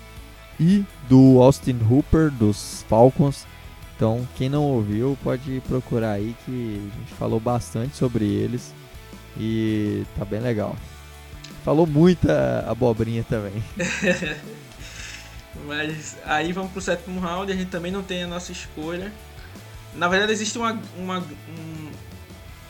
e 0.59 0.85
do 1.09 1.41
Austin 1.41 1.79
Hooper, 1.89 2.31
dos 2.31 2.85
Falcons. 2.87 3.45
Então, 3.95 4.27
quem 4.35 4.49
não 4.49 4.63
ouviu, 4.63 5.17
pode 5.23 5.61
procurar 5.67 6.13
aí 6.13 6.35
que 6.45 6.91
a 6.95 6.99
gente 6.99 7.13
falou 7.13 7.39
bastante 7.39 7.95
sobre 7.95 8.25
eles 8.25 8.73
e 9.37 10.03
tá 10.17 10.25
bem 10.25 10.39
legal. 10.39 10.75
Falou 11.63 11.87
muita 11.87 12.65
abobrinha 12.67 13.23
também. 13.23 13.63
Mas 15.65 16.17
aí 16.25 16.51
vamos 16.51 16.71
pro 16.71 16.81
sétimo 16.81 17.19
round, 17.19 17.51
a 17.51 17.55
gente 17.55 17.71
também 17.71 17.91
não 17.91 18.03
tem 18.03 18.23
a 18.23 18.27
nossa 18.27 18.51
escolha. 18.51 19.11
Na 19.93 20.09
verdade, 20.09 20.33
existe 20.33 20.57
uma, 20.57 20.79
uma, 20.97 21.19
um, 21.19 21.91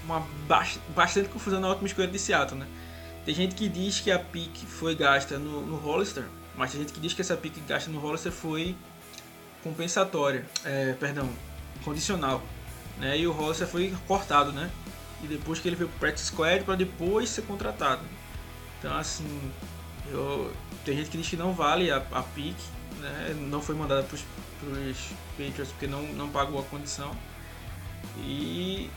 uma 0.06 0.28
bastante 0.96 1.28
confusão 1.30 1.60
na 1.60 1.70
última 1.70 1.88
escolha 1.88 2.08
de 2.08 2.20
Seattle, 2.20 2.60
né? 2.60 2.68
Tem 3.26 3.34
gente 3.34 3.56
que 3.56 3.68
diz 3.68 4.00
que 4.00 4.12
a 4.12 4.20
pick 4.20 4.64
foi 4.68 4.94
gasta 4.94 5.40
no, 5.40 5.66
no 5.66 5.78
Hollister, 5.78 6.26
mas 6.58 6.72
tem 6.72 6.82
gente 6.82 6.94
que 6.94 7.00
diz 7.00 7.14
que 7.14 7.22
essa 7.22 7.36
pick 7.36 7.56
gasta 7.68 7.90
no 7.90 8.00
Hollister 8.00 8.32
foi 8.32 8.76
compensatória, 9.64 10.46
é, 10.64 10.94
perdão, 10.94 11.30
condicional, 11.84 12.42
né? 12.98 13.18
E 13.18 13.28
o 13.28 13.32
Hollister 13.32 13.68
foi 13.68 13.94
cortado, 14.08 14.52
né? 14.52 14.70
E 15.24 15.28
depois 15.28 15.60
que 15.60 15.68
ele 15.68 15.76
veio 15.76 15.90
pro 15.90 16.00
practice 16.00 16.28
squad 16.28 16.64
para 16.64 16.76
depois 16.76 17.30
ser 17.30 17.42
contratado. 17.44 18.04
Então 18.80 18.96
assim, 18.96 19.26
eu, 20.12 20.54
tem 20.84 20.96
gente 20.96 21.10
que 21.10 21.18
diz 21.18 21.28
que 21.28 21.36
não 21.36 21.54
vale 21.54 21.90
a, 21.92 21.98
a 22.12 22.24
pick, 22.24 22.56
né? 23.00 23.36
Não 23.50 23.62
foi 23.62 23.76
mandada 23.76 24.04
pros, 24.04 24.24
pros 24.60 24.98
Patriots 25.38 25.72
porque 25.72 25.88
não, 25.88 26.04
não 26.14 26.30
pagou 26.30 26.60
a 26.60 26.64
condição. 26.64 27.12
E 28.20 28.90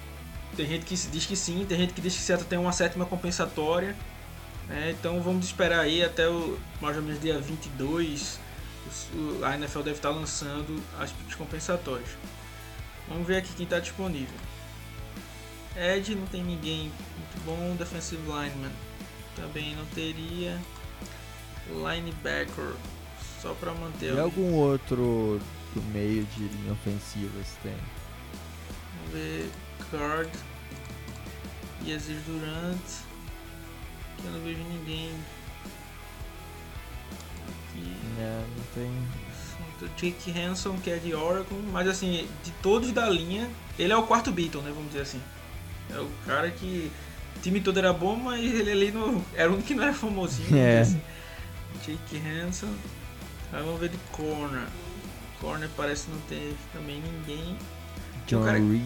tem 0.56 0.66
gente 0.66 0.84
que 0.84 0.94
diz 0.94 1.26
que 1.26 1.36
sim, 1.36 1.64
tem 1.68 1.78
gente 1.78 1.94
que 1.94 2.00
diz 2.00 2.14
que 2.14 2.22
certo 2.22 2.44
tem 2.44 2.58
uma 2.58 2.72
sétima 2.72 3.04
compensatória. 3.04 3.96
Né? 4.68 4.94
Então 4.98 5.20
vamos 5.22 5.46
esperar 5.46 5.80
aí 5.80 6.04
até 6.04 6.28
o 6.28 6.58
mais 6.80 6.96
ou 6.96 7.02
menos 7.02 7.20
dia 7.20 7.38
22 7.40 8.38
a 9.44 9.54
NFL 9.54 9.80
deve 9.80 9.96
estar 9.96 10.10
lançando 10.10 10.82
as 10.98 11.12
picks 11.12 11.34
compensatórias. 11.34 12.08
Vamos 13.06 13.26
ver 13.26 13.38
aqui 13.38 13.52
quem 13.54 13.64
está 13.64 13.78
disponível. 13.78 14.38
Ed 15.76 16.14
não 16.14 16.26
tem 16.26 16.42
ninguém 16.42 16.90
muito 17.16 17.44
bom. 17.44 17.76
Defensive 17.76 18.22
lineman 18.22 18.72
também 19.36 19.74
não 19.76 19.84
teria. 19.86 20.58
Linebacker 21.68 22.74
só 23.42 23.54
pra 23.54 23.72
manter. 23.72 24.14
E 24.14 24.18
algum 24.18 24.54
outro 24.54 25.40
do 25.74 25.82
meio 25.92 26.24
de 26.24 26.44
linha 26.44 26.72
ofensiva 26.72 27.30
você 27.38 27.56
tem? 27.62 27.76
Vamos 28.96 29.12
ver. 29.12 29.50
Guard. 29.92 30.30
Yazir 31.86 32.18
Durant. 32.26 33.07
Eu 34.24 34.32
não 34.32 34.40
vejo 34.40 34.62
ninguém. 34.64 35.10
Aqui. 37.48 37.96
É, 38.18 38.44
não 38.56 38.64
tem. 38.74 38.90
O 39.80 39.88
Jake 39.96 40.38
Hanson, 40.38 40.76
que 40.78 40.90
é 40.90 40.96
de 40.96 41.14
Oregon, 41.14 41.60
mas 41.72 41.86
assim, 41.86 42.28
de 42.42 42.50
todos 42.62 42.90
da 42.90 43.08
linha, 43.08 43.48
ele 43.78 43.92
é 43.92 43.96
o 43.96 44.02
quarto 44.02 44.32
Beatle, 44.32 44.60
né? 44.62 44.72
Vamos 44.74 44.88
dizer 44.88 45.02
assim. 45.02 45.22
É 45.94 45.98
o 45.98 46.10
cara 46.26 46.50
que. 46.50 46.90
O 47.36 47.40
time 47.40 47.60
todo 47.60 47.78
era 47.78 47.92
bom, 47.92 48.16
mas 48.16 48.44
ele 48.44 48.70
ali 48.70 48.90
no, 48.90 49.24
era 49.34 49.48
o 49.48 49.54
único 49.54 49.68
que 49.68 49.74
não 49.74 49.84
era 49.84 49.94
famosinho. 49.94 50.56
É. 50.56 50.80
assim. 50.80 51.00
Jake 51.86 52.18
Hanson. 52.18 52.74
Aí 53.52 53.62
vamos 53.62 53.80
ver 53.80 53.90
de 53.90 53.98
corner. 54.10 54.66
Corner 55.40 55.70
parece 55.76 56.10
não 56.10 56.18
ter 56.22 56.56
também 56.72 57.00
ninguém. 57.00 57.56
John 58.26 58.42
Reed. 58.42 58.82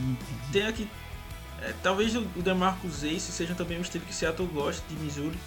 Tem 0.53 0.67
aqui. 0.67 0.89
É, 1.63 1.73
talvez 1.83 2.15
o 2.17 2.23
DeMarcus 2.23 3.05
Ace 3.05 3.31
seja 3.33 3.55
também 3.55 3.79
um 3.79 3.83
estilo 3.83 4.05
que 4.05 4.15
Seattle 4.15 4.49
gosta 4.49 4.83
de 4.89 4.97
Missouri. 4.97 5.39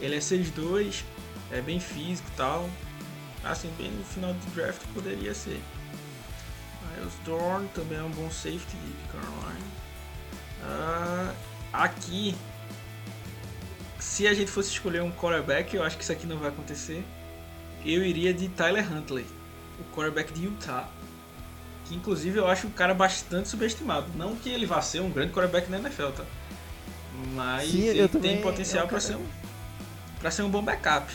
Ele 0.00 0.16
é 0.16 0.18
6'2, 0.18 1.02
é 1.50 1.60
bem 1.60 1.80
físico 1.80 2.28
e 2.32 2.36
tal. 2.36 2.68
Assim, 3.42 3.72
bem 3.78 3.90
no 3.90 4.04
final 4.04 4.32
do 4.32 4.54
draft 4.54 4.82
poderia 4.92 5.34
ser. 5.34 5.60
Miles 6.90 7.14
Dorn 7.24 7.66
também 7.74 7.98
é 7.98 8.02
um 8.02 8.10
bom 8.10 8.30
safety 8.30 8.76
de 8.76 9.12
Carolina. 9.12 9.66
Ah, 10.62 11.34
aqui, 11.72 12.34
se 13.98 14.26
a 14.26 14.34
gente 14.34 14.50
fosse 14.50 14.70
escolher 14.70 15.02
um 15.02 15.10
quarterback, 15.10 15.74
eu 15.74 15.82
acho 15.82 15.96
que 15.96 16.02
isso 16.02 16.12
aqui 16.12 16.26
não 16.26 16.38
vai 16.38 16.48
acontecer. 16.48 17.04
Eu 17.84 18.04
iria 18.04 18.32
de 18.32 18.48
Tyler 18.48 18.90
Huntley, 18.90 19.26
o 19.78 19.94
quarterback 19.94 20.32
de 20.32 20.44
Utah. 20.44 20.88
Que 21.84 21.94
inclusive 21.94 22.38
eu 22.38 22.46
acho 22.46 22.66
o 22.66 22.70
cara 22.70 22.94
bastante 22.94 23.48
subestimado. 23.48 24.06
Não 24.16 24.34
que 24.36 24.48
ele 24.48 24.66
vá 24.66 24.80
ser 24.80 25.00
um 25.00 25.10
grande 25.10 25.32
quarterback 25.32 25.70
na 25.70 25.78
NFL, 25.78 26.08
tá? 26.08 26.24
Mas 27.34 27.70
Sim, 27.70 27.84
ele 27.84 28.08
tem 28.08 28.40
potencial 28.40 28.84
é 28.84 28.86
um 28.86 28.88
para 28.88 29.00
ser 29.00 29.16
um 29.16 29.26
para 30.18 30.30
ser 30.30 30.42
um 30.42 30.48
bom 30.48 30.62
backup. 30.62 31.12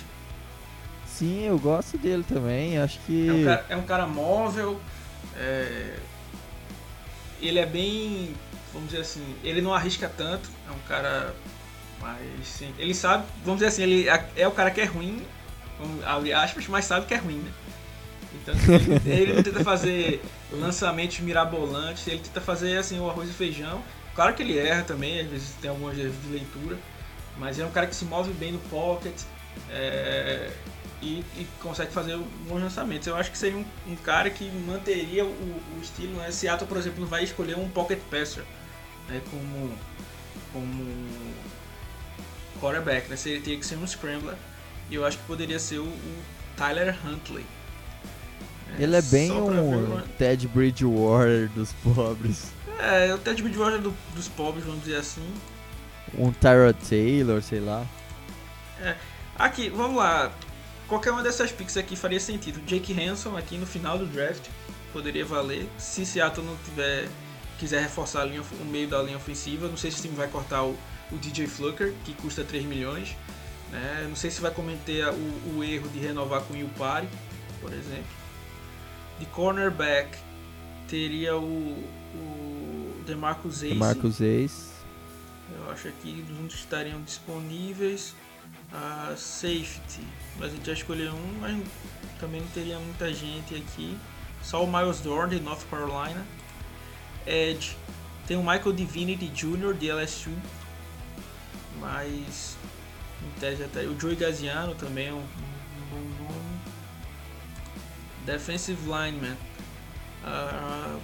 Sim, 1.08 1.46
eu 1.46 1.58
gosto 1.58 1.98
dele 1.98 2.24
também. 2.24 2.78
Acho 2.78 3.00
que. 3.00 3.28
É 3.28 3.34
um 3.34 3.44
cara, 3.44 3.66
é 3.70 3.76
um 3.76 3.84
cara 3.84 4.08
móvel. 4.08 4.80
é, 5.36 5.96
Ele 7.42 7.60
é 7.60 7.66
bem. 7.66 8.36
Vamos 8.72 8.90
dizer 8.92 9.02
assim. 9.02 9.36
Ele 9.44 9.62
não 9.62 9.74
arrisca 9.74 10.08
tanto. 10.08 10.50
É 10.68 10.72
um 10.72 10.80
cara. 10.88 11.34
Mas 12.00 12.48
sim. 12.48 12.74
Ele 12.78 12.94
sabe. 12.94 13.26
Vamos 13.44 13.60
dizer 13.60 13.70
assim. 13.70 13.82
Ele 13.84 14.08
é 14.36 14.48
o 14.48 14.52
cara 14.52 14.70
que 14.70 14.80
é 14.80 14.86
ruim. 14.86 15.26
Abre 16.06 16.32
aspas, 16.32 16.68
mas 16.68 16.86
sabe 16.86 17.06
que 17.06 17.14
é 17.14 17.18
ruim, 17.18 17.40
né? 17.40 17.52
Então 18.34 18.54
ele, 19.06 19.32
ele 19.32 19.44
tenta 19.44 19.64
fazer 19.64 20.22
lançamentos 20.52 21.20
mirabolantes. 21.20 22.08
Ele 22.08 22.20
tenta 22.20 22.42
fazer 22.42 22.78
assim 22.78 23.00
o 23.00 23.10
arroz 23.10 23.30
e 23.30 23.34
feijão. 23.34 23.84
Claro 24.16 24.34
que 24.34 24.44
ele 24.44 24.58
erra 24.58 24.84
também. 24.84 25.20
Às 25.20 25.28
vezes 25.28 25.56
tem 25.62 25.70
alguns 25.70 25.98
erros 25.98 26.22
de 26.24 26.30
leitura. 26.32 26.78
Mas 27.38 27.60
é 27.60 27.66
um 27.66 27.72
cara 27.72 27.88
que 27.88 27.96
se 27.96 28.06
move 28.06 28.32
bem 28.34 28.52
no 28.52 28.60
pocket. 28.60 29.16
é, 29.72 30.52
e, 31.02 31.24
e 31.38 31.48
consegue 31.62 31.92
fazer 31.92 32.18
bons 32.48 32.62
lançamentos. 32.62 33.08
Eu 33.08 33.16
acho 33.16 33.32
que 33.32 33.38
seria 33.38 33.58
um, 33.58 33.66
um 33.88 33.96
cara 33.96 34.30
que 34.30 34.50
manteria 34.50 35.26
o, 35.26 35.30
o 35.30 35.80
estilo. 35.82 36.14
Né? 36.18 36.32
Seattle, 36.32 36.68
por 36.68 36.78
exemplo, 36.78 37.02
não 37.02 37.08
vai 37.08 37.24
escolher 37.24 37.58
um 37.58 37.70
pocket 37.70 38.00
passer 38.12 38.44
né? 39.08 39.22
como, 39.30 39.72
como 40.52 40.86
quarterback. 42.60 43.10
Né? 43.10 43.16
Seria, 43.16 43.42
teria 43.42 43.60
que 43.60 43.66
ser 43.66 43.78
um 43.78 43.88
scrambler. 43.88 44.36
E 44.90 44.96
eu 44.96 45.06
acho 45.06 45.18
que 45.18 45.24
poderia 45.24 45.60
ser 45.60 45.80
o, 45.80 45.86
o 45.86 46.24
Tyler 46.58 46.98
Huntley. 47.06 47.46
Ele 48.78 48.96
é 48.96 49.02
bem 49.02 49.30
ver 49.30 49.36
um 49.60 49.96
o- 49.96 50.02
Ted 50.18 50.48
Bridgewater 50.48 51.50
dos 51.50 51.74
pobres. 51.74 52.52
É, 52.80 53.14
o 53.14 53.18
Ted 53.18 53.42
Bridgewater 53.42 53.80
do, 53.80 53.94
dos 54.16 54.28
pobres, 54.28 54.66
vamos 54.66 54.84
dizer 54.84 54.98
assim. 54.98 55.26
Um 56.18 56.32
Tyra 56.32 56.74
Taylor, 56.74 57.42
sei 57.42 57.60
lá. 57.60 57.86
Aqui, 59.38 59.70
vamos 59.70 59.98
lá. 59.98 60.32
Qualquer 60.88 61.12
uma 61.12 61.22
dessas 61.22 61.52
picks 61.52 61.78
aqui 61.78 61.96
faria 61.96 62.20
sentido. 62.20 62.60
Jake 62.66 62.94
Hanson 63.00 63.38
aqui 63.38 63.58
no 63.58 63.66
final 63.66 63.98
do 63.98 64.06
draft 64.06 64.48
poderia 64.92 65.24
valer. 65.24 65.68
Se 65.78 66.06
Seattle 66.06 66.46
não 66.46 66.56
tiver 66.66 67.08
quiser 67.60 67.82
reforçar 67.82 68.24
linha, 68.24 68.42
o 68.42 68.66
meio 68.66 68.88
da 68.88 69.04
linha 69.04 69.18
ofensiva, 69.18 69.68
não 69.68 69.76
sei 69.76 69.92
se 69.92 70.00
o 70.00 70.02
time 70.04 70.16
vai 70.16 70.30
cortar 70.30 70.64
o, 70.64 70.78
o 71.12 71.18
DJ 71.18 71.46
Flucker, 71.46 71.94
que 72.06 72.14
custa 72.14 72.44
3 72.44 72.64
milhões. 72.66 73.16
Né? 73.70 74.06
Não 74.08 74.16
sei 74.16 74.32
se 74.32 74.40
vai 74.42 74.50
cometer 74.50 75.06
o, 75.10 75.58
o 75.58 75.64
erro 75.64 75.88
de 75.90 76.00
renovar 76.00 76.42
com 76.42 76.54
o 76.54 76.58
Yupari, 76.58 77.08
por 77.62 77.72
exemplo. 77.74 78.19
De 79.20 79.26
cornerback 79.28 80.18
teria 80.88 81.38
o, 81.38 81.84
o 82.16 83.04
DeMarcus 83.06 83.64
Ace. 83.64 83.76
Marcos 83.76 84.22
Ace. 84.22 84.70
Eu 85.56 85.72
acho 85.72 85.88
aqui 85.88 86.26
uns 86.42 86.54
estariam 86.54 87.02
disponíveis. 87.02 88.16
A 88.72 89.16
safety, 89.18 90.06
mas 90.38 90.52
a 90.52 90.56
gente 90.56 90.66
já 90.68 90.74
escolheu 90.74 91.12
um, 91.12 91.40
mas 91.40 91.60
também 92.20 92.40
não 92.40 92.48
teria 92.50 92.78
muita 92.78 93.12
gente 93.12 93.56
aqui. 93.56 93.98
Só 94.44 94.64
o 94.64 94.72
Miles 94.72 95.00
Dorn 95.00 95.36
de 95.36 95.42
North 95.42 95.64
Carolina. 95.72 96.24
Edge, 97.26 97.76
tem 98.28 98.38
o 98.38 98.42
Michael 98.42 98.74
Divinity 98.74 99.28
Jr. 99.28 99.74
de 99.74 99.92
LSU, 99.92 100.32
mas 101.80 102.56
em 103.24 103.40
tese 103.40 103.64
até 103.64 103.86
o 103.86 104.00
Joey 104.00 104.16
Gaziano 104.16 104.76
também 104.76 105.08
é 105.08 105.14
um, 105.14 105.18
um 105.18 105.26
bom 105.90 106.24
nome. 106.24 106.49
Defensive 108.30 108.80
lineman, 108.84 109.36
ah, 110.24 111.00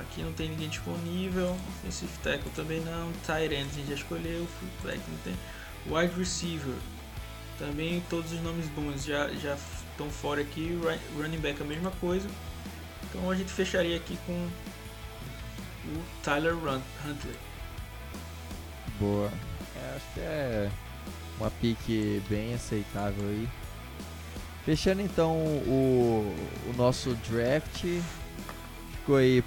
aqui 0.00 0.22
não 0.22 0.32
tem 0.32 0.48
ninguém 0.48 0.70
disponível. 0.70 1.54
Offensive 1.68 2.10
tackle 2.22 2.50
também 2.56 2.80
não. 2.80 3.12
Tight 3.26 3.52
end 3.54 3.68
a 3.70 3.74
gente 3.74 3.88
já 3.88 3.94
escolheu. 3.94 4.46
Fullback 4.80 5.00
não 5.08 5.18
tem. 5.18 5.36
Wide 5.86 6.18
receiver 6.18 6.74
também 7.58 8.02
todos 8.08 8.32
os 8.32 8.40
nomes 8.40 8.66
bons 8.68 9.04
já 9.04 9.28
já 9.34 9.54
estão 9.90 10.08
fora 10.10 10.40
aqui. 10.40 10.78
Ru- 10.82 11.20
Running 11.22 11.38
back 11.40 11.60
a 11.60 11.64
mesma 11.66 11.90
coisa. 12.00 12.26
Então 13.04 13.30
a 13.30 13.34
gente 13.34 13.52
fecharia 13.52 13.96
aqui 13.96 14.18
com 14.26 14.32
o 14.32 16.02
Tyler 16.22 16.54
Huntley. 16.54 17.36
Boa. 18.98 19.30
É, 19.76 19.96
acho 19.96 20.06
que 20.14 20.20
é 20.20 20.70
uma 21.38 21.50
pique 21.50 22.22
bem 22.30 22.54
aceitável 22.54 23.28
aí. 23.28 23.48
Fechando 24.64 25.02
então 25.02 25.32
o, 25.36 26.34
o 26.68 26.74
nosso 26.76 27.14
draft. 27.28 27.82
Ficou 28.92 29.16
aí. 29.16 29.42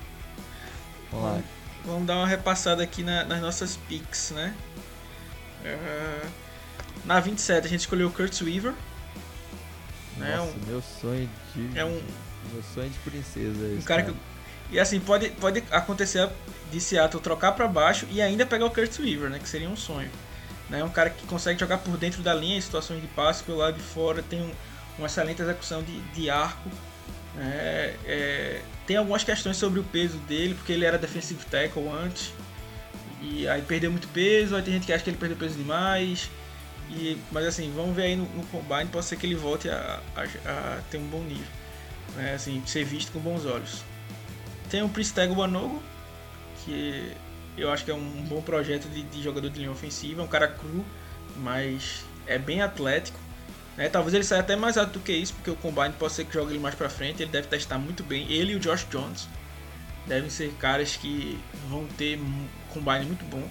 Vamos 1.12 1.26
lá. 1.26 1.42
Vamos 1.86 2.08
dar 2.08 2.16
uma 2.18 2.28
repassada 2.28 2.84
aqui 2.84 3.04
na- 3.04 3.24
nas 3.24 3.40
nossas 3.42 3.78
picks, 3.88 4.32
né? 4.32 4.54
Ah, 5.66 6.28
na 7.06 7.20
27 7.20 7.66
a 7.66 7.70
gente 7.70 7.82
escolheu 7.82 8.08
o 8.08 8.12
Kurt 8.12 8.42
Weaver. 8.42 8.74
É 10.22 10.38
Nossa, 10.38 10.54
meu 10.68 10.82
sonho 11.02 11.30
de. 11.54 11.78
É 11.78 11.86
um, 11.86 12.02
Meu 12.54 12.64
sonho 12.74 12.90
de 12.90 12.98
princesa. 13.00 13.58
um 13.66 13.78
esse 13.78 13.86
cara 13.86 14.04
que. 14.04 14.14
E 14.72 14.80
assim, 14.80 15.00
pode, 15.00 15.30
pode 15.32 15.64
acontecer 15.72 16.28
de 16.72 16.82
Seattle 16.82 17.22
trocar 17.22 17.52
para 17.52 17.68
baixo 17.68 18.08
e 18.12 18.22
ainda 18.22 18.46
pegar 18.46 18.66
o 18.66 18.72
Kurt 18.72 18.98
Weaver, 19.00 19.30
né? 19.30 19.40
Que 19.40 19.48
seria 19.48 19.70
um 19.70 19.76
sonho. 19.78 20.10
Né? 20.70 20.84
Um 20.84 20.90
cara 20.90 21.12
que 21.12 21.26
consegue 21.28 21.60
jogar 21.60 21.78
por 21.78 21.96
dentro 21.98 22.24
da 22.24 22.34
linha 22.34 22.58
em 22.58 22.62
situações 22.62 23.00
de 23.00 23.08
passe, 23.08 23.44
pelo 23.44 23.60
lado 23.60 23.76
de 23.78 23.84
fora, 23.84 24.24
tem 24.24 24.42
um, 24.42 24.52
uma 24.98 25.08
excelente 25.08 25.42
execução 25.42 25.84
de, 25.84 26.00
de 26.14 26.30
arco. 26.30 26.70
né? 27.36 27.94
É, 28.06 28.62
tem 28.88 28.98
algumas 28.98 29.24
questões 29.24 29.58
sobre 29.58 29.80
o 29.80 29.84
peso 29.84 30.18
dele, 30.20 30.54
porque 30.56 30.72
ele 30.74 30.86
era 30.86 30.98
defensive 30.98 31.44
tackle 31.46 31.88
antes. 31.90 32.32
E 33.22 33.48
aí 33.48 33.62
perdeu 33.62 33.90
muito 33.92 34.08
peso, 34.10 34.56
aí 34.56 34.62
tem 34.62 34.74
gente 34.76 34.86
que 34.86 34.94
acha 34.94 35.04
que 35.04 35.10
ele 35.10 35.18
perdeu 35.18 35.38
peso 35.38 35.56
demais. 35.56 36.30
E, 36.92 37.18
mas 37.32 37.46
assim, 37.46 37.72
vamos 37.76 37.96
ver 37.96 38.04
aí 38.04 38.16
no, 38.16 38.26
no 38.26 38.46
combine, 38.48 38.86
pode 38.86 39.06
ser 39.06 39.16
que 39.18 39.26
ele 39.26 39.36
volte 39.36 39.68
a, 39.70 40.00
a- 40.16 40.22
a 40.78 40.82
ter 40.92 40.98
um 40.98 41.08
bom 41.08 41.22
nível. 41.24 41.48
Né? 42.16 42.34
Assim, 42.36 42.62
ser 42.68 42.84
visto 42.86 43.12
com 43.12 43.20
bons 43.20 43.46
olhos. 43.46 43.82
Tem 44.70 44.84
o 44.84 44.90
Pristego 44.90 45.34
Banogo, 45.36 45.82
que 46.64 47.12
eu 47.58 47.72
acho 47.72 47.84
que 47.86 47.90
é 47.92 47.94
um 47.94 48.24
bom 48.30 48.42
projeto 48.42 48.88
de, 48.90 49.02
de 49.02 49.24
jogador 49.24 49.50
de 49.50 49.58
linha 49.60 49.72
ofensiva, 49.72 50.22
é 50.22 50.24
um 50.26 50.28
cara 50.28 50.48
cru, 50.48 50.86
mas 51.38 52.06
é 52.28 52.38
bem 52.38 52.62
atlético. 52.62 53.20
Né? 53.78 53.90
Talvez 53.90 54.14
ele 54.14 54.24
saia 54.24 54.42
até 54.42 54.56
mais 54.56 54.78
alto 54.78 54.94
do 54.94 55.00
que 55.00 55.12
isso, 55.12 55.34
porque 55.34 55.50
o 55.52 55.56
Combine 55.56 55.94
pode 56.00 56.14
ser 56.14 56.26
que 56.26 56.34
jogue 56.34 56.52
ele 56.54 56.60
mais 56.60 56.76
pra 56.76 56.90
frente, 56.90 57.22
ele 57.22 57.32
deve 57.32 57.48
testar 57.48 57.78
muito 57.78 58.04
bem. 58.04 58.30
Ele 58.32 58.54
e 58.54 58.56
o 58.56 58.60
Josh 58.60 58.86
Jones 58.90 59.28
devem 60.08 60.30
ser 60.30 60.52
caras 60.60 60.96
que 60.96 61.40
vão 61.70 61.86
ter 61.98 62.18
um 62.20 62.46
Combine 62.74 63.06
muito 63.06 63.26
bom. 63.26 63.44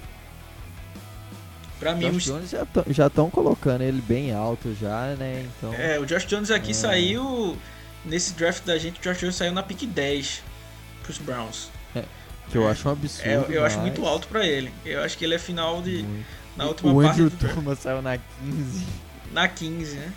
Pra 1.80 1.94
mim, 1.94 2.10
Josh 2.12 2.24
Jones 2.24 2.50
já 2.50 2.64
tão- 2.64 2.84
já 2.88 3.06
estão 3.08 3.28
colocando 3.28 3.82
ele 3.82 4.00
bem 4.00 4.32
alto 4.32 4.74
já, 4.80 5.14
né? 5.18 5.46
Então. 5.58 5.74
É, 5.74 5.98
o 5.98 6.06
Josh 6.06 6.24
Jones 6.26 6.50
aqui 6.50 6.70
É. 6.70 6.74
saiu. 6.74 7.56
Nesse 8.04 8.34
draft 8.34 8.64
da 8.64 8.76
gente, 8.76 9.00
o 9.00 9.02
Josh 9.02 9.18
Jones 9.18 9.34
saiu 9.34 9.52
na 9.52 9.62
pick 9.62 9.86
10 9.86 10.42
pros 11.02 11.16
Browns. 11.18 11.70
Que 12.50 12.58
eu 12.58 12.68
acho 12.68 12.86
um 12.86 12.92
absurdo. 12.92 13.26
É, 13.26 13.56
eu 13.56 13.62
mas... 13.62 13.72
acho 13.72 13.80
muito 13.80 14.04
alto 14.06 14.28
pra 14.28 14.46
ele. 14.46 14.70
Eu 14.84 15.02
acho 15.02 15.16
que 15.16 15.24
ele 15.24 15.34
é 15.34 15.38
final 15.38 15.80
de. 15.80 16.02
Muito. 16.02 16.26
Na 16.56 16.66
última 16.66 16.92
o 16.92 17.02
parte 17.02 17.22
Andrew 17.22 17.30
do. 17.30 17.54
Thomas 17.54 17.78
saiu 17.78 18.02
na 18.02 18.18
15. 18.18 18.84
Na 19.34 19.48
15, 19.48 19.96
né? 19.96 20.12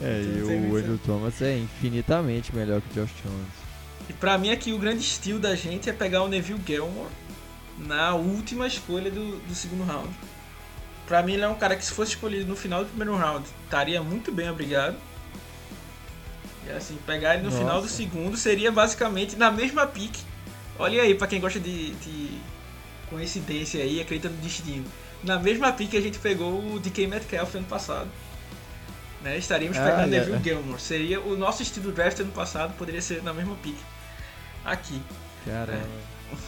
É, 0.00 0.22
Então, 0.22 0.52
e 0.52 0.70
o 0.70 0.76
Andrew 0.76 0.98
Thomas 0.98 1.40
é 1.42 1.56
infinitamente 1.56 2.54
melhor 2.54 2.80
que 2.82 2.90
o 3.00 3.02
Josh 3.02 3.14
Jones. 3.24 3.48
E 4.08 4.12
pra 4.12 4.38
mim 4.38 4.50
aqui 4.50 4.72
o 4.72 4.78
grande 4.78 5.00
estilo 5.00 5.38
da 5.40 5.56
gente 5.56 5.88
é 5.88 5.92
pegar 5.92 6.22
o 6.22 6.28
Neville 6.28 6.60
Gilmore 6.64 7.08
na 7.78 8.14
última 8.14 8.66
escolha 8.66 9.10
do, 9.10 9.38
do 9.38 9.54
segundo 9.54 9.84
round. 9.84 10.08
Pra 11.06 11.22
mim 11.22 11.32
ele 11.32 11.42
é 11.42 11.48
um 11.48 11.54
cara 11.54 11.74
que 11.74 11.84
se 11.84 11.92
fosse 11.92 12.12
escolhido 12.12 12.46
no 12.46 12.54
final 12.54 12.84
do 12.84 12.88
primeiro 12.90 13.16
round 13.16 13.48
estaria 13.64 14.02
muito 14.02 14.30
bem 14.30 14.50
obrigado. 14.50 14.96
E 16.66 16.70
assim, 16.70 16.98
pegar 17.06 17.34
ele 17.34 17.44
no 17.44 17.50
Nossa. 17.50 17.58
final 17.58 17.80
do 17.80 17.88
segundo 17.88 18.36
seria 18.36 18.70
basicamente 18.70 19.34
na 19.34 19.50
mesma 19.50 19.86
pique. 19.86 20.22
Olha 20.78 21.02
aí 21.02 21.14
pra 21.14 21.26
quem 21.26 21.40
gosta 21.40 21.58
de, 21.58 21.94
de 21.94 22.38
coincidência 23.08 23.82
aí, 23.82 24.00
acredita 24.00 24.28
no 24.28 24.36
destino. 24.36 24.84
Na 25.22 25.38
mesma 25.38 25.72
pique 25.72 25.92
que 25.92 25.96
a 25.96 26.00
gente 26.00 26.18
pegou 26.18 26.74
o 26.74 26.78
DK 26.78 27.06
Metcalf 27.06 27.54
ano 27.56 27.66
passado. 27.66 28.08
Né? 29.22 29.36
Estaríamos 29.36 29.76
Ah, 29.78 29.84
pegando 29.84 30.14
é. 30.14 30.18
Neville 30.20 30.42
Gilmore. 30.44 30.80
Seria 30.80 31.20
o 31.20 31.36
nosso 31.36 31.62
estilo 31.62 31.90
draft 31.90 32.20
ano 32.20 32.30
passado, 32.32 32.74
poderia 32.78 33.02
ser 33.02 33.22
na 33.22 33.32
mesma 33.34 33.56
pique. 33.56 33.80
Aqui. 34.64 35.00
Caramba. 35.44 35.86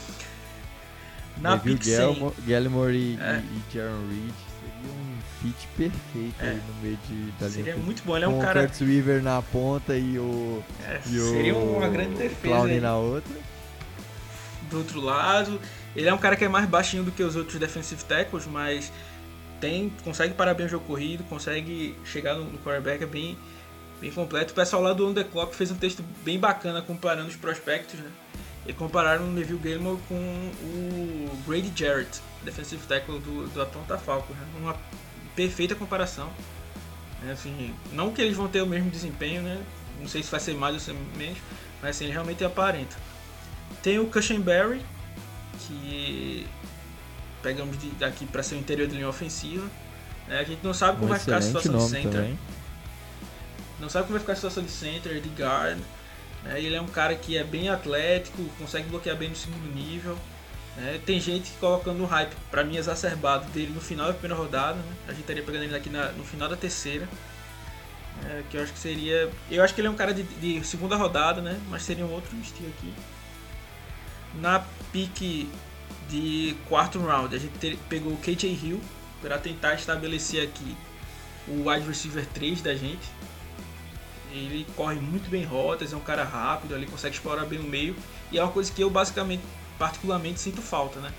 Na 1.40 1.56
Neville 1.56 1.76
pick 1.78 1.84
100. 1.84 1.96
Gallimore, 1.96 2.34
Gallimore 2.46 2.96
e, 2.96 3.18
É. 3.20 3.42
e, 3.42 3.74
Jaron 3.74 4.06
Reed 4.08 4.34
seria 4.60 4.92
um 4.92 5.18
fit 5.40 5.68
perfeito 5.76 6.34
É. 6.44 6.50
aí 6.50 6.56
no 6.68 6.74
meio 6.82 6.98
de, 7.08 7.30
da 7.40 7.48
Seria 7.50 7.72
linha. 7.74 7.84
muito 7.84 8.02
bom. 8.04 8.14
Ele 8.16 8.24
é 8.26 8.28
com 8.28 8.34
um 8.34 8.38
o 8.38 8.42
cara. 8.42 8.60
Curtis 8.60 8.80
Weaver 8.82 9.22
na 9.22 9.40
ponta 9.42 9.96
e 9.96 10.18
o, 10.18 10.62
é, 10.86 11.00
e 11.06 11.18
o 11.18 11.30
seria 11.30 11.56
uma 11.56 11.88
grande 11.88 12.14
defesa 12.16 12.36
Clowney 12.42 12.74
aí. 12.74 12.80
na 12.80 12.94
outra. 12.96 13.32
do 14.70 14.78
outro 14.78 15.00
lado. 15.00 15.60
Ele 15.94 16.08
é 16.08 16.14
um 16.14 16.18
cara 16.18 16.36
que 16.36 16.44
é 16.44 16.48
mais 16.48 16.68
baixinho 16.68 17.02
do 17.02 17.10
que 17.10 17.22
os 17.22 17.36
outros 17.36 17.58
defensive 17.58 18.04
tackles, 18.04 18.46
mas 18.46 18.92
tem, 19.60 19.90
consegue 20.02 20.34
parar 20.34 20.54
bem 20.54 20.66
o 20.66 20.68
jogo 20.68 20.84
corrido, 20.86 21.24
consegue 21.24 21.96
chegar 22.04 22.34
no, 22.34 22.44
no 22.44 22.58
quarterback 22.58 23.02
é 23.02 23.06
bem, 23.06 23.36
bem 24.00 24.10
completo. 24.10 24.52
O 24.52 24.54
pessoal 24.54 24.82
lá 24.82 24.92
do 24.92 25.08
On 25.08 25.12
The 25.12 25.24
Clock 25.24 25.54
fez 25.54 25.70
um 25.70 25.76
texto 25.76 26.02
bem 26.24 26.38
bacana 26.38 26.80
comparando 26.80 27.28
os 27.28 27.36
prospectos, 27.36 27.98
né? 28.00 28.10
E 28.66 28.72
compararam 28.72 29.24
o 29.24 29.32
Neville 29.32 29.60
Gilmore 29.62 29.98
com 30.08 30.14
o 30.14 31.42
Grady 31.46 31.72
Jarrett, 31.74 32.20
defensive 32.42 32.82
tackle 32.86 33.18
do, 33.18 33.48
do 33.48 33.62
Atlanta 33.62 33.98
Falcons. 33.98 34.36
Né? 34.36 34.46
Uma 34.60 34.76
perfeita 35.34 35.74
comparação. 35.74 36.30
né? 37.22 37.32
Assim, 37.32 37.74
não 37.92 38.12
que 38.12 38.22
eles 38.22 38.36
vão 38.36 38.48
ter 38.48 38.62
o 38.62 38.66
mesmo 38.66 38.90
desempenho, 38.90 39.42
né? 39.42 39.60
Não 39.98 40.08
sei 40.08 40.22
se 40.22 40.30
vai 40.30 40.40
ser 40.40 40.54
mais 40.54 40.88
ou 40.88 40.94
menos, 41.16 41.38
mas 41.82 41.90
assim, 41.90 42.04
ele 42.04 42.12
realmente 42.12 42.44
aparenta. 42.44 42.96
Tem 43.82 43.98
o 43.98 44.06
Cushenberry, 44.06 44.82
que 45.70 46.46
pegamos 47.42 47.78
de- 47.78 47.90
daqui 47.92 48.26
para 48.26 48.42
ser 48.42 48.56
o 48.56 48.58
interior 48.58 48.86
de 48.88 48.94
linha 48.94 49.08
ofensiva. 49.08 49.66
né? 50.28 50.38
A 50.40 50.44
gente 50.44 50.60
não 50.62 50.74
sabe 50.74 50.94
como 50.98 51.06
Um 51.06 51.08
vai 51.08 51.18
ficar 51.18 51.36
a 51.38 51.42
situação 51.42 51.76
de 51.78 51.82
center. 51.88 52.10
também. 52.12 52.38
Não 53.80 53.88
sabe 53.88 54.04
como 54.06 54.12
vai 54.12 54.20
ficar 54.20 54.32
a 54.34 54.36
situação 54.36 54.62
de 54.62 54.70
center, 54.70 55.20
de 55.20 55.28
guard. 55.30 55.78
né? 56.44 56.60
Ele 56.60 56.74
é 56.74 56.80
um 56.80 56.86
cara 56.86 57.14
que 57.14 57.36
é 57.36 57.44
bem 57.44 57.68
atlético, 57.68 58.42
consegue 58.58 58.88
bloquear 58.88 59.16
bem 59.16 59.28
no 59.30 59.36
segundo 59.36 59.74
nível. 59.74 60.16
né? 60.76 61.00
Tem 61.04 61.18
gente 61.20 61.50
colocando 61.58 62.00
um 62.02 62.06
hype, 62.06 62.32
para 62.50 62.62
mim, 62.62 62.76
exacerbado 62.76 63.44
dele 63.50 63.72
no 63.74 63.80
final 63.80 64.06
da 64.06 64.12
primeira 64.12 64.34
rodada. 64.36 64.74
né? 64.78 64.92
A 65.06 65.10
gente 65.10 65.22
estaria 65.22 65.42
pegando 65.42 65.64
ele 65.64 65.74
aqui 65.76 65.90
na- 65.90 66.12
no 66.12 66.24
final 66.24 66.48
da 66.48 66.56
terceira. 66.56 67.08
É, 68.26 68.42
que 68.50 68.56
eu 68.56 68.62
acho 68.62 68.72
que 68.72 68.78
seria. 68.78 69.30
Eu 69.50 69.64
acho 69.64 69.74
que 69.74 69.80
ele 69.80 69.88
é 69.88 69.90
um 69.90 69.94
cara 69.96 70.12
de, 70.14 70.22
de 70.22 70.62
segunda 70.64 70.94
rodada, 70.96 71.40
né? 71.40 71.58
Mas 71.70 71.82
seria 71.82 72.04
um 72.04 72.12
outro 72.12 72.36
estilo 72.38 72.68
aqui. 72.78 72.92
Na 74.40 74.62
pique 74.92 75.48
de 76.08 76.56
quarto 76.68 76.98
round, 76.98 77.34
a 77.34 77.38
gente 77.38 77.78
pegou 77.88 78.12
o 78.12 78.16
KJ 78.16 78.46
Hill 78.46 78.80
para 79.22 79.38
tentar 79.38 79.74
estabelecer 79.74 80.42
aqui 80.42 80.76
o 81.46 81.68
wide 81.68 81.86
receiver 81.86 82.26
3 82.26 82.60
da 82.60 82.74
gente. 82.74 83.08
Ele 84.32 84.66
corre 84.76 84.96
muito 84.96 85.28
bem 85.28 85.44
rotas, 85.44 85.92
é 85.92 85.96
um 85.96 86.00
cara 86.00 86.24
rápido, 86.24 86.74
ele 86.74 86.86
consegue 86.86 87.14
explorar 87.14 87.44
bem 87.46 87.58
o 87.58 87.64
meio 87.64 87.96
e 88.30 88.38
é 88.38 88.42
uma 88.42 88.52
coisa 88.52 88.72
que 88.72 88.80
eu 88.80 88.88
basicamente, 88.88 89.42
particularmente 89.78 90.40
sinto 90.40 90.62
falta, 90.62 91.00
né? 91.00 91.12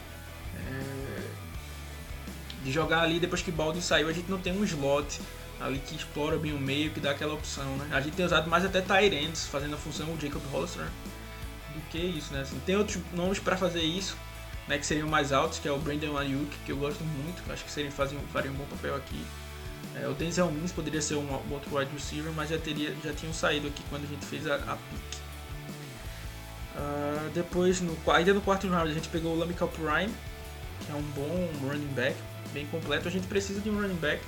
É, 0.55 1.21
De 2.63 2.71
jogar 2.71 3.01
ali 3.01 3.19
depois 3.19 3.41
que 3.41 3.51
Baldwin 3.51 3.81
saiu, 3.81 4.07
a 4.07 4.13
gente 4.13 4.29
não 4.29 4.39
tem 4.39 4.53
um 4.53 4.63
slot 4.63 5.19
ali 5.59 5.79
que 5.79 5.95
explora 5.95 6.37
bem 6.37 6.53
o 6.53 6.59
meio, 6.59 6.91
que 6.91 6.99
dá 6.99 7.11
aquela 7.11 7.33
opção, 7.33 7.75
né? 7.75 7.89
A 7.91 8.01
gente 8.01 8.15
tem 8.15 8.25
usado 8.25 8.49
mais 8.49 8.63
até 8.65 8.81
ends, 9.05 9.45
fazendo 9.45 9.75
a 9.75 9.77
função 9.77 10.07
o 10.07 10.19
Jacob 10.19 10.41
Hollister 10.51 10.87
do 11.73 11.81
que 11.89 11.97
isso, 11.97 12.33
né? 12.33 12.41
Assim, 12.41 12.59
tem 12.65 12.75
outros 12.75 12.99
nomes 13.13 13.39
para 13.39 13.57
fazer 13.57 13.81
isso, 13.81 14.17
né? 14.67 14.77
Que 14.77 14.85
seriam 14.85 15.07
mais 15.07 15.31
altos, 15.31 15.59
que 15.59 15.67
é 15.67 15.71
o 15.71 15.77
Brandon 15.77 16.17
Ayuk, 16.17 16.49
que 16.65 16.71
eu 16.71 16.77
gosto 16.77 17.03
muito, 17.03 17.41
acho 17.51 17.63
que 17.63 17.71
seria 17.71 17.91
fazer, 17.91 18.17
faria 18.31 18.51
um 18.51 18.55
bom 18.55 18.65
papel 18.65 18.95
aqui. 18.95 19.25
É, 19.95 20.07
o 20.07 20.13
Denzel 20.13 20.49
Mims 20.51 20.71
poderia 20.71 21.01
ser 21.01 21.15
um, 21.15 21.27
um 21.27 21.53
outro 21.53 21.75
wide 21.75 21.91
receiver, 21.91 22.31
mas 22.33 22.49
já, 22.49 22.57
teria, 22.57 22.95
já 23.03 23.13
tinham 23.13 23.33
saído 23.33 23.67
aqui 23.67 23.83
quando 23.89 24.05
a 24.05 24.07
gente 24.07 24.25
fez 24.25 24.47
a, 24.47 24.55
a 24.55 24.75
pick. 24.75 25.21
Ah, 26.75 27.29
depois, 27.33 27.81
no, 27.81 27.97
ainda 28.11 28.33
no 28.33 28.41
quarto 28.41 28.67
round, 28.67 28.89
a 28.89 28.93
gente 28.93 29.09
pegou 29.09 29.33
o 29.33 29.37
Lamical 29.37 29.67
Prime, 29.67 30.13
que 30.85 30.91
é 30.91 30.95
um 30.95 31.01
bom 31.01 31.49
running 31.67 31.93
back, 31.93 32.15
bem 32.53 32.65
completo. 32.67 33.07
A 33.07 33.11
gente 33.11 33.27
precisa 33.27 33.59
de 33.59 33.69
um 33.69 33.79
running 33.79 33.95
back, 33.95 34.23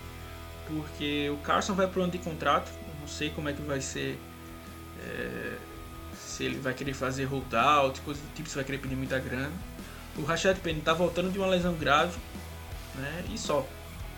porque 0.68 1.30
o 1.30 1.38
Carson 1.38 1.74
vai 1.74 1.88
para 1.88 2.00
o 2.00 2.04
ano 2.04 2.12
de 2.12 2.18
contrato. 2.18 2.70
Não 3.00 3.08
sei 3.08 3.30
como 3.30 3.50
é 3.50 3.54
que 3.54 3.62
vai 3.62 3.82
ser. 3.82 4.20
é, 5.02 5.58
se 6.34 6.44
ele 6.44 6.60
vai 6.60 6.74
querer 6.74 6.94
fazer 6.94 7.26
holdout, 7.26 8.02
coisa 8.02 8.20
do 8.20 8.34
tipo, 8.34 8.50
se 8.50 8.56
vai 8.56 8.64
querer 8.64 8.80
pedir 8.80 8.96
muita 8.96 9.20
grana. 9.20 9.52
O 10.18 10.24
Rashad 10.24 10.58
Penny 10.60 10.80
está 10.80 10.92
voltando 10.92 11.32
de 11.32 11.38
uma 11.38 11.48
lesão 11.48 11.76
grave, 11.76 12.18
né? 12.96 13.26
E 13.32 13.38
só. 13.38 13.66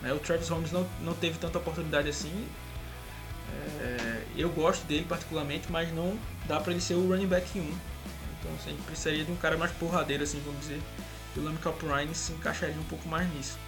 né? 0.00 0.12
O 0.14 0.18
Travis 0.18 0.48
Holmes 0.48 0.72
não, 0.72 0.88
não 1.02 1.12
teve 1.14 1.38
tanta 1.38 1.58
oportunidade 1.58 2.08
assim. 2.08 2.46
É, 3.80 4.22
eu 4.36 4.48
gosto 4.48 4.86
dele 4.86 5.04
particularmente, 5.06 5.70
mas 5.70 5.92
não 5.92 6.18
dá 6.46 6.58
para 6.58 6.72
ele 6.72 6.80
ser 6.80 6.94
o 6.94 7.06
running 7.06 7.26
back 7.26 7.58
1. 7.58 7.62
Então 7.62 8.54
assim, 8.58 8.70
a 8.70 8.72
gente 8.72 8.82
precisaria 8.82 9.24
de 9.24 9.30
um 9.30 9.36
cara 9.36 9.56
mais 9.58 9.72
porradeiro, 9.72 10.22
assim, 10.22 10.40
vamos 10.44 10.60
dizer. 10.60 10.80
E 11.36 11.38
o 11.38 11.44
Lamical 11.44 11.74
Prime 11.74 12.14
se 12.14 12.32
encaixaria 12.32 12.76
um 12.76 12.84
pouco 12.84 13.06
mais 13.08 13.30
nisso. 13.34 13.58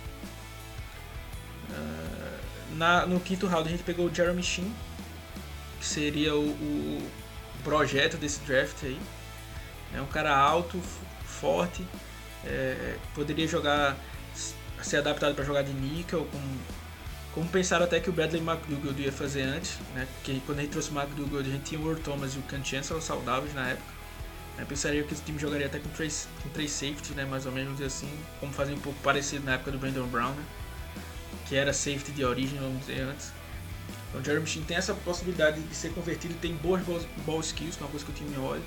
Ah, 1.71 2.39
na, 2.77 3.07
no 3.07 3.21
quinto 3.21 3.47
round 3.47 3.69
a 3.69 3.71
gente 3.71 3.83
pegou 3.83 4.07
o 4.07 4.15
Jeremy 4.15 4.43
Sheen, 4.43 4.73
que 5.79 5.87
seria 5.87 6.35
o, 6.35 6.49
o 6.49 7.11
projeto 7.69 8.17
desse 8.17 8.41
draft 8.41 8.83
aí. 8.83 8.99
É 9.95 10.01
um 10.01 10.07
cara 10.07 10.37
alto, 10.37 10.81
forte, 11.25 11.87
é, 12.45 12.97
poderia 13.15 13.47
jogar, 13.47 13.97
ser 14.83 14.99
adaptado 14.99 15.35
para 15.35 15.45
jogar 15.45 15.63
de 15.63 15.73
níquel, 15.73 16.27
como, 16.31 16.59
como 17.35 17.49
pensaram 17.49 17.85
até 17.85 18.01
que 18.01 18.09
o 18.09 18.13
Bradley 18.13 18.43
McDougall 18.43 18.99
ia 18.99 19.13
fazer 19.13 19.43
antes, 19.43 19.79
né? 19.95 20.07
Porque 20.15 20.41
quando 20.47 20.59
a 20.59 20.63
gente 20.63 20.71
trouxe 20.71 20.91
o 20.91 20.99
McDougall, 20.99 21.41
a 21.41 21.43
gente 21.43 21.65
tinha 21.65 21.81
o 21.81 21.89
Earl 21.89 22.01
Thomas 22.01 22.35
e 22.35 22.39
o 22.39 22.43
Ken 22.43 22.65
Chancellor 22.65 23.03
saudáveis 23.03 23.55
na 23.55 23.69
época. 23.69 23.99
Pensaria 24.69 25.05
que 25.05 25.15
o 25.15 25.17
time 25.17 25.39
jogaria 25.39 25.67
até 25.67 25.79
com 25.79 25.89
três, 25.91 26.27
com 26.43 26.49
três 26.49 26.73
safeties, 26.73 27.11
né? 27.11 27.25
Mais 27.25 27.47
ou 27.47 27.53
menos 27.53 27.81
assim, 27.81 28.11
como 28.41 28.53
fazia 28.53 28.75
um 28.75 28.81
pouco 28.81 28.99
parecido 29.01 29.45
na 29.45 29.55
época 29.55 29.71
do 29.71 29.79
Brandon 29.79 30.07
Brown, 30.09 30.33
né? 30.33 30.45
Que 31.47 31.55
era 31.55 31.73
safety 31.73 32.11
de 32.11 32.25
origem, 32.25 32.59
vamos 32.59 32.81
dizer 32.81 33.03
antes. 33.03 33.33
Então 34.09 34.25
Jeremy 34.25 34.47
Chin 34.47 34.63
tem 34.63 34.77
essa 34.77 34.95
possibilidade 34.95 35.61
de 35.61 35.75
ser 35.75 35.93
convertido, 35.93 36.35
tem 36.41 36.55
boas 36.55 36.83
ball, 37.27 37.41
skills, 37.41 37.77
que 37.77 37.83
é 37.83 37.87
uma 37.87 37.91
coisa 37.91 38.05
que 38.07 38.13
o 38.13 38.15
time 38.15 38.37
olha. 38.39 38.63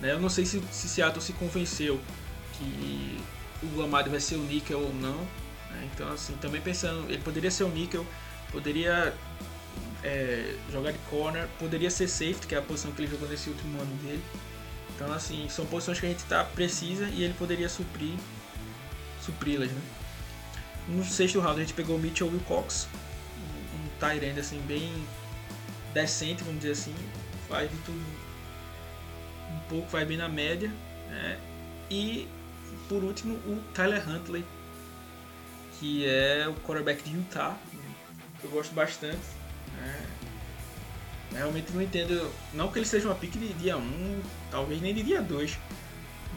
Né? 0.00 0.12
Eu 0.12 0.20
não 0.20 0.28
sei 0.28 0.46
se, 0.46 0.62
se 0.70 0.88
Seattle 0.88 1.22
se 1.22 1.32
convenceu 1.34 2.00
que 2.54 3.18
o 3.62 3.78
Lamade 3.78 4.08
vai 4.08 4.20
ser 4.20 4.36
o 4.36 4.42
níquel 4.42 4.80
ou 4.80 4.94
não. 4.94 5.16
né? 5.70 5.88
Então, 5.92 6.10
assim, 6.12 6.34
também 6.40 6.60
pensando, 6.60 7.10
ele 7.10 7.22
poderia 7.22 7.50
ser 7.50 7.64
o 7.64 7.68
níquel, 7.68 8.06
poderia 8.50 9.14
é, 10.02 10.54
jogar 10.70 10.92
de 10.92 10.98
corner, 11.10 11.46
poderia 11.58 11.90
ser 11.90 12.08
safety, 12.08 12.46
que 12.46 12.54
é 12.54 12.58
a 12.58 12.62
posição 12.62 12.92
que 12.92 13.02
ele 13.02 13.10
jogou 13.10 13.28
nesse 13.28 13.50
último 13.50 13.80
ano 13.80 13.94
dele. 14.02 14.22
Então, 14.94 15.12
assim, 15.12 15.46
são 15.50 15.66
posições 15.66 16.00
que 16.00 16.06
a 16.06 16.08
gente 16.08 16.24
tá, 16.24 16.44
precisa 16.44 17.06
e 17.08 17.22
ele 17.22 17.34
poderia 17.34 17.68
suprir, 17.68 18.14
supri-las, 19.20 19.70
né? 19.70 19.80
No 20.88 21.04
sexto 21.04 21.40
round 21.40 21.60
a 21.60 21.64
gente 21.64 21.74
pegou 21.74 21.96
o 21.96 21.98
Mitchell 21.98 22.28
Wilcox, 22.28 22.88
um, 23.96 24.06
um 24.06 24.10
tight 24.10 24.24
end, 24.24 24.40
assim, 24.40 24.60
bem 24.66 25.04
decente, 25.94 26.42
vamos 26.44 26.60
dizer 26.60 26.72
assim, 26.72 26.94
faz 27.48 27.70
de 27.70 27.76
tudo 27.78 27.98
um 29.50 29.58
pouco, 29.68 29.88
vai 29.88 30.04
bem 30.04 30.16
na 30.16 30.28
média, 30.28 30.70
né? 31.08 31.38
E, 31.90 32.28
por 32.88 33.02
último, 33.02 33.34
o 33.46 33.62
Tyler 33.72 34.08
Huntley, 34.08 34.44
que 35.78 36.06
é 36.06 36.46
o 36.48 36.54
quarterback 36.54 37.02
de 37.02 37.16
Utah, 37.16 37.56
que 38.40 38.44
eu 38.44 38.50
gosto 38.50 38.74
bastante, 38.74 39.18
né? 39.76 40.06
Realmente 41.32 41.72
não 41.72 41.82
entendo, 41.82 42.30
não 42.54 42.70
que 42.70 42.78
ele 42.78 42.86
seja 42.86 43.08
uma 43.08 43.14
pick 43.14 43.32
de 43.32 43.52
dia 43.54 43.76
1, 43.76 44.22
talvez 44.50 44.80
nem 44.80 44.94
de 44.94 45.02
dia 45.02 45.20
2, 45.20 45.58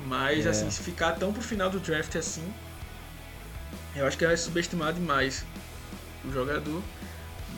mas 0.05 0.45
É. 0.45 0.49
assim, 0.49 0.69
se 0.69 0.81
ficar 0.83 1.13
tão 1.13 1.31
pro 1.31 1.41
final 1.41 1.69
do 1.69 1.79
draft 1.79 2.15
assim, 2.15 2.43
eu 3.95 4.05
acho 4.05 4.17
que 4.17 4.25
vai 4.25 4.35
subestimar 4.35 4.93
demais 4.93 5.45
o 6.25 6.31
jogador, 6.31 6.81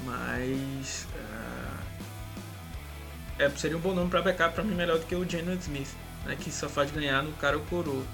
mas 0.06 1.08
ah, 1.16 1.78
é, 3.40 3.50
seria 3.52 3.78
um 3.78 3.82
bom 3.82 3.94
nome 3.94 4.10
para 4.10 4.22
backup 4.22 4.54
para 4.54 4.64
mim 4.64 4.76
melhor 4.76 5.00
do 5.00 5.06
que 5.06 5.16
o 5.16 5.28
Jalen 5.28 5.58
Smith. 5.58 5.90
né, 6.26 6.36
que 6.40 6.52
só 6.52 6.70
faz 6.70 6.92
ganhar 6.92 7.24
no 7.24 7.32
cara 7.34 7.58
o 7.58 7.62
coroa. 7.66 8.06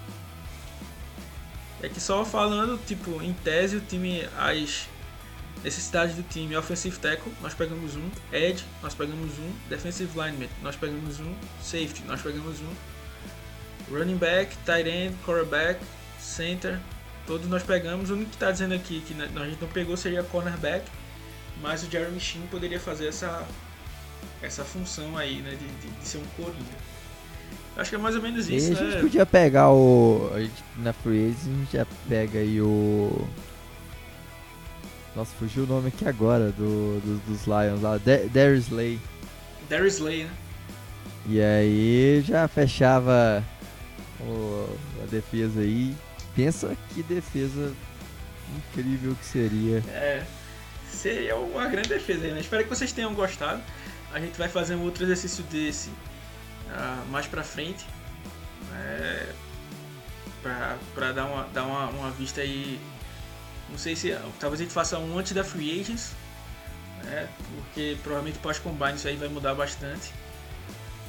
É 1.81 1.89
que 1.89 1.99
só 1.99 2.25
falando, 2.25 2.79
tipo, 2.85 3.21
em 3.21 3.33
tese 3.33 3.77
o 3.77 3.81
time, 3.81 4.27
as 4.37 4.87
necessidades 5.63 6.15
do 6.15 6.23
time, 6.23 6.55
offensive 6.55 6.97
tackle, 6.97 7.31
nós 7.41 7.53
pegamos 7.53 7.95
um, 7.95 8.09
edge, 8.31 8.63
nós 8.81 8.95
pegamos 8.95 9.37
um, 9.37 9.51
defensive 9.69 10.09
lineman, 10.17 10.49
nós 10.61 10.75
pegamos 10.75 11.19
um, 11.19 11.35
safety, 11.61 12.03
nós 12.05 12.21
pegamos 12.21 12.59
um, 12.61 12.73
running 13.91 14.17
back, 14.17 14.55
tight 14.65 14.89
end, 14.89 15.15
quarterback, 15.23 15.79
center, 16.19 16.79
todos 17.27 17.47
nós 17.47 17.61
pegamos. 17.61 18.09
O 18.09 18.13
único 18.13 18.29
que 18.29 18.35
está 18.37 18.51
dizendo 18.51 18.73
aqui 18.73 19.01
que 19.01 19.13
a 19.21 19.45
gente 19.45 19.61
não 19.61 19.67
pegou 19.67 19.95
seria 19.95 20.23
cornerback, 20.23 20.89
mas 21.61 21.83
o 21.83 21.89
Jeremy 21.89 22.19
Sheen 22.19 22.47
poderia 22.47 22.79
fazer 22.79 23.07
essa, 23.07 23.45
essa 24.41 24.63
função 24.63 25.17
aí, 25.17 25.41
né, 25.41 25.51
de, 25.51 25.57
de, 25.57 25.99
de 25.99 26.07
ser 26.07 26.17
um 26.17 26.25
coringa. 26.35 26.87
Acho 27.77 27.91
que 27.91 27.95
é 27.95 27.99
mais 27.99 28.15
ou 28.15 28.21
menos 28.21 28.49
isso, 28.49 28.71
e 28.71 28.75
né? 28.75 28.81
a 28.81 28.91
gente 28.91 29.01
podia 29.01 29.25
pegar 29.25 29.69
o. 29.69 30.31
A 30.33 30.39
gente, 30.39 30.63
na 30.77 30.93
Free 30.93 31.27
Agent 31.27 31.37
a 31.37 31.59
gente 31.59 31.77
já 31.77 31.87
pega 32.09 32.39
aí 32.39 32.59
o. 32.59 33.27
Nossa, 35.15 35.31
fugiu 35.37 35.63
o 35.63 35.67
nome 35.67 35.89
aqui 35.89 36.07
agora 36.07 36.51
do, 36.51 36.99
do 37.01 37.21
dos 37.27 37.45
Lions 37.45 37.81
lá. 37.81 37.99
Darius 38.33 38.65
Slay. 38.65 38.99
Darius 39.69 39.95
Slay, 39.95 40.23
né? 40.23 40.31
E 41.27 41.41
aí 41.41 42.23
já 42.25 42.47
fechava 42.47 43.43
o, 44.21 44.67
a 45.03 45.05
defesa 45.05 45.59
aí. 45.59 45.95
Pensa 46.35 46.75
que 46.93 47.03
defesa 47.03 47.73
incrível 48.57 49.15
que 49.19 49.25
seria. 49.25 49.83
É, 49.89 50.23
seria 50.91 51.35
uma 51.35 51.67
grande 51.67 51.89
defesa 51.89 52.25
aí, 52.25 52.31
né? 52.31 52.39
Espero 52.39 52.63
que 52.63 52.69
vocês 52.69 52.91
tenham 52.91 53.13
gostado. 53.13 53.61
A 54.13 54.19
gente 54.19 54.37
vai 54.37 54.47
fazer 54.47 54.75
um 54.75 54.83
outro 54.83 55.03
exercício 55.03 55.43
desse 55.45 55.89
uh, 55.89 57.05
mais 57.09 57.27
pra 57.27 57.43
frente. 57.43 57.85
É, 58.73 59.33
pra, 60.41 60.77
pra 60.93 61.11
dar, 61.11 61.25
uma, 61.25 61.43
dar 61.53 61.63
uma, 61.63 61.87
uma 61.89 62.11
vista 62.11 62.41
aí. 62.41 62.79
Não 63.69 63.77
sei 63.77 63.95
se. 63.95 64.17
Talvez 64.39 64.61
a 64.61 64.63
gente 64.63 64.73
faça 64.73 64.97
um 64.97 65.17
antes 65.17 65.33
da 65.33 65.43
Free 65.43 65.81
Agents. 65.81 66.13
Né? 67.03 67.27
Porque 67.55 67.97
provavelmente 68.01 68.39
pós-combine 68.39 68.95
isso 68.95 69.07
aí 69.07 69.15
vai 69.15 69.27
mudar 69.27 69.53
bastante. 69.53 70.13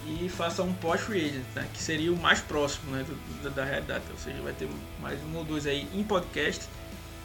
E 0.07 0.29
faça 0.29 0.63
um 0.63 0.73
pós-free 0.73 1.27
agent, 1.27 1.45
né? 1.55 1.69
que 1.75 1.83
seria 1.83 2.11
o 2.11 2.17
mais 2.17 2.41
próximo 2.41 2.93
né? 2.93 3.05
do, 3.43 3.51
da 3.51 3.65
realidade. 3.65 4.05
Ou 4.11 4.19
seja, 4.19 4.41
vai 4.41 4.53
ter 4.53 4.69
mais 5.01 5.23
um 5.23 5.37
ou 5.37 5.45
dois 5.45 5.67
aí 5.67 5.89
em 5.93 6.03
podcast. 6.03 6.67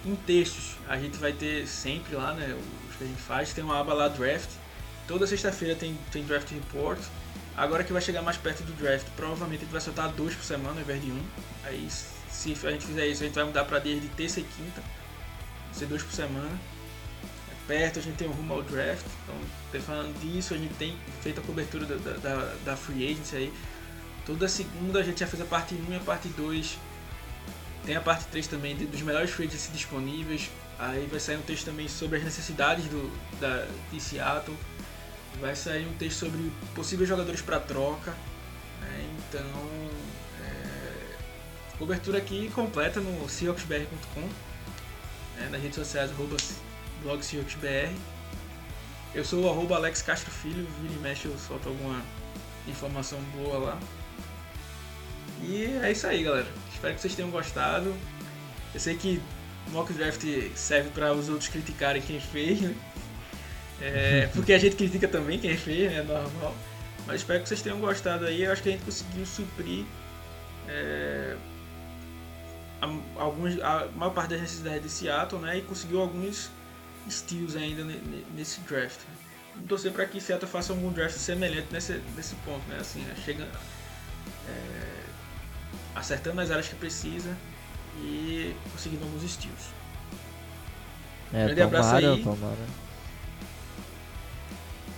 Em 0.06 0.16
textos, 0.16 0.76
a 0.88 0.98
gente 0.98 1.18
vai 1.18 1.32
ter 1.32 1.66
sempre 1.68 2.16
lá, 2.16 2.34
né? 2.34 2.58
Os 2.90 2.96
que 2.96 3.04
a 3.04 3.08
gente 3.08 3.22
faz. 3.22 3.54
Tem 3.54 3.64
uma 3.64 3.80
aba 3.80 3.94
lá, 3.94 4.08
draft. 4.08 4.50
Toda 5.08 5.26
sexta-feira 5.26 5.76
tem, 5.76 5.98
tem 6.12 6.24
draft 6.24 6.50
report. 6.52 7.00
Agora 7.56 7.84
que 7.84 7.94
vai 7.94 8.02
chegar 8.02 8.22
mais 8.22 8.36
perto 8.36 8.64
do 8.64 8.74
draft, 8.74 9.06
provavelmente 9.16 9.60
a 9.60 9.64
gente 9.64 9.72
vai 9.72 9.82
soltar 9.82 10.10
dois 10.10 10.34
por 10.34 10.44
semana 10.44 10.76
ao 10.76 10.82
invés 10.82 11.02
de 11.02 11.12
um. 11.12 11.24
Aí 11.64 11.88
se 12.30 12.52
a 12.66 12.72
gente 12.72 12.86
fizer 12.86 13.08
isso, 13.08 13.24
a 13.24 13.28
gente 13.28 13.36
vai 13.36 13.44
mudar 13.44 13.64
para 13.66 13.80
dias 13.80 14.02
de 14.02 14.08
terça 14.10 14.40
e 14.40 14.44
quinta. 14.44 14.82
Vai 14.82 15.74
ser 15.74 15.86
dois 15.86 16.04
por 16.04 16.12
semana. 16.12 16.60
É 17.52 17.68
perto, 17.68 18.00
a 18.00 18.02
gente 18.02 18.16
tem 18.16 18.28
um 18.28 18.32
rumo 18.32 18.56
ao 18.56 18.64
draft. 18.64 19.06
Então, 19.70 19.82
falando 19.82 20.20
disso, 20.20 20.54
a 20.54 20.58
gente 20.58 20.74
tem 20.74 20.98
feito 21.22 21.40
a 21.40 21.44
cobertura 21.44 21.86
da, 21.86 22.18
da, 22.18 22.56
da 22.66 22.76
Free 22.76 23.12
Agency 23.12 23.36
aí. 23.36 23.54
Toda 24.26 24.48
segunda 24.48 25.00
a 25.00 25.04
gente 25.04 25.20
já 25.20 25.28
fez 25.28 25.42
a 25.42 25.46
parte 25.46 25.76
1 25.76 25.94
e 25.94 25.96
a 25.96 26.00
parte 26.00 26.28
2. 26.30 26.78
Tem 27.86 27.96
a 27.96 28.02
parte 28.02 28.26
3 28.28 28.48
também 28.48 28.76
dos 28.76 29.02
melhores 29.02 29.32
free 29.32 29.48
disponíveis. 29.48 30.50
Aí 30.80 31.06
vai 31.06 31.20
sair 31.20 31.38
um 31.38 31.42
texto 31.42 31.66
também 31.66 31.88
sobre 31.88 32.18
as 32.18 32.24
necessidades 32.24 32.86
do, 32.86 33.12
da, 33.40 33.68
de 33.92 34.00
Seattle 34.00 34.58
vai 35.40 35.56
sair 35.56 35.86
um 35.88 35.94
texto 35.94 36.20
sobre 36.20 36.52
possíveis 36.76 37.10
jogadores 37.10 37.42
para 37.42 37.60
troca. 37.60 38.12
Né? 38.82 39.10
Então, 39.18 39.90
é, 40.42 41.78
cobertura 41.78 42.18
aqui 42.18 42.50
completa 42.52 43.00
no 43.00 43.28
seahawksbr.com, 43.28 44.22
né? 45.38 45.50
nas 45.52 45.62
redes 45.62 45.76
sociais, 45.76 46.12
arroba 46.12 46.38
blog 47.02 47.24
seahawksbr. 47.24 47.94
Eu 49.14 49.24
sou 49.24 49.44
o 49.44 49.50
arroba 49.50 49.76
Alex 49.76 50.02
Castro 50.02 50.32
Filho, 50.32 50.68
vira 50.82 50.94
e 50.94 50.98
mexe 50.98 51.26
eu 51.26 51.38
solto 51.38 51.70
alguma 51.70 52.02
informação 52.68 53.20
boa 53.36 53.58
lá. 53.58 53.80
E 55.42 55.66
é 55.84 55.92
isso 55.92 56.08
aí, 56.08 56.24
galera. 56.24 56.48
Espero 56.84 56.96
que 56.96 57.02
vocês 57.02 57.16
tenham 57.16 57.32
gostado. 57.32 57.96
Eu 58.74 58.80
sei 58.80 58.98
que 58.98 59.22
mock 59.70 59.94
draft 59.94 60.22
serve 60.54 60.90
para 60.90 61.14
os 61.14 61.30
outros 61.30 61.48
criticarem 61.48 62.02
quem 62.02 62.20
fez, 62.20 62.60
né? 62.60 62.76
É, 63.82 64.30
porque 64.36 64.52
a 64.52 64.58
gente 64.60 64.76
critica 64.76 65.08
também 65.08 65.40
quem 65.40 65.56
fez, 65.56 65.94
é 65.94 66.04
normal. 66.04 66.54
Mas 67.08 67.22
espero 67.22 67.42
que 67.42 67.48
vocês 67.48 67.62
tenham 67.62 67.80
gostado 67.80 68.26
aí. 68.26 68.44
Eu 68.44 68.52
acho 68.52 68.62
que 68.62 68.68
a 68.68 68.72
gente 68.74 68.84
conseguiu 68.84 69.26
suprir 69.26 69.86
é, 70.68 71.38
a, 72.82 73.22
alguns, 73.22 73.62
a 73.62 73.88
maior 73.96 74.12
parte 74.12 74.32
das 74.32 74.42
necessidades 74.42 74.84
de 74.84 74.90
Seattle, 74.90 75.42
né? 75.42 75.60
E 75.60 75.62
conseguiu 75.62 76.02
alguns 76.02 76.52
steals 77.10 77.56
ainda 77.56 77.86
nesse 78.36 78.60
draft. 78.60 79.00
Vamos 79.54 79.70
torcer 79.70 79.94
para 79.94 80.06
que 80.06 80.20
Seattle 80.20 80.52
faça 80.52 80.74
algum 80.74 80.92
draft 80.92 81.16
semelhante 81.16 81.68
nesse, 81.72 82.02
nesse 82.18 82.36
ponto, 82.44 82.68
né? 82.68 82.76
Assim, 82.82 83.00
né? 83.00 83.16
chega 83.24 83.48
é, 84.50 84.93
acertando 85.96 86.42
as 86.42 86.52
áreas 86.52 86.68
que 86.68 86.76
precisa 86.76 87.36
e 87.98 88.56
conseguindo 88.72 89.04
alguns 89.04 89.30
steals. 89.30 89.74
É, 91.34 91.46
Grande 91.46 91.62
tomara, 91.62 91.78
abraço 91.80 91.96
aí. 91.96 92.24
Tomara. 92.24 92.84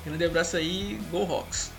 Grande 0.05 0.25
abraço 0.25 0.57
aí, 0.57 1.01
Go 1.09 1.23
Rocks. 1.23 1.71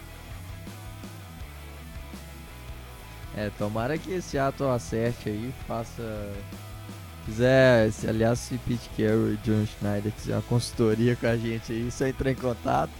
É, 3.37 3.51
tomara 3.59 3.99
que 3.99 4.13
esse 4.13 4.39
ato 4.39 4.65
acerte 4.65 5.29
aí, 5.29 5.53
faça. 5.69 6.33
Quiser, 7.27 7.93
se, 7.93 8.09
aliás, 8.09 8.39
se 8.39 8.57
Pete 8.59 8.89
Carroll 8.97 9.33
e 9.33 9.37
John 9.39 9.67
Schneider 9.67 10.13
quiser 10.13 10.35
uma 10.35 10.43
consultoria 10.43 11.17
com 11.17 11.27
a 11.27 11.37
gente 11.37 11.73
aí, 11.73 11.91
só 11.91 12.07
entrar 12.07 12.31
em 12.31 12.35
contato. 12.35 12.93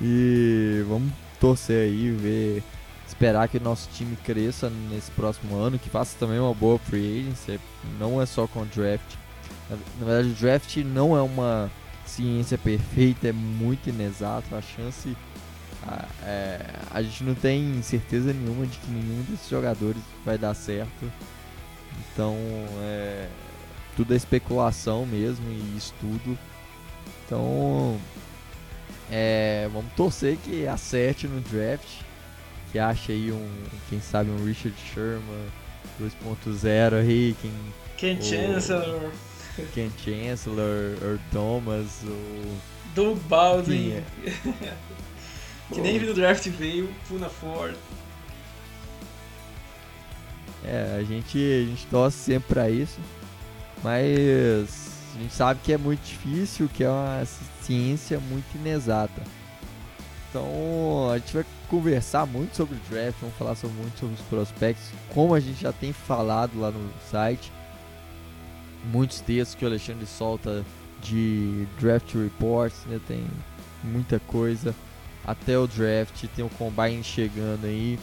E 0.00 0.84
vamos 0.86 1.10
torcer 1.40 1.88
aí, 1.88 2.10
ver, 2.10 2.62
esperar 3.08 3.48
que 3.48 3.56
o 3.56 3.62
nosso 3.62 3.88
time 3.94 4.16
cresça 4.16 4.70
nesse 4.90 5.10
próximo 5.10 5.56
ano, 5.56 5.78
que 5.78 5.88
faça 5.88 6.16
também 6.18 6.38
uma 6.38 6.54
boa 6.54 6.78
free 6.78 7.20
agency, 7.20 7.58
não 7.98 8.20
é 8.20 8.26
só 8.26 8.46
com 8.46 8.64
draft. 8.66 9.16
Na, 9.68 10.06
verdade, 10.06 10.28
o 10.28 10.34
draft 10.34 10.76
não 10.78 11.16
é 11.16 11.22
uma 11.22 11.70
ciência 12.06 12.56
perfeita 12.56 13.28
é 13.28 13.32
muito 13.32 13.88
inexato. 13.88 14.54
A 14.54 14.62
chance. 14.62 15.16
A, 15.86 16.04
é, 16.24 16.60
a 16.90 17.02
gente 17.02 17.24
não 17.24 17.34
tem 17.34 17.80
certeza 17.82 18.32
nenhuma 18.32 18.66
de 18.66 18.76
que 18.78 18.90
nenhum 18.90 19.22
desses 19.22 19.48
jogadores 19.48 20.02
vai 20.24 20.36
dar 20.36 20.54
certo. 20.54 21.12
Então, 22.12 22.36
é, 22.82 23.28
tudo 23.96 24.12
é 24.12 24.16
especulação 24.16 25.06
mesmo 25.06 25.46
e 25.50 25.76
estudo. 25.76 26.38
Então, 27.24 27.98
é, 29.10 29.68
vamos 29.72 29.92
torcer 29.94 30.36
que 30.38 30.66
acerte 30.66 31.26
no 31.26 31.40
draft. 31.40 32.07
Que 32.72 32.78
ache 32.78 33.12
aí 33.12 33.32
um, 33.32 33.50
quem 33.88 34.00
sabe, 34.00 34.30
um 34.30 34.44
Richard 34.44 34.76
Sherman 34.92 35.46
2.0 36.00 36.94
aí. 36.94 37.36
Quem, 37.40 37.52
Ken 37.96 38.22
Chancellor. 38.22 39.10
Ken 39.74 39.90
Chancellor, 40.04 40.96
or 41.02 41.18
Thomas, 41.32 42.02
ou. 42.06 42.56
Doug 42.94 43.18
Baldwin. 43.28 43.92
É? 43.92 44.04
que 45.72 45.80
nem 45.80 45.98
no 45.98 46.14
draft 46.14 46.46
veio, 46.48 46.88
Puna 47.08 47.28
Ford. 47.28 47.74
É, 50.64 50.98
a 51.00 51.02
gente, 51.02 51.38
a 51.38 51.66
gente 51.66 51.86
torce 51.86 52.18
sempre 52.18 52.54
pra 52.54 52.70
isso, 52.70 52.98
mas 53.82 54.88
a 55.14 55.18
gente 55.18 55.34
sabe 55.34 55.60
que 55.62 55.72
é 55.72 55.78
muito 55.78 56.00
difícil, 56.00 56.68
que 56.72 56.84
é 56.84 56.90
uma 56.90 57.24
ciência 57.62 58.20
muito 58.20 58.46
inexata. 58.56 59.22
Então 60.28 61.10
a 61.10 61.18
gente 61.18 61.32
vai 61.32 61.44
conversar 61.68 62.26
muito 62.26 62.56
sobre 62.56 62.76
o 62.76 62.80
draft, 62.90 63.16
vamos 63.20 63.36
falar 63.36 63.54
sobre, 63.54 63.76
muito 63.76 63.98
sobre 63.98 64.14
os 64.14 64.20
prospectos, 64.22 64.90
como 65.14 65.34
a 65.34 65.40
gente 65.40 65.60
já 65.60 65.72
tem 65.72 65.92
falado 65.92 66.58
lá 66.58 66.70
no 66.70 66.90
site 67.10 67.50
muitos 68.84 69.20
textos 69.20 69.54
que 69.54 69.64
o 69.64 69.68
Alexandre 69.68 70.06
solta 70.06 70.64
de 71.02 71.66
draft 71.80 72.14
reports, 72.14 72.84
né? 72.86 73.00
Tem 73.06 73.26
muita 73.82 74.18
coisa 74.20 74.74
até 75.26 75.58
o 75.58 75.66
draft, 75.66 76.24
tem 76.34 76.44
o 76.44 76.50
combine 76.50 77.02
chegando 77.02 77.66
aí. 77.66 77.98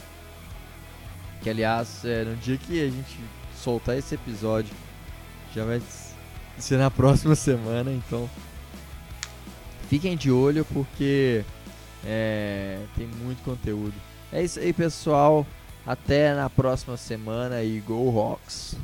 Que 1.42 1.50
aliás, 1.50 2.04
é, 2.04 2.24
no 2.24 2.36
dia 2.36 2.56
que 2.56 2.80
a 2.80 2.88
gente 2.88 3.18
soltar 3.54 3.96
esse 3.96 4.14
episódio, 4.14 4.74
já 5.54 5.64
vai 5.64 5.80
ser 6.58 6.78
na 6.78 6.90
próxima 6.90 7.34
semana, 7.36 7.90
então 7.90 8.28
fiquem 9.88 10.16
de 10.16 10.30
olho 10.30 10.64
porque 10.64 11.44
é, 12.06 12.78
tem 12.96 13.06
muito 13.06 13.42
conteúdo. 13.42 13.94
É 14.32 14.42
isso 14.42 14.58
aí, 14.58 14.72
pessoal. 14.72 15.46
Até 15.86 16.34
na 16.34 16.50
próxima 16.50 16.96
semana 16.96 17.62
e 17.62 17.78
Go 17.80 18.10
Rocks! 18.10 18.76